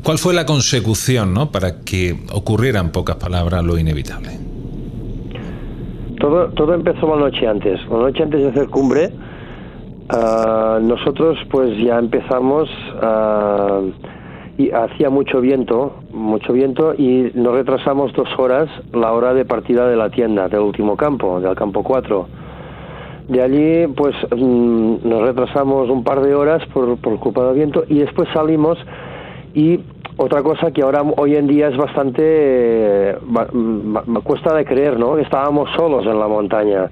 [0.04, 1.50] ¿Cuál fue la consecución ¿no?
[1.50, 4.30] para que ocurriera en pocas palabras lo inevitable?
[6.20, 7.80] Todo, todo empezó la noche antes.
[7.90, 9.10] La noche antes de hacer cumbre,
[10.10, 12.68] ah, nosotros pues ya empezamos
[13.02, 13.80] ah,
[14.56, 19.88] y hacía mucho viento, mucho viento y nos retrasamos dos horas la hora de partida
[19.88, 22.28] de la tienda, del último campo, del campo 4.
[23.28, 27.84] De allí pues mm, nos retrasamos un par de horas por, por culpa del viento
[27.88, 28.78] y después salimos
[29.54, 29.80] y
[30.16, 35.18] otra cosa que ahora hoy en día es bastante me cuesta de creer, ¿no?
[35.18, 36.90] Estábamos solos en la montaña.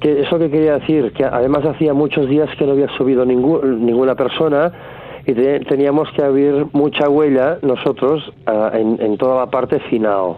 [0.00, 4.14] Que eso que quería decir, que además hacía muchos días que no había subido ninguna
[4.14, 4.72] persona
[5.26, 10.36] y teníamos que abrir mucha huella nosotros ah, en, toda la parte final.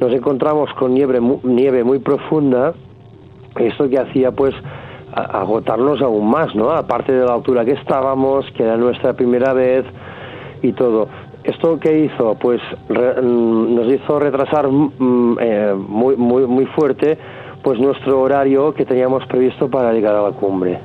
[0.00, 2.74] Nos encontramos con nieve, nieve muy profunda,
[3.56, 4.54] esto que hacía pues
[5.12, 6.70] agotarnos aún más, ¿no?
[6.70, 9.84] Aparte de la altura que estábamos, que era nuestra primera vez,
[10.62, 11.08] y todo.
[11.44, 12.34] ¿Esto qué hizo?
[12.34, 17.16] Pues mm, nos hizo retrasar mm, eh, muy, muy, muy fuerte
[17.62, 20.78] pues nuestro horario que teníamos previsto para llegar a la cumbre.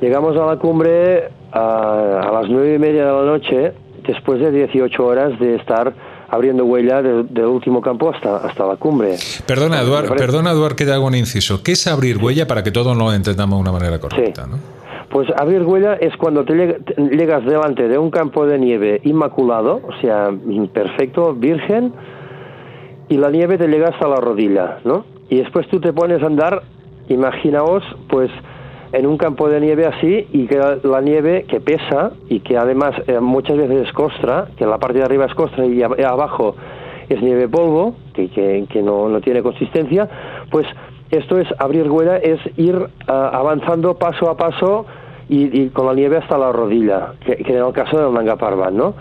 [0.00, 3.72] Llegamos a la cumbre a, las nueve y media de la noche,
[4.06, 5.94] después de 18 horas de estar
[6.28, 9.16] abriendo huella del, último campo hasta, hasta la cumbre.
[9.46, 11.62] Perdona, Eduard, perdona, Eduard, que te hago un inciso.
[11.62, 14.46] ¿Qué es abrir huella para que todos lo entendamos de una manera correcta?
[14.46, 14.58] ¿no?
[15.10, 16.54] Pues abrir huella es cuando te
[16.96, 20.30] llegas delante de un campo de nieve inmaculado, o sea,
[20.72, 21.92] perfecto, virgen,
[23.08, 25.04] y la nieve te llega hasta la rodilla, ¿no?
[25.28, 26.62] Y después tú te pones a andar,
[27.08, 28.30] imaginaos, pues
[28.92, 32.94] en un campo de nieve así y que la nieve que pesa y que además
[33.06, 36.54] eh, muchas veces es costra, que la parte de arriba es costra y abajo
[37.08, 40.08] es nieve polvo, que, que, no, no, tiene consistencia,
[40.50, 40.66] pues
[41.10, 44.86] esto es abrir huella, es ir ah, avanzando paso a paso
[45.28, 48.72] y, con la nieve hasta la rodilla, que, que en el caso del manga parbat,
[48.72, 48.94] ¿no?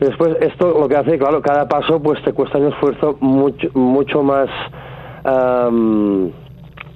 [0.00, 4.22] Después, esto lo que hace, claro, cada paso pues te cuesta un esfuerzo mucho, mucho
[4.22, 4.48] más,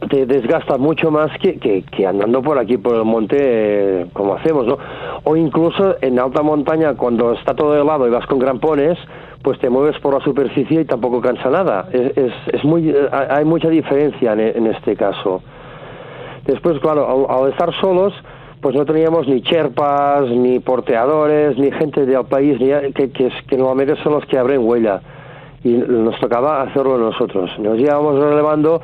[0.09, 4.66] te desgasta mucho más que, que, andando por aquí, por el monte, eh, como hacemos,
[4.66, 4.78] ¿no?
[5.24, 8.98] O incluso en alta montaña, cuando está todo helado y vas con grampones,
[9.45, 11.87] pues te mueves por la superficie y tampoco cansa nada.
[11.93, 15.43] Es, es, muy, eh, hay mucha diferencia en este caso.
[16.47, 18.12] Después, claro, al, estar solos,
[18.61, 23.57] pues no teníamos ni cherpas, ni porteadores, ni gente del país, ni, que, que, que
[23.57, 25.01] normalmente son los que abren huella.
[25.62, 27.51] Y nos tocaba hacerlo nosotros.
[27.59, 28.83] Nos íbamos relevando,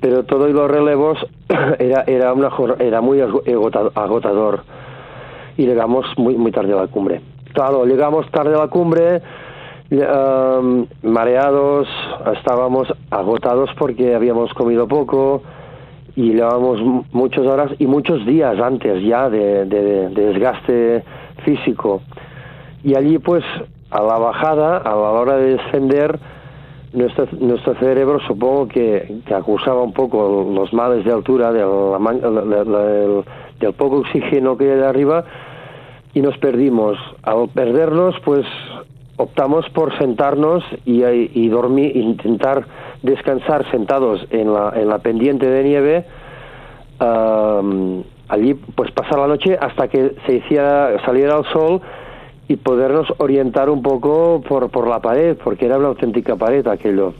[0.00, 1.18] pero todos los relevos
[1.78, 4.60] era, era, una, era muy agotador.
[5.56, 7.22] y llegamos muy, muy tarde a la cumbre.
[7.54, 9.22] Claro, llegamos tarde a la cumbre,
[9.90, 11.88] um, mareados,
[12.36, 15.42] estábamos agotados porque habíamos comido poco
[16.16, 21.04] y llevábamos muchas horas y muchos días antes ya de, de, desgaste
[21.44, 22.02] físico.
[22.82, 23.44] Y allí pues
[23.90, 26.18] a la bajada, a la hora de descender,
[26.92, 31.68] nuestro, nuestro cerebro supongo que, que acusaba un poco los males de altura, del,
[32.48, 33.24] del,
[33.60, 35.24] del poco oxígeno que hay de arriba
[36.14, 36.98] y nos perdimos.
[37.22, 38.44] Al perdernos, pues
[39.20, 42.66] optamos por sentarnos y, dormir, intentar
[43.02, 46.04] descansar sentados en la, en la pendiente de nieve.
[48.28, 51.80] allí, pues pasar la noche hasta que se hiciera, saliera el sol
[52.48, 57.14] y podernos orientar un poco por, por la pared, porque era una auténtica pared aquello.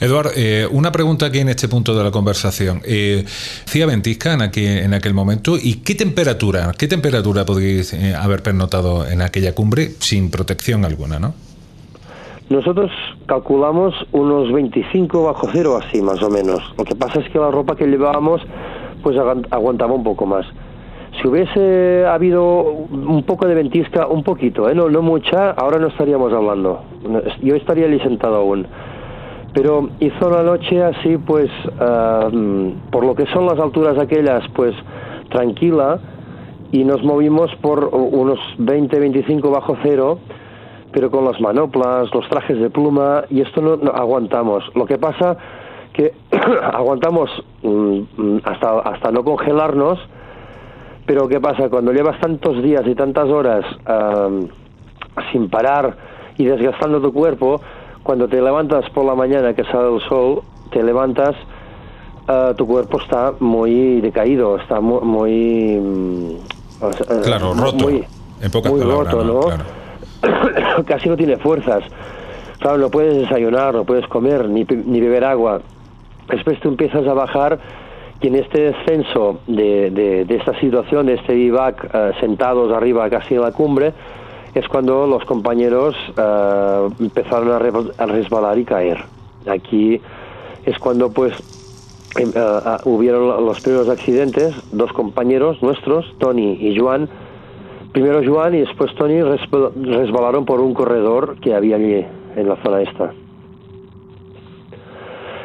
[0.00, 2.80] Eduard, eh, una pregunta aquí en este punto de la conversación.
[2.84, 5.56] Eh, ¿Hacía ventisca en aquel, en aquel momento?
[5.56, 11.18] ¿Y qué temperatura, qué temperatura podéis eh, haber pernotado en aquella cumbre sin protección alguna,
[11.18, 11.34] no?
[12.48, 12.90] Nosotros
[13.26, 16.62] calculamos unos 25 bajo cero así, más o menos.
[16.78, 18.40] Lo que pasa es que la ropa que llevábamos
[19.02, 20.46] pues aguantaba un poco más.
[21.20, 24.74] Si hubiese habido un poco de ventisca, un poquito, ¿eh?
[24.74, 26.82] no, no mucha, ahora no estaríamos hablando.
[27.42, 28.66] Yo estaría allí sentado aún
[29.56, 31.48] pero hizo la noche así, pues,
[32.90, 34.74] por lo que son las alturas aquellas, pues,
[35.30, 35.98] tranquila,
[36.72, 40.18] y nos movimos por unos 20, 25 bajo cero,
[40.92, 44.62] pero con las manoplas, los trajes de pluma, y esto no, aguantamos.
[44.74, 45.38] Lo que pasa
[45.94, 46.12] que
[46.74, 47.30] aguantamos
[47.62, 49.98] mm, mm, hasta, hasta no congelarnos,
[51.06, 51.70] pero ¿qué pasa?
[51.70, 53.64] Cuando llevas tantos días y tantas horas
[55.32, 55.96] sin parar
[56.36, 57.62] y desgastando tu cuerpo,
[58.06, 61.34] cuando te levantas por la mañana que sale el sol, te levantas,
[62.28, 65.00] uh, tu cuerpo está muy decaído, está muy...
[65.02, 66.36] muy mm,
[67.24, 67.84] claro, roto.
[67.84, 68.04] Muy,
[68.40, 69.40] en pocas muy palabras, roto, ¿no?
[69.40, 70.84] Claro.
[70.86, 71.82] Casi no tiene fuerzas.
[72.60, 75.60] Claro, no puedes desayunar, no puedes comer, ni, ni beber agua.
[76.28, 77.58] Después tú empiezas a bajar
[78.20, 83.10] y en este descenso de, de, de esta situación, de este vivac, uh, sentados arriba
[83.10, 83.92] casi en la cumbre,
[84.56, 89.04] es cuando los compañeros uh, empezaron a, resbalar y caer.
[89.46, 90.00] Aquí
[90.64, 91.34] es cuando pues
[92.18, 97.06] uh, hubieron los primeros accidentes, dos compañeros nuestros, Tony y Juan,
[97.92, 102.06] primero Juan y después Tony resbalaron por un corredor que había allí
[102.36, 103.12] en la zona esta.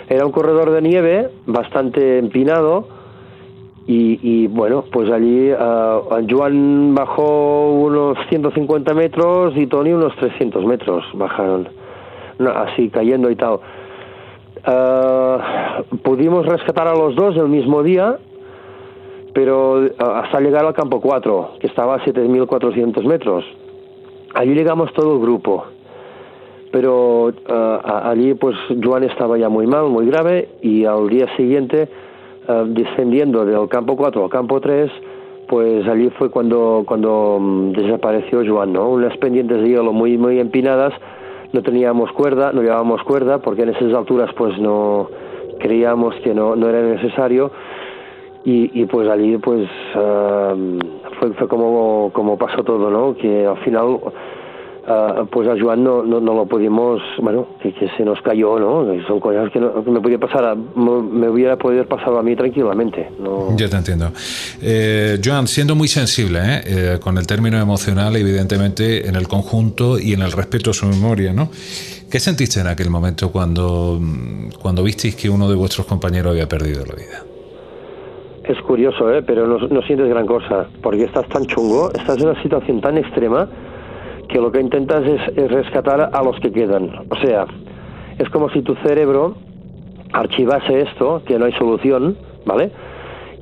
[0.07, 2.87] Era un corredor de nieve bastante empinado,
[3.93, 11.03] y, bueno, pues allí uh, Joan bajó unos 150 metros y Tony unos 300 metros
[11.13, 11.67] bajaron,
[12.55, 13.59] así cayendo y tal.
[14.65, 18.17] Uh, pudimos rescatar a los dos el mismo día,
[19.33, 23.43] pero hasta llegar al campo 4, que estaba a 7.400 metros.
[24.35, 25.65] Allí llegamos todo el grupo,
[26.71, 27.33] pero
[28.05, 31.89] allí pues Joan estaba ya muy mal, muy grave, y al día siguiente
[32.65, 34.91] descendiendo del campo 4 al campo 3,
[35.47, 38.89] pues allí fue cuando, cuando mm, desapareció Joan, ¿no?
[38.89, 40.93] Unas pendientes de hielo muy, muy empinadas,
[41.51, 45.09] no teníamos cuerda, no llevábamos cuerda, porque en esas alturas pues no
[45.59, 47.51] creíamos que no, no era necesario,
[48.45, 50.79] y, y pues allí pues uh,
[51.19, 53.15] fue, fue como, como pasó todo, ¿no?
[53.15, 53.99] Que al final
[54.91, 58.59] Uh, pues a Joan no, no, no, lo pudimos, bueno, que, que, se nos cayó,
[58.59, 58.85] ¿no?
[59.07, 62.35] Son cosas que, no, que me podía pasar, a, me hubiera podido pasar a mí
[62.35, 63.09] tranquilamente.
[63.19, 63.55] No...
[63.55, 64.11] Yo te entiendo.
[64.61, 66.61] Eh, Joan, siendo muy sensible ¿eh?
[66.65, 70.87] Eh, con el término emocional, evidentemente, en el conjunto y en el respeto a su
[70.87, 71.49] memoria, ¿no?
[72.09, 73.97] ¿Qué sentiste en aquel momento cuando,
[74.61, 77.23] cuando visteis que uno de vuestros compañeros había perdido la vida?
[78.43, 79.21] Es curioso, ¿eh?
[79.21, 82.97] pero no, no sientes gran cosa, porque estás tan chungo, estás en una situación tan
[82.97, 83.47] extrema
[84.31, 86.89] que lo que intentas es, rescatar a los que quedan.
[87.09, 87.45] O sea,
[88.17, 89.35] es como si tu cerebro
[90.13, 92.71] archivase esto, que no hay solución, ¿vale?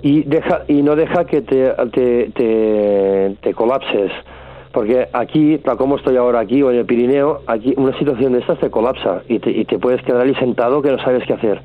[0.02, 4.11] Y, deja, y no deja que te, te, te, colapses.
[4.72, 8.40] Porque aquí, tal como estoy ahora aquí o en el Pirineo, aquí una situación de
[8.40, 11.34] estas te colapsa y te, y te puedes quedar ahí sentado que no sabes qué
[11.34, 11.61] hacer.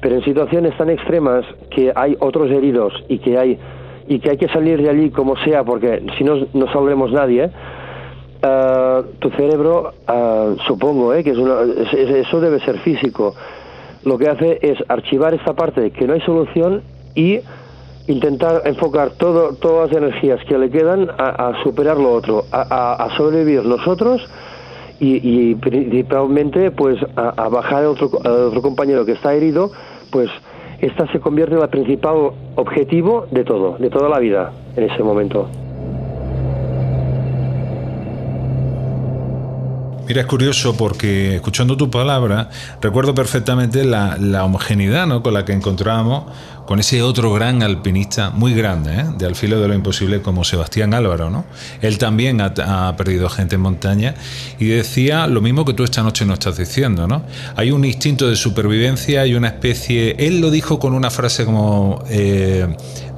[0.00, 3.58] Pero en situaciones tan extremas que hay otros heridos y que hay
[4.06, 7.48] y que hay que salir de allí como sea, porque si no, no saldremos nadie,
[8.42, 11.60] Uh, tu cerebro, uh, supongo eh, que es una,
[11.92, 13.34] eso debe ser físico,
[14.02, 16.80] lo que hace es archivar esta parte que no hay solución
[17.14, 17.40] y
[18.06, 23.66] intentar enfocar todo, todas las energías que le quedan a, superar lo otro, a, sobrevivir
[23.66, 24.26] nosotros
[24.98, 29.70] y, principalmente pues a, bajar a otro, otro compañero que está herido,
[30.10, 30.30] pues
[30.80, 35.02] esta se convierte en el principal objetivo de todo, de toda la vida en ese
[35.02, 35.46] momento.
[40.10, 42.50] Mira, es curioso porque escuchando tu palabra,
[42.80, 45.22] recuerdo perfectamente la, la homogeneidad ¿no?
[45.22, 46.24] con la que encontrábamos
[46.70, 49.04] con ese otro gran alpinista, muy grande, ¿eh?
[49.18, 51.28] de al filo de lo imposible, como Sebastián Álvaro.
[51.28, 51.44] ¿no?
[51.80, 54.14] Él también ha, perdido gente en montaña
[54.58, 57.08] y decía lo mismo que tú esta noche nos estás diciendo.
[57.08, 57.22] ¿no?
[57.56, 60.14] Hay un instinto de supervivencia y una especie.
[60.18, 62.04] Él lo dijo con una frase como.
[62.08, 62.66] Eh,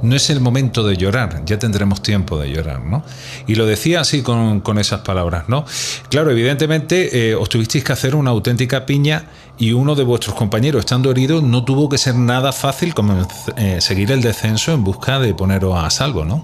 [0.03, 3.03] no es el momento de llorar, ya tendremos tiempo de llorar, ¿no?
[3.47, 5.65] Y lo decía así con, esas palabras, ¿no?
[6.09, 9.23] Claro, evidentemente eh, os tuvisteis que hacer una auténtica piña
[9.57, 13.13] y uno de vuestros compañeros, estando herido, no tuvo que ser nada fácil como
[13.57, 16.43] eh, seguir el descenso en busca de poneros a salvo, ¿no?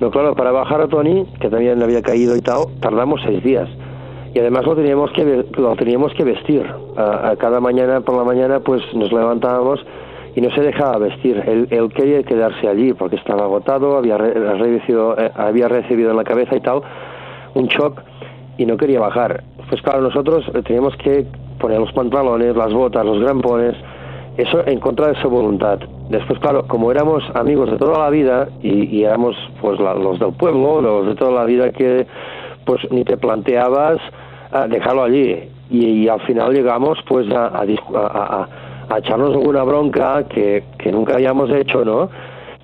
[0.00, 3.42] No, claro, para bajar a Tony, que también le había caído y tal, tardamos seis
[3.42, 3.68] días.
[4.34, 6.66] Y además lo teníamos que, lo teníamos que vestir.
[6.96, 9.80] A, cada mañana por la mañana pues nos levantábamos
[10.36, 11.42] y no se dejaba vestir.
[11.46, 16.54] Él, quería quedarse allí porque estaba agotado, había, recibido, eh, había recibido en la cabeza
[16.54, 16.82] y tal
[17.54, 18.02] un shock
[18.58, 19.42] y no quería bajar.
[19.68, 21.26] Pues claro, nosotros teníamos que
[21.58, 23.74] poner los pantalones, las botas, los grampones,
[24.36, 25.78] eso en contra de su voluntad.
[26.10, 30.82] Después, claro, como éramos amigos de toda la vida y, éramos pues los del pueblo,
[30.82, 32.06] los de toda la vida que
[32.66, 33.98] pues ni te planteabas
[34.52, 35.48] ah, dejarlo allí.
[35.70, 38.48] Y, al final llegamos pues a, a, a,
[38.98, 42.08] echarnos alguna bronca que, que nunca habíamos hecho, ¿no?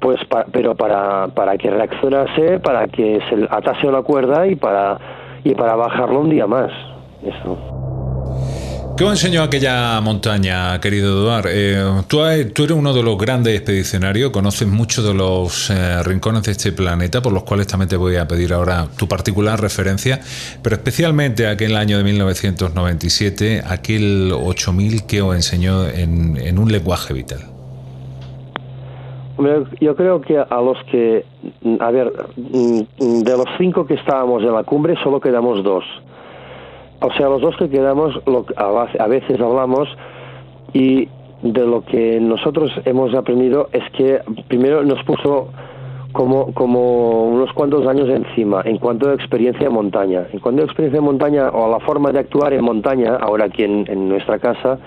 [0.00, 0.18] Pues
[0.52, 4.98] pero para, para que reaccionase, para que se atase una cuerda y para,
[5.44, 6.72] y para bajarlo un día más.
[7.22, 7.81] Eso.
[8.96, 11.46] ¿Qué os enseñó aquella montaña, querido Eduard?
[11.48, 16.52] Eh, tú, eres uno de los grandes expedicionarios, conoces muchos de los eh, rincones de
[16.52, 20.20] este planeta, por los cuales también te voy a pedir ahora tu particular referencia,
[20.62, 27.40] pero especialmente aquel año de 1997, aquel 8000 que os enseñó en, un lenguaje vital.
[29.80, 31.24] Yo creo que a los que,
[31.80, 35.82] a ver, mm, de los cinco que estábamos en la cumbre, solo quedamos dos
[37.02, 39.88] o sea, los dos que quedamos, lo, a veces hablamos
[40.72, 41.08] y
[41.42, 45.48] de lo que nosotros hemos aprendido es que primero nos puso
[46.12, 50.26] como, como unos cuantos años encima en cuanto a experiencia en montaña.
[50.32, 53.46] En cuanto a experiencia en montaña o a la forma de actuar en montaña, ahora
[53.46, 54.78] aquí en, nuestra casa,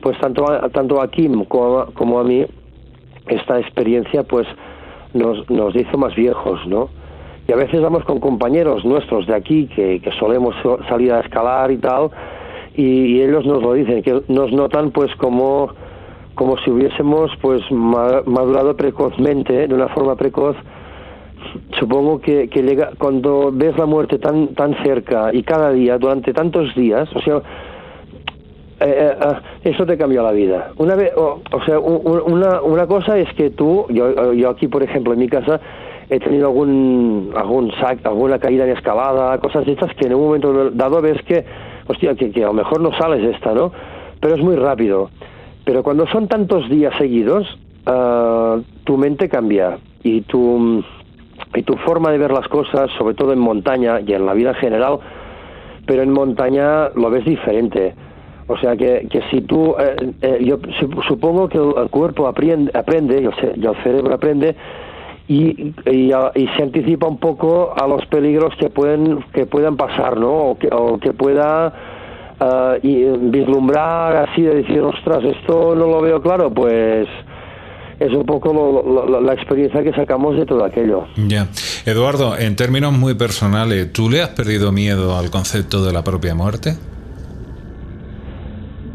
[0.00, 2.46] pues tanto a, tanto a Kim como como a mí,
[3.26, 4.46] esta experiencia pues
[5.14, 6.88] nos, nos hizo más viejos, ¿no?
[7.46, 10.54] Y a veces vamos con compañeros nuestros de aquí que, solemos
[10.88, 12.10] salir a escalar y tal
[12.74, 15.70] y, ellos nos lo dicen que nos notan pues como
[16.34, 20.56] como si hubiésemos pues madurado precozmente de una forma precoz.
[21.78, 26.32] Supongo que, que llega, cuando ves la muerte tan tan cerca y cada día durante
[26.32, 27.42] tantos días o sea
[28.80, 30.72] eh, eh, eh, eso te cambia la vida.
[30.78, 35.12] Una vez o, sea una, una cosa es que tú yo, yo aquí por ejemplo
[35.12, 35.60] en mi casa
[36.12, 40.24] he tenido algún, algún sac, alguna caída en escalada, cosas de estas que en un
[40.24, 41.42] momento dado ves que,
[41.88, 43.72] hostia, que, que a lo mejor no sales esta, ¿no?
[44.20, 45.08] Pero es muy rápido.
[45.64, 47.46] Pero cuando son tantos días seguidos,
[47.86, 50.84] uh, tu mente cambia y tu,
[51.54, 54.50] y tu forma de ver las cosas, sobre todo en montaña y en la vida
[54.50, 54.98] en general,
[55.86, 57.94] pero en montaña lo ves diferente.
[58.48, 60.58] O sea que, que si tú, eh, eh, yo
[61.08, 64.54] supongo que el cuerpo aprende, aprende y el cerebro aprende
[65.28, 66.12] y, y,
[66.56, 70.32] se anticipa un poco a los peligros que pueden que puedan pasar, ¿no?
[70.32, 71.72] O que, o que pueda
[72.82, 77.06] y vislumbrar así de decir, ostras, esto no lo veo claro, pues
[78.00, 81.06] es un poco la experiencia que sacamos de todo aquello.
[81.16, 81.46] Ya.
[81.86, 86.34] Eduardo, en términos muy personales, ¿tú le has perdido miedo al concepto de la propia
[86.34, 86.74] muerte?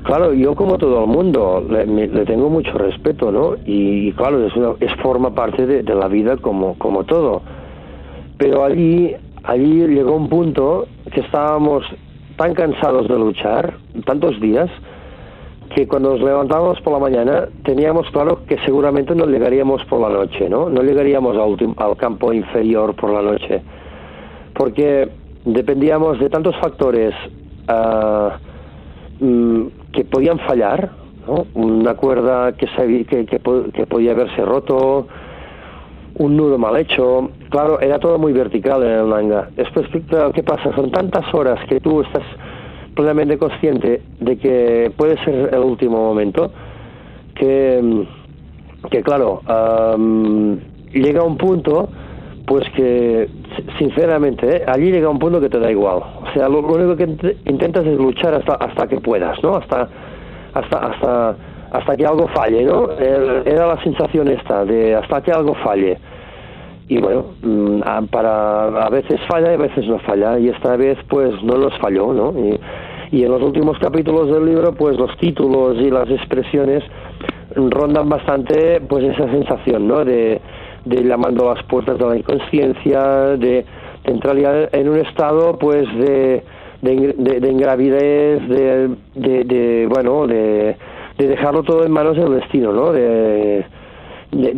[0.08, 3.56] Claro, yo como todo el mundo le, tengo mucho respeto, ¿no?
[3.66, 7.42] Y, claro, es, es forma parte de, la vida como, como todo.
[8.38, 9.14] Pero allí,
[9.44, 11.84] allí llegó un punto que estábamos
[12.38, 13.74] tan cansados de luchar,
[14.06, 14.70] tantos días,
[15.76, 20.08] que cuando nos levantábamos por la mañana teníamos claro que seguramente no llegaríamos por la
[20.08, 20.70] noche, ¿no?
[20.70, 23.62] No llegaríamos al, al campo inferior por la noche,
[24.54, 25.10] porque
[25.44, 27.14] dependíamos de tantos factores.
[29.20, 30.91] Uh, que podían fallar,
[31.26, 31.48] ¿no?
[31.56, 32.68] una cuerda que,
[33.06, 35.07] que, que, podía haberse roto,
[36.19, 39.49] un nudo mal hecho, claro, era todo muy vertical en el manga.
[39.56, 40.76] Después, ¿qué pasa?
[40.76, 42.22] Son tantas horas que tú estás
[42.94, 46.52] plenamente consciente de que puede ser el último momento,
[47.34, 48.06] que,
[48.91, 49.41] que claro,
[50.94, 51.90] llega un punto,
[52.45, 53.30] pues que,
[53.78, 54.64] sinceramente, ¿eh?
[54.68, 55.98] allí llega un punto que te da igual.
[55.98, 57.04] O sea, lo, único que
[57.46, 59.56] intentas es luchar hasta, hasta que puedas, ¿no?
[59.56, 59.88] Hasta,
[60.54, 61.36] hasta, hasta,
[61.72, 62.92] hasta que algo falle, ¿no?
[62.92, 65.98] Era la sensación esta, de hasta que algo falle.
[66.88, 70.98] y bueno, mm, para a veces falla y a veces no falla y esta vez
[71.10, 72.34] pues no nos falló, ¿no?
[72.40, 72.60] Y,
[73.12, 76.84] y en los últimos capítulos del libro pues los títulos y las expresiones
[77.56, 80.04] rondan bastante pues esa sensación, ¿no?
[80.06, 80.40] De,
[80.88, 83.02] de llamando a las puertas de la inconsciencia,
[83.38, 83.66] de,
[84.06, 86.44] entrar ya en un estado pues de,
[86.82, 90.76] de, de- de ingravidez, de, de, bueno, de,
[91.18, 92.92] de dejarlo todo en manos del destino, ¿no?
[92.94, 93.66] De,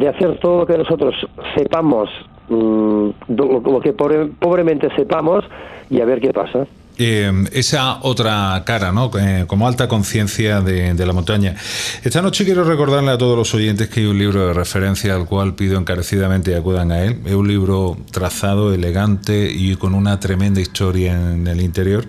[0.08, 1.16] hacer todo lo que nosotros
[1.56, 2.10] sepamos,
[2.50, 5.44] mm, lo, que pobre- pobremente sepamos
[5.90, 6.66] y a ver qué pasa.
[7.02, 9.10] Eh, esa otra cara, ¿no?
[9.18, 11.56] Eh, como alta conciencia de, la montaña.
[12.04, 15.26] Esta noche quiero recordarle a todos los oyentes que hay un libro de referencia al
[15.26, 17.22] cual pido encarecidamente que acudan a él.
[17.26, 22.06] Es un libro trazado, elegante y con una tremenda historia en el interior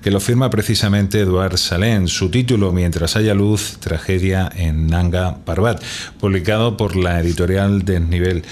[0.00, 2.08] que lo firma precisamente Eduard Salén.
[2.08, 5.82] Su título, Mientras haya luz, tragedia en Nanga Parbat,
[6.18, 8.44] publicado por la editorial Desnivel.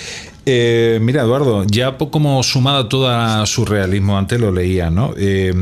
[0.51, 5.13] Eh, mira, Eduardo, ya como sumada toda su realismo, antes lo leía, ¿no?
[5.19, 5.53] Eh,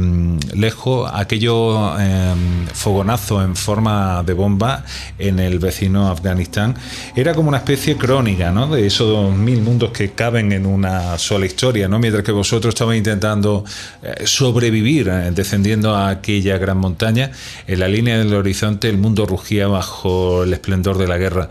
[0.54, 2.32] lejos, aquello eh,
[2.72, 4.84] fogonazo en forma de bomba
[5.18, 6.76] en el vecino Afganistán
[7.16, 8.68] era como una especie crónica, ¿no?
[8.68, 11.98] De esos mil mundos que caben en una sola historia, ¿no?
[11.98, 13.64] Mientras que vosotros estabais intentando
[14.04, 17.32] eh, sobrevivir descendiendo a aquella gran montaña,
[17.66, 21.48] en la línea del horizonte el mundo rugía bajo el esplendor de la guerra.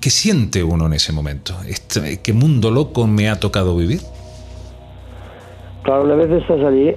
[0.00, 1.58] ¿Qué siente uno en ese momento?
[1.66, 4.00] Este- ¿Qué mundo loco me ha tocado vivir?
[5.82, 6.94] Claro, una vez estás allí,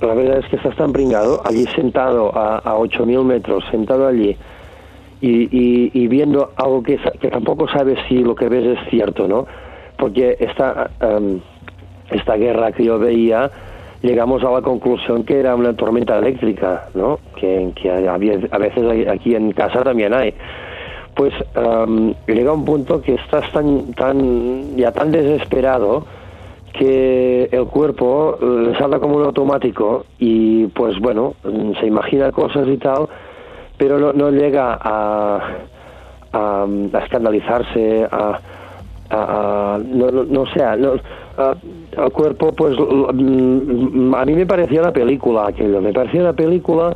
[0.00, 4.36] la verdad es que estás tan pringado, allí sentado a, a 8.000 metros, sentado allí,
[5.20, 9.26] y, y- y viendo algo que, que tampoco sabes si lo que ves es cierto,
[9.28, 9.46] ¿no?
[9.96, 11.40] Porque esta, em,
[12.10, 13.50] esta guerra que yo veía,
[14.02, 17.20] llegamos a la conclusión que era una tormenta eléctrica, ¿no?
[17.36, 18.18] Que, que a
[18.58, 20.34] veces aquí en casa también hay.
[21.14, 26.04] Pues em, llega un punto que estás tan, tan, ya tan desesperado,
[26.72, 31.34] que el cuerpo eh, le salta como un automático y pues bueno,
[31.80, 33.06] se imagina cosas y tal,
[33.78, 35.40] pero no, no llega a,
[36.32, 36.66] a,
[37.04, 38.40] escandalizarse, a,
[39.10, 40.94] a- no, no, no sé, no,
[41.38, 41.54] a-
[41.96, 46.92] al cuerpo pues mm, a mí me parecía una película aquello, me parecía una película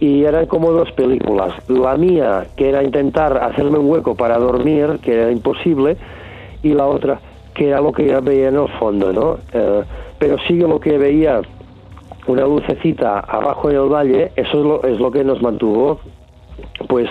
[0.00, 1.54] y eran como dos películas.
[1.68, 5.96] La mía, que era intentar hacerme un hueco para dormir, que era imposible,
[6.62, 7.20] y la otra,
[7.54, 9.38] que era lo que yo veía en el fondo, ¿no?
[9.52, 9.82] Eh,
[10.18, 11.40] pero sí lo que veía,
[12.26, 15.98] una lucecita abajo en el valle, eso es lo, es lo que nos mantuvo,
[16.88, 17.08] pues,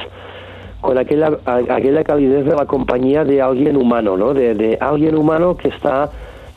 [0.80, 4.34] con aquella, aquella calidez de la compañía de alguien humano, ¿no?
[4.34, 6.10] De, de alguien humano que está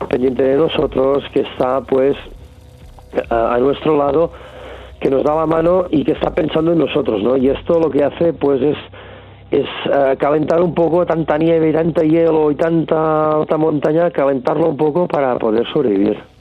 [0.09, 2.15] pendiente de nosotros, que está, pues,
[3.29, 4.31] a, a nuestro lado,
[4.99, 7.37] que nos da la mano y que está pensando en nosotros, ¿no?
[7.37, 8.77] Y esto lo que hace, pues, es
[9.51, 14.69] es eh, calentar un poco tanta nieve y tanta hielo y tanta alta montaña, calentarlo
[14.69, 16.34] un poco para poder sobrevivir.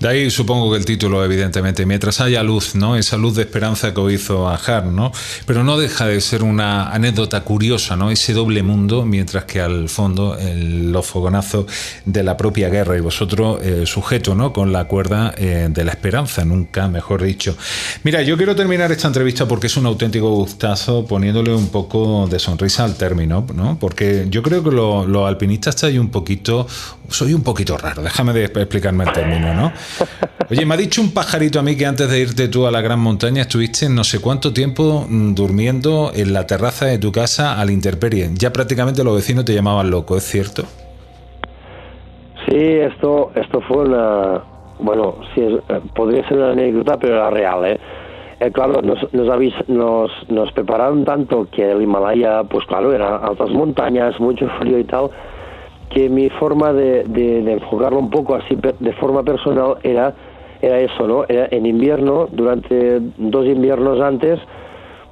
[0.00, 2.96] De ahí supongo que el título, evidentemente, mientras haya luz, ¿no?
[2.96, 5.10] Esa luz de esperanza que hizo Ajar, ¿no?
[5.46, 8.10] Pero no deja de ser una anécdota curiosa, ¿no?
[8.10, 11.66] Ese doble mundo, mientras que al fondo el- los fogonazos
[12.04, 14.52] de la propia guerra y vosotros eh, sujeto, ¿no?
[14.52, 17.56] Con la cuerda eh, de la esperanza, nunca mejor dicho.
[18.02, 22.38] Mira, yo quiero terminar esta entrevista porque es un auténtico gustazo poniéndole un poco de
[22.38, 23.78] sonrisa al término, ¿no?
[23.78, 26.66] Porque yo creo que lo- los alpinistas estáis un poquito,
[27.08, 29.53] soy un poquito raro, déjame explicarme el término,
[30.50, 32.80] Oye, me ha dicho un pajarito a mí que antes de irte tú a la
[32.80, 37.60] gran montaña estuviste no sé cuánto tiempo mm, durmiendo en la terraza de tu casa
[37.60, 38.30] a la intemperie.
[38.34, 40.64] Ya prácticamente los vecinos te llamaban loco, ¿es cierto?
[42.46, 44.42] Sí, esto, esto fue una,
[44.78, 47.80] bueno, sí, eh, podría ser una anécdota, pero era real, ¿eh?
[48.40, 53.24] Eh, claro, nos, nos, avis- nos, nos prepararon tanto que el Himalaya, pues claro, eran
[53.24, 55.08] altas montañas, mucho frío y tal,
[55.90, 60.14] que mi forma de, de, de enfocarlo un poco así de forma personal era,
[60.60, 61.24] era eso, ¿no?
[61.28, 64.40] Era en invierno, durante dos inviernos antes,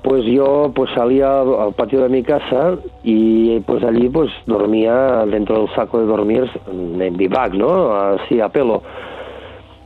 [0.03, 5.61] pues yo pues salía al patio de mi casa y pues allí pues dormía dentro
[5.61, 7.95] del saco de dormir en bivac, ¿no?
[7.95, 8.83] Así a pelo.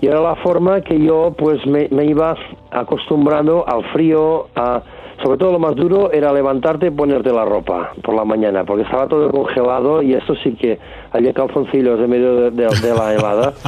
[0.01, 2.35] Y era la forma que yo pues me, me iba
[2.71, 4.83] acostumbrando al frío, a,
[5.23, 8.83] sobre todo lo más duro era levantarte y ponerte la ropa por la mañana, porque
[8.83, 10.79] estaba todo congelado y esto sí que
[11.13, 13.53] había calzoncillos en medio de, de- de la helada.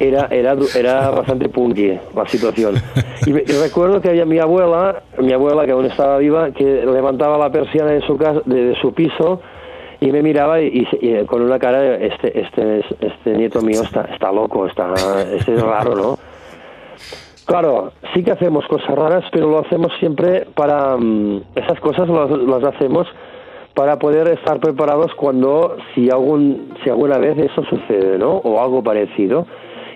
[0.00, 2.74] Era, era, era bastante punky la situación.
[3.24, 7.50] Y, recuerdo que había mi abuela, mi abuela que aún estaba viva, que levantaba la
[7.50, 9.40] persiana de su, casa, de, de su piso
[10.00, 14.02] y me miraba y, y- y con una cara, este, este, este nieto mío está,
[14.12, 14.92] está loco, está,
[15.34, 16.18] este es raro, ¿no?
[17.46, 20.96] Claro, sí que hacemos cosas raras, pero lo hacemos siempre para...
[20.96, 23.06] mm, esas cosas las, las hacemos
[23.74, 28.38] para poder estar preparados cuando, si, algún, si alguna vez eso sucede, ¿no?
[28.38, 29.46] O algo parecido.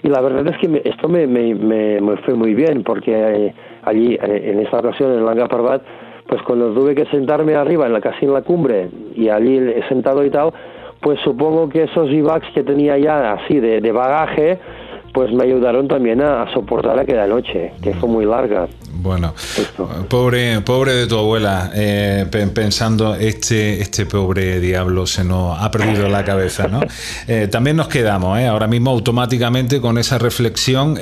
[0.02, 4.14] Y la verdad es que esto me, me, me, fue muy bien, porque eh, allí,
[4.14, 5.82] eh, en esta ocasión, en Langa Parbat,
[6.26, 9.82] pues cuando tuve que sentarme arriba, en la, casi en la cumbre, y allí he
[9.88, 10.52] sentado y tal,
[11.00, 14.58] pues supongo que esos IVACs que tenía ya así de, de bagaje,
[15.12, 18.68] pues me ayudaron también a, soportar aquella noche, que fue muy larga.
[18.92, 19.34] Bueno,
[20.08, 26.08] pobre, pobre de tu abuela, eh, pensando este, este pobre diablo se nos ha perdido
[26.08, 26.80] la cabeza, ¿no?
[27.26, 28.46] Eh, también nos quedamos, ¿eh?
[28.46, 30.98] ahora mismo automáticamente con esa reflexión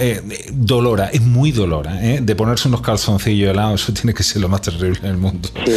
[0.53, 4.61] dolora, es muy dolora, de ponerse unos calzoncillos helados, eso tiene que ser lo más
[4.61, 5.49] terrible del mundo.
[5.65, 5.73] Sí,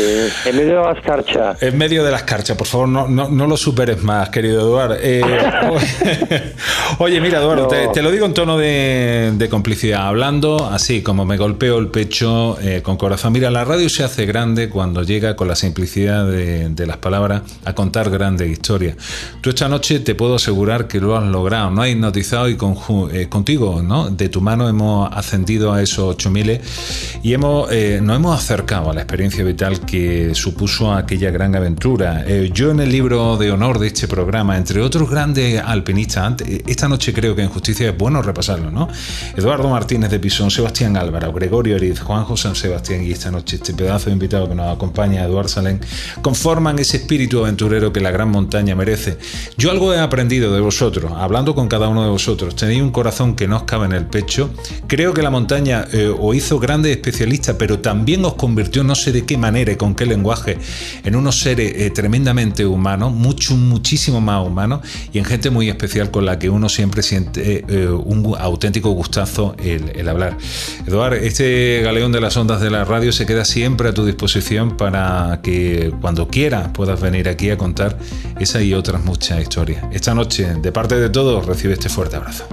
[0.46, 1.56] en medio de la escarcha.
[1.62, 4.96] En medio de la escarcha, por favor, no, no, lo superes más, querido Eduardo.
[7.00, 11.38] oye, mira, Eduardo, te, lo digo en tono de, de complicidad, hablando así como me
[11.38, 13.34] golpeo el pecho eh, con corazón.
[13.34, 17.74] Mira, la radio se hace grande cuando llega con la simplicidad de, las palabras a
[17.74, 18.98] contar grandes historias.
[19.42, 22.58] Tú esta noche te puedo asegurar que lo has logrado, no has hipnotizado y
[23.12, 24.10] eh, contigo, ¿no?
[24.10, 26.60] De tu mano hemos ascendido a esos 8000
[27.24, 32.26] y hemos, eh, nos hemos acercado a la experiencia vital que supuso aquella gran aventura.
[32.54, 36.36] yo en el libro de honor de este programa, entre otros grandes alpinistas,
[36.68, 38.88] esta noche creo que en justicia es bueno repasarlo, ¿no?
[39.36, 43.74] Eduardo Martínez de Pisón, Sebastián Álvaro, Gregorio Eriz, Juan José Sebastián y esta noche este
[43.74, 45.80] pedazo de invitado que nos acompaña, Eduardo Salén,
[46.22, 49.18] conforman ese espíritu aventurero que la gran montaña merece.
[49.58, 52.56] Yo algo he aprendido de vosotros, hablando con cada uno de vosotros.
[52.56, 54.50] Tenéis un corazón que no os cabe en el pecho.
[54.88, 59.12] Creo que la montaña eh, os hizo grandes especialistas, pero también os convirtió, no sé
[59.12, 60.58] de qué manera y con qué lenguaje,
[61.04, 64.82] en unos seres eh, tremendamente humanos, mucho, muchísimo más humanos
[65.14, 69.56] y en gente muy especial con la que uno siempre siente eh, un auténtico gustazo
[69.64, 70.38] el, hablar.
[70.88, 74.78] Eduardo, este León de las Ondas de la Radio se queda siempre a tu disposición
[74.78, 77.98] para que cuando quieras puedas venir aquí a contar
[78.40, 79.84] esa y otras muchas historias.
[79.92, 82.46] Esta noche, de parte de todos, recibe este fuerte abrazo.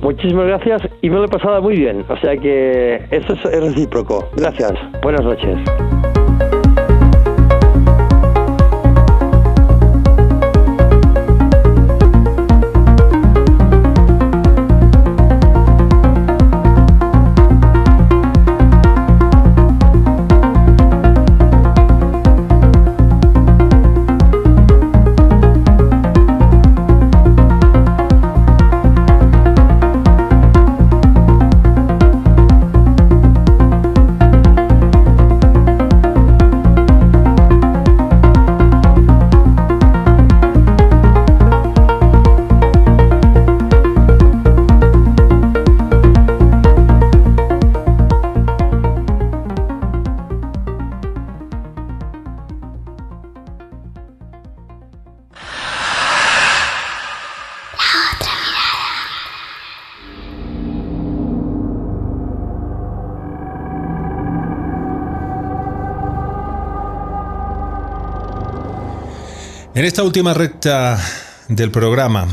[0.00, 4.28] Muchísimas gracias y me lo he pasado muy bien, o sea que eso es recíproco.
[4.36, 6.23] Gracias, buenas noches.
[69.84, 70.98] En esta última recta
[71.46, 72.26] del programa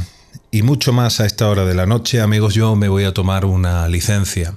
[0.52, 3.44] y mucho más a esta hora de la noche, amigos, yo me voy a tomar
[3.44, 4.56] una licencia.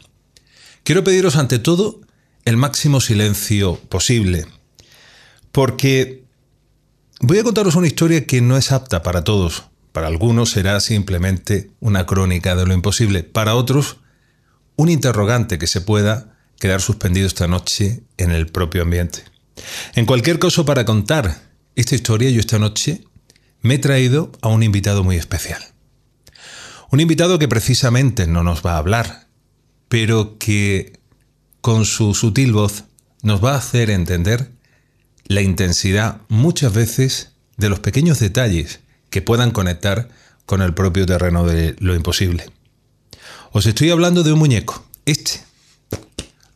[0.84, 2.02] Quiero pediros ante todo
[2.44, 4.46] el máximo silencio posible,
[5.50, 6.22] porque
[7.18, 9.64] voy a contaros una historia que no es apta para todos.
[9.90, 13.96] Para algunos será simplemente una crónica de lo imposible, para otros
[14.76, 19.24] un interrogante que se pueda quedar suspendido esta noche en el propio ambiente.
[19.96, 23.05] En cualquier caso, para contar esta historia yo esta noche
[23.60, 25.62] me he traído a un invitado muy especial.
[26.90, 29.26] Un invitado que precisamente no nos va a hablar,
[29.88, 31.01] pero que
[31.60, 32.84] con su sutil voz
[33.22, 34.52] nos va a hacer entender
[35.26, 38.80] la intensidad muchas veces de los pequeños detalles
[39.10, 40.09] que puedan conectar
[40.46, 42.51] con el propio terreno de lo imposible.
[43.52, 45.40] Os estoy hablando de un muñeco, este.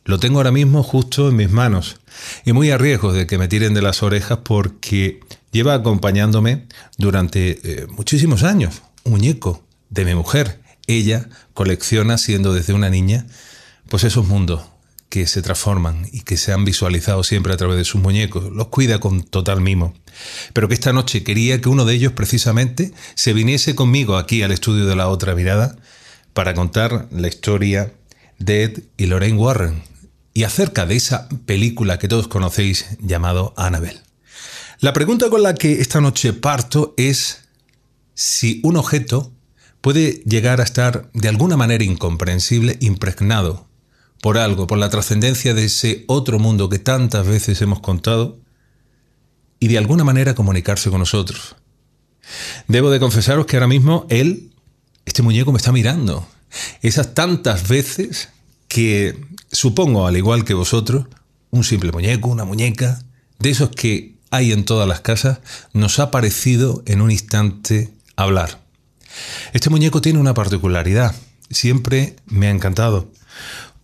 [0.09, 1.97] Lo tengo ahora mismo justo en mis manos
[2.43, 5.19] y muy a riesgo de que me tiren de las orejas porque
[5.51, 6.65] lleva acompañándome
[6.97, 8.81] durante eh, muchísimos años.
[9.05, 10.61] Muñeco de mi mujer.
[10.87, 13.27] Ella colecciona, siendo desde una niña,
[13.87, 14.63] pues esos mundos
[15.09, 18.51] que se transforman y que se han visualizado siempre a través de sus muñecos.
[18.51, 19.93] Los cuida con total mimo.
[20.53, 24.53] Pero que esta noche quería que uno de ellos precisamente se viniese conmigo aquí al
[24.53, 25.75] estudio de la otra mirada
[26.33, 27.93] para contar la historia
[28.39, 29.83] de Ed y Lorraine Warren,
[30.33, 34.01] y acerca de esa película que todos conocéis llamado Annabelle.
[34.79, 37.41] La pregunta con la que esta noche parto es
[38.13, 39.31] si un objeto
[39.81, 43.67] puede llegar a estar de alguna manera incomprensible, impregnado
[44.21, 48.39] por algo, por la trascendencia de ese otro mundo que tantas veces hemos contado,
[49.59, 51.55] y de alguna manera comunicarse con nosotros.
[52.67, 54.53] Debo de confesaros que ahora mismo él,
[55.05, 56.27] este muñeco me está mirando.
[56.81, 58.29] Esas tantas veces
[58.67, 59.19] que
[59.51, 61.07] supongo, al igual que vosotros,
[61.51, 62.99] un simple muñeco, una muñeca,
[63.39, 65.39] de esos que hay en todas las casas,
[65.73, 68.61] nos ha parecido en un instante hablar.
[69.53, 71.15] Este muñeco tiene una particularidad,
[71.49, 73.11] siempre me ha encantado,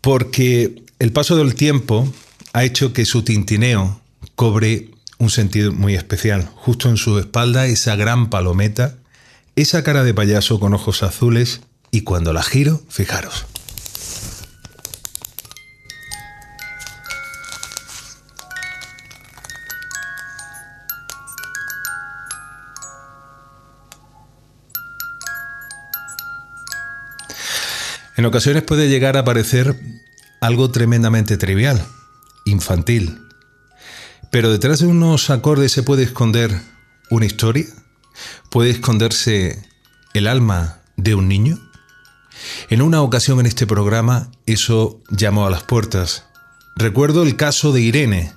[0.02, 2.08] porque el paso del tiempo
[2.54, 4.02] ha hecho que su tintineo
[4.36, 6.50] cobre un sentido muy especial.
[6.56, 8.96] Justo en su espalda esa gran palometa,
[9.56, 11.62] esa cara de payaso con ojos azules
[11.92, 13.46] y cuando la giro, fijaros.
[28.18, 29.76] En ocasiones puede llegar a parecer
[30.40, 31.86] algo tremendamente trivial,
[32.46, 33.20] infantil.
[34.32, 36.62] Pero detrás de unos acordes se puede esconder
[37.10, 37.66] una historia,
[38.50, 39.62] puede esconderse
[40.14, 41.60] el alma de un niño.
[42.70, 46.26] En una ocasión en este programa eso llamó a las puertas.
[46.78, 48.34] Recuerdo el caso de Irene,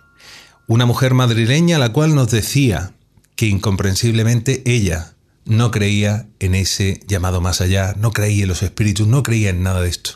[0.67, 2.93] una mujer madrileña la cual nos decía
[3.37, 5.15] que incomprensiblemente ella
[5.49, 9.63] no creía en ese llamado más allá, no creía en los espíritus, no creía en
[9.63, 10.11] nada de esto.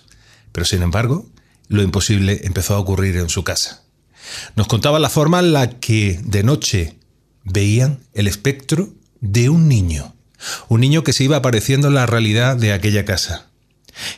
[0.52, 1.26] Pero sin embargo,
[1.68, 3.82] lo imposible empezó a ocurrir en su casa.
[4.56, 6.98] Nos contaba la forma en la que de noche
[7.44, 8.90] veían el espectro
[9.20, 10.14] de un niño,
[10.68, 13.48] un niño que se iba apareciendo en la realidad de aquella casa.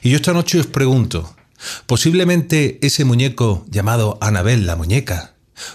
[0.02, 1.36] Y yo esta noche os pregunto,
[1.86, 5.34] posiblemente ese muñeco llamado Anabel la muñeca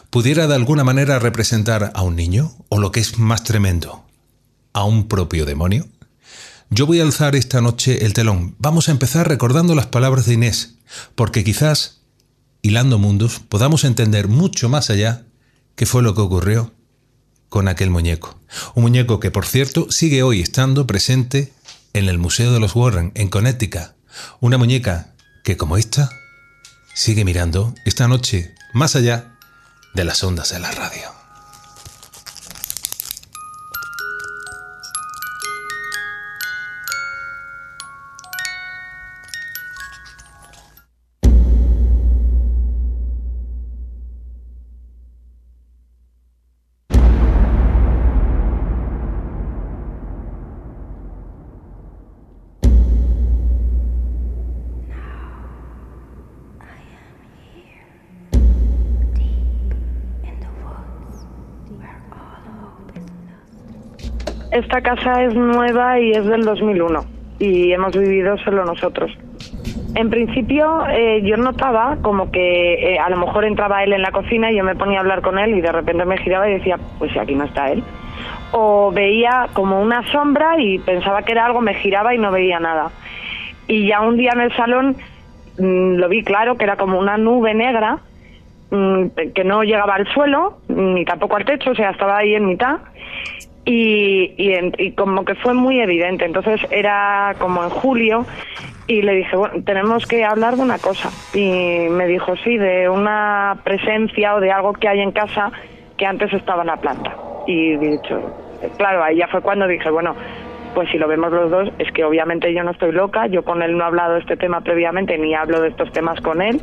[0.09, 4.05] pudiera de alguna manera representar a un niño, o lo que es más tremendo,
[4.73, 5.87] a un propio demonio?
[6.69, 8.55] Yo voy a alzar esta noche el telón.
[8.59, 10.75] Vamos a empezar recordando las palabras de Inés,
[11.15, 12.01] porque quizás,
[12.61, 15.25] hilando mundos, podamos entender mucho más allá
[15.75, 16.71] qué fue lo que ocurrió
[17.49, 18.39] con aquel muñeco.
[18.75, 21.53] Un muñeco que, por cierto, sigue hoy estando presente
[21.93, 23.95] en el Museo de los Warren, en Connecticut.
[24.39, 26.09] Una muñeca que, como esta,
[26.93, 29.35] sigue mirando esta noche más allá
[29.95, 31.18] de las ondas de la radio.
[64.59, 67.05] Esta casa es nueva y es del 2001
[67.39, 69.09] y hemos vivido solo nosotros.
[69.95, 74.11] En principio eh, yo notaba como que eh, a lo mejor entraba él en la
[74.11, 76.55] cocina y yo me ponía a hablar con él y de repente me giraba y
[76.55, 77.85] decía, pues aquí no está él.
[78.51, 82.59] O veía como una sombra y pensaba que era algo, me giraba y no veía
[82.59, 82.91] nada.
[83.65, 84.97] Y ya un día en el salón
[85.57, 87.99] mm, lo vi claro que era como una nube negra
[88.71, 92.45] mm, que no llegaba al suelo ni tampoco al techo, o sea, estaba ahí en
[92.45, 92.79] mitad
[93.71, 96.25] y, y, como que fue muy evidente.
[96.25, 98.25] Entonces era como en julio
[98.87, 101.11] y le dije, bueno, tenemos que hablar de una cosa.
[101.35, 105.51] Y me dijo, sí, de una presencia o de algo que hay en casa
[105.97, 107.15] que antes estaba en la planta.
[107.45, 108.19] Y dicho,
[108.77, 110.15] claro, ahí ya fue cuando dije, bueno,
[110.73, 113.61] pues si lo vemos los dos, es que obviamente yo no estoy loca, yo con
[113.61, 116.59] él no he hablado de este tema previamente, ni hablo de estos temas con él.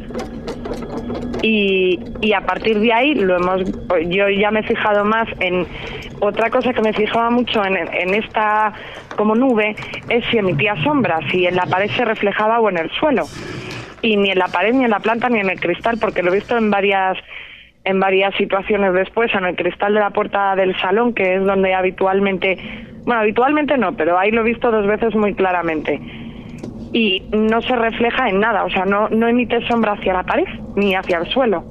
[1.43, 3.63] Y, y a partir de ahí lo hemos,
[4.09, 5.67] yo ya me he fijado más en
[6.21, 8.73] otra cosa que me fijaba mucho en, en esta
[9.17, 9.75] como nube
[10.09, 13.25] es si emitía sombras, si en la pared se reflejaba o en el suelo.
[14.03, 16.31] Y ni en la pared, ni en la planta, ni en el cristal, porque lo
[16.31, 17.17] he visto en varias
[17.87, 21.73] en varias situaciones después, en el cristal de la puerta del salón, que es donde
[21.73, 22.59] habitualmente,
[23.05, 26.01] bueno, habitualmente no, pero ahí lo he visto dos veces muy claramente.
[26.93, 30.47] Y no se refleja en nada, o sea, no, no emite sombra hacia la pared
[30.75, 31.65] ni hacia el suelo.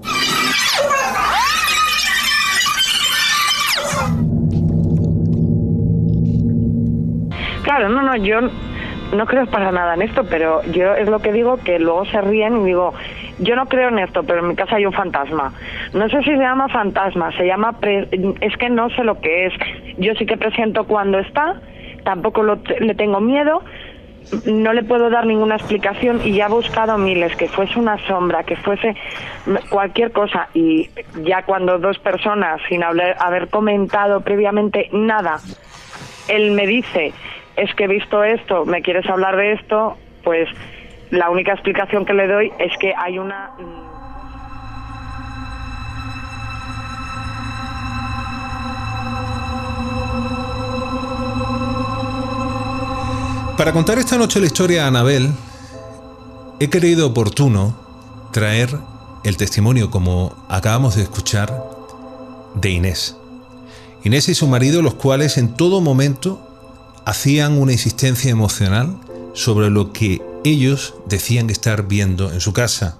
[7.63, 8.39] Claro, no, no, yo
[9.13, 12.21] no creo para nada en esto, pero yo es lo que digo que luego se
[12.21, 12.93] ríen y digo,
[13.39, 15.53] yo no creo en esto, pero en mi casa hay un fantasma.
[15.93, 17.77] No sé si se llama fantasma, se llama,
[18.41, 19.53] es que no sé lo que es.
[19.97, 21.61] Yo sí que presiento cuando está,
[22.03, 23.61] tampoco le tengo miedo,
[24.45, 28.43] no le puedo dar ninguna explicación y ya he buscado miles, que fuese una sombra,
[28.43, 28.95] que fuese
[29.69, 30.89] cualquier cosa y
[31.23, 35.37] ya cuando dos personas, sin haber comentado previamente nada,
[36.27, 37.13] él me dice
[37.55, 40.49] es que he visto esto, me quieres hablar de esto, pues
[41.11, 43.51] la única explicación que le doy es que hay una...
[43.57, 43.95] Mm,
[53.57, 55.31] Para contar esta noche la historia a Anabel,
[56.59, 57.73] he creído oportuno
[58.33, 58.69] traer
[59.23, 61.63] el testimonio, como acabamos de escuchar,
[62.55, 63.15] de Inés.
[64.03, 66.45] Inés y su marido, los cuales en todo momento
[67.05, 68.97] hacían una insistencia emocional
[69.33, 72.99] sobre lo que ellos decían estar viendo en su casa.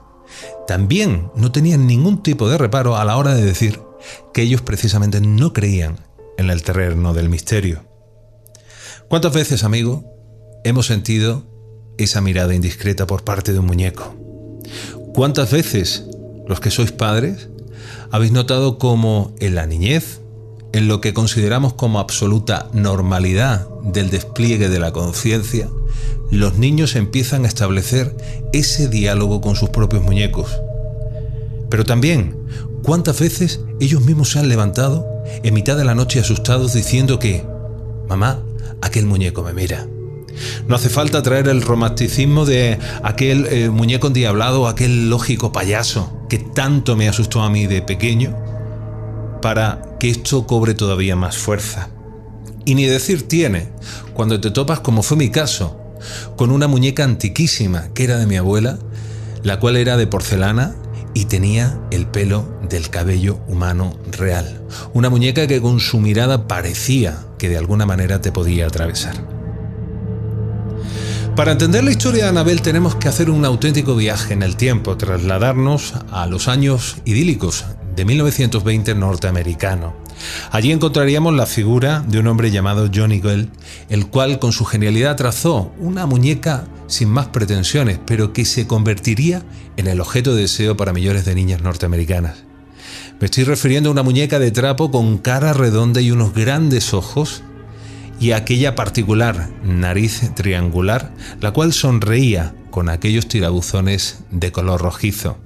[0.67, 3.79] También no tenían ningún tipo de reparo a la hora de decir
[4.33, 5.99] que ellos precisamente no creían
[6.37, 7.83] en el terreno del misterio.
[9.07, 10.03] ¿Cuántas veces, amigo,
[10.63, 11.43] hemos sentido
[11.97, 14.15] esa mirada indiscreta por parte de un muñeco?
[15.13, 16.05] ¿Cuántas veces
[16.47, 17.49] los que sois padres
[18.11, 20.21] habéis notado cómo en la niñez,
[20.75, 25.69] en lo que consideramos como absoluta normalidad del despliegue de la conciencia,
[26.31, 28.13] los niños empiezan a establecer
[28.51, 30.49] ese diálogo con sus propios muñecos.
[31.69, 32.35] Pero también,
[32.83, 35.07] ¿cuántas veces ellos mismos se han levantado
[35.43, 37.45] en mitad de la noche asustados diciendo que,
[38.09, 38.43] mamá,
[38.81, 39.87] aquel muñeco me mira?
[40.67, 46.39] No hace falta traer el romanticismo de aquel eh, muñeco endiablado, aquel lógico payaso que
[46.39, 48.35] tanto me asustó a mí de pequeño,
[49.41, 51.89] para que esto cobre todavía más fuerza.
[52.65, 53.69] Y ni decir tiene,
[54.13, 55.79] cuando te topas, como fue mi caso,
[56.35, 58.79] con una muñeca antiquísima que era de mi abuela,
[59.43, 60.75] la cual era de porcelana
[61.13, 64.61] y tenía el pelo del cabello humano real.
[64.93, 69.15] Una muñeca que con su mirada parecía que de alguna manera te podía atravesar.
[71.35, 74.97] Para entender la historia de Anabel tenemos que hacer un auténtico viaje en el tiempo,
[74.97, 77.65] trasladarnos a los años idílicos
[77.95, 79.93] de 1920 norteamericano.
[80.51, 83.49] Allí encontraríamos la figura de un hombre llamado Johnny Gell,
[83.89, 89.43] el cual con su genialidad trazó una muñeca sin más pretensiones, pero que se convertiría
[89.77, 92.43] en el objeto de deseo para millones de niñas norteamericanas.
[93.19, 97.43] Me estoy refiriendo a una muñeca de trapo con cara redonda y unos grandes ojos
[98.19, 101.11] y aquella particular nariz triangular,
[101.41, 105.37] la cual sonreía con aquellos tirabuzones de color rojizo.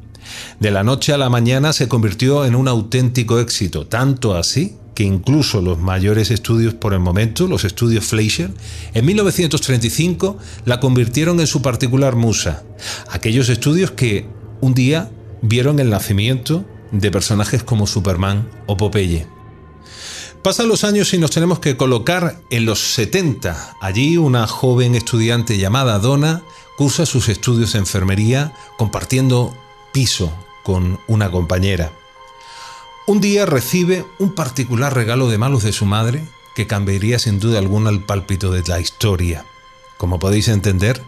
[0.59, 5.03] De la noche a la mañana se convirtió en un auténtico éxito, tanto así que
[5.05, 8.51] incluso los mayores estudios por el momento, los estudios Fleischer,
[8.93, 12.63] en 1935 la convirtieron en su particular musa.
[13.09, 14.25] Aquellos estudios que
[14.59, 15.09] un día
[15.41, 19.25] vieron el nacimiento de personajes como Superman o Popeye.
[20.43, 23.75] Pasan los años y nos tenemos que colocar en los 70.
[23.81, 26.43] Allí una joven estudiante llamada Donna
[26.77, 29.53] cursa sus estudios de enfermería compartiendo
[29.91, 30.31] piso
[30.63, 31.91] con una compañera.
[33.07, 36.23] Un día recibe un particular regalo de malos de su madre
[36.55, 39.45] que cambiaría sin duda alguna el pálpito de la historia.
[39.97, 41.01] Como podéis entender,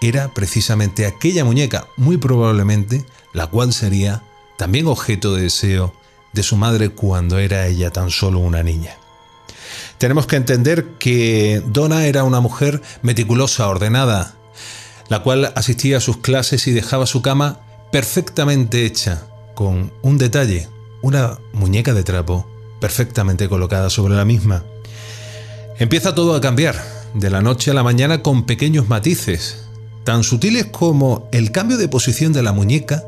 [0.00, 4.22] era precisamente aquella muñeca, muy probablemente, la cual sería
[4.56, 5.92] también objeto de deseo
[6.32, 8.96] de su madre cuando era ella tan solo una niña.
[9.98, 14.34] Tenemos que entender que Donna era una mujer meticulosa, ordenada,
[15.08, 17.60] la cual asistía a sus clases y dejaba su cama
[17.90, 20.68] perfectamente hecha, con un detalle,
[21.02, 22.46] una muñeca de trapo
[22.80, 24.64] perfectamente colocada sobre la misma.
[25.78, 26.76] Empieza todo a cambiar,
[27.14, 29.64] de la noche a la mañana con pequeños matices,
[30.04, 33.04] tan sutiles como el cambio de posición de la muñeca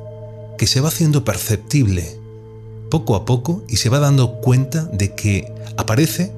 [0.59, 2.19] que se va haciendo perceptible
[2.91, 6.33] poco a poco y se va dando cuenta de que aparece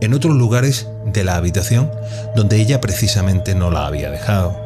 [0.00, 1.90] en otros lugares de la habitación
[2.34, 4.61] donde ella precisamente no la había dejado.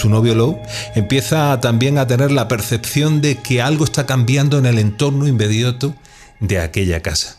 [0.00, 0.58] Su novio Lou
[0.94, 5.94] empieza también a tener la percepción de que algo está cambiando en el entorno inmediato
[6.40, 7.36] de aquella casa.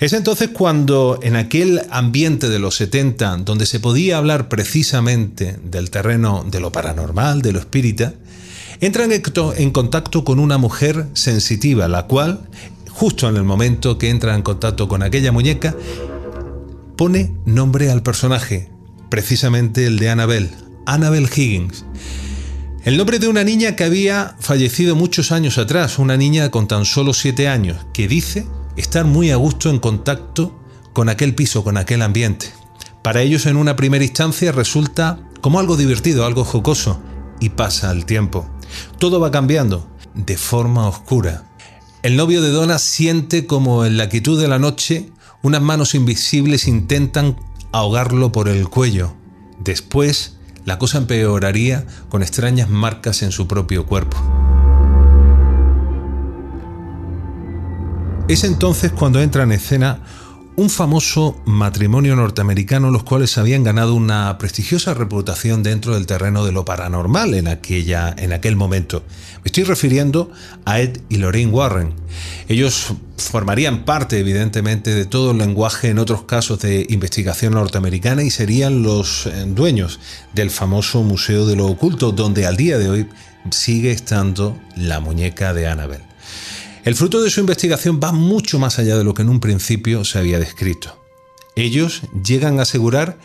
[0.00, 5.90] Es entonces cuando en aquel ambiente de los 70, donde se podía hablar precisamente del
[5.90, 8.14] terreno de lo paranormal, de lo espírita,
[8.80, 12.48] entran en contacto con una mujer sensitiva, la cual,
[12.90, 15.76] justo en el momento que entra en contacto con aquella muñeca,
[16.96, 18.70] pone nombre al personaje,
[19.08, 20.50] precisamente el de Annabel,
[20.86, 21.84] Annabel Higgins.
[22.84, 26.84] El nombre de una niña que había fallecido muchos años atrás, una niña con tan
[26.84, 28.46] solo siete años, que dice
[28.76, 30.58] estar muy a gusto en contacto
[30.92, 32.46] con aquel piso, con aquel ambiente.
[33.02, 37.00] Para ellos en una primera instancia resulta como algo divertido, algo jocoso,
[37.40, 38.48] y pasa el tiempo.
[38.98, 41.44] Todo va cambiando, de forma oscura.
[42.02, 45.10] El novio de Donna siente como en la quietud de la noche
[45.42, 47.36] unas manos invisibles intentan
[47.72, 49.14] ahogarlo por el cuello.
[49.58, 50.35] Después
[50.66, 54.18] la cosa empeoraría con extrañas marcas en su propio cuerpo.
[58.28, 60.00] Es entonces cuando entra en escena
[60.56, 66.52] un famoso matrimonio norteamericano, los cuales habían ganado una prestigiosa reputación dentro del terreno de
[66.52, 69.04] lo paranormal en, aquella, en aquel momento.
[69.36, 70.30] Me estoy refiriendo
[70.64, 71.92] a Ed y Lorraine Warren.
[72.48, 78.30] Ellos formarían parte, evidentemente, de todo el lenguaje en otros casos de investigación norteamericana y
[78.30, 80.00] serían los eh, dueños
[80.32, 83.08] del famoso Museo de lo Oculto, donde al día de hoy
[83.50, 86.00] sigue estando la muñeca de Annabel.
[86.86, 90.04] El fruto de su investigación va mucho más allá de lo que en un principio
[90.04, 90.96] se había descrito.
[91.56, 93.18] Ellos llegan a asegurar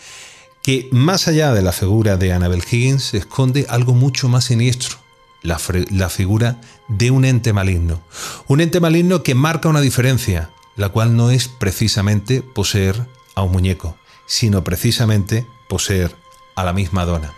[0.64, 4.98] que más allá de la figura de Annabel Higgins se esconde algo mucho más siniestro,
[5.44, 5.62] la,
[5.92, 8.02] la, figura de un ente maligno.
[8.48, 13.06] Un ente maligno que marca una diferencia, la cual no es precisamente poseer
[13.36, 16.16] a un muñeco, sino precisamente poseer
[16.56, 17.36] a la misma dona.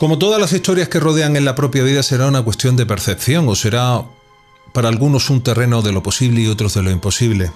[0.00, 3.46] Como todas las historias que rodean en la propia vida será una cuestión de percepción
[3.50, 4.02] o será
[4.72, 7.52] para algunos un terreno de lo posible y otros de lo imposible.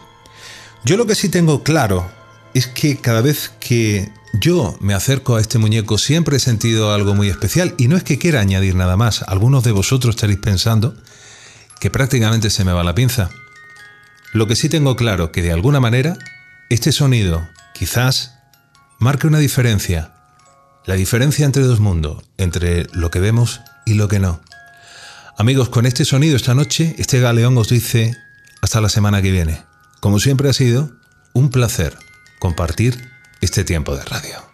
[0.84, 2.06] Yo lo que sí tengo claro
[2.52, 7.14] es que cada vez que yo me acerco a este muñeco siempre he sentido algo
[7.14, 9.22] muy especial y no es que quiera añadir nada más.
[9.22, 10.94] Algunos de vosotros estaréis pensando
[11.80, 13.30] que prácticamente se me va la pinza.
[14.34, 16.18] Lo que sí tengo claro que de alguna manera
[16.68, 18.34] este sonido quizás
[18.98, 20.14] marque una diferencia
[20.86, 24.40] la diferencia entre dos mundos, entre lo que vemos y lo que no.
[25.36, 28.16] Amigos, con este sonido esta noche, este galeón os dice
[28.61, 29.65] hasta la semana que viene.
[30.01, 30.93] Como siempre ha sido,
[31.32, 31.97] un placer
[32.39, 34.53] compartir este tiempo de radio.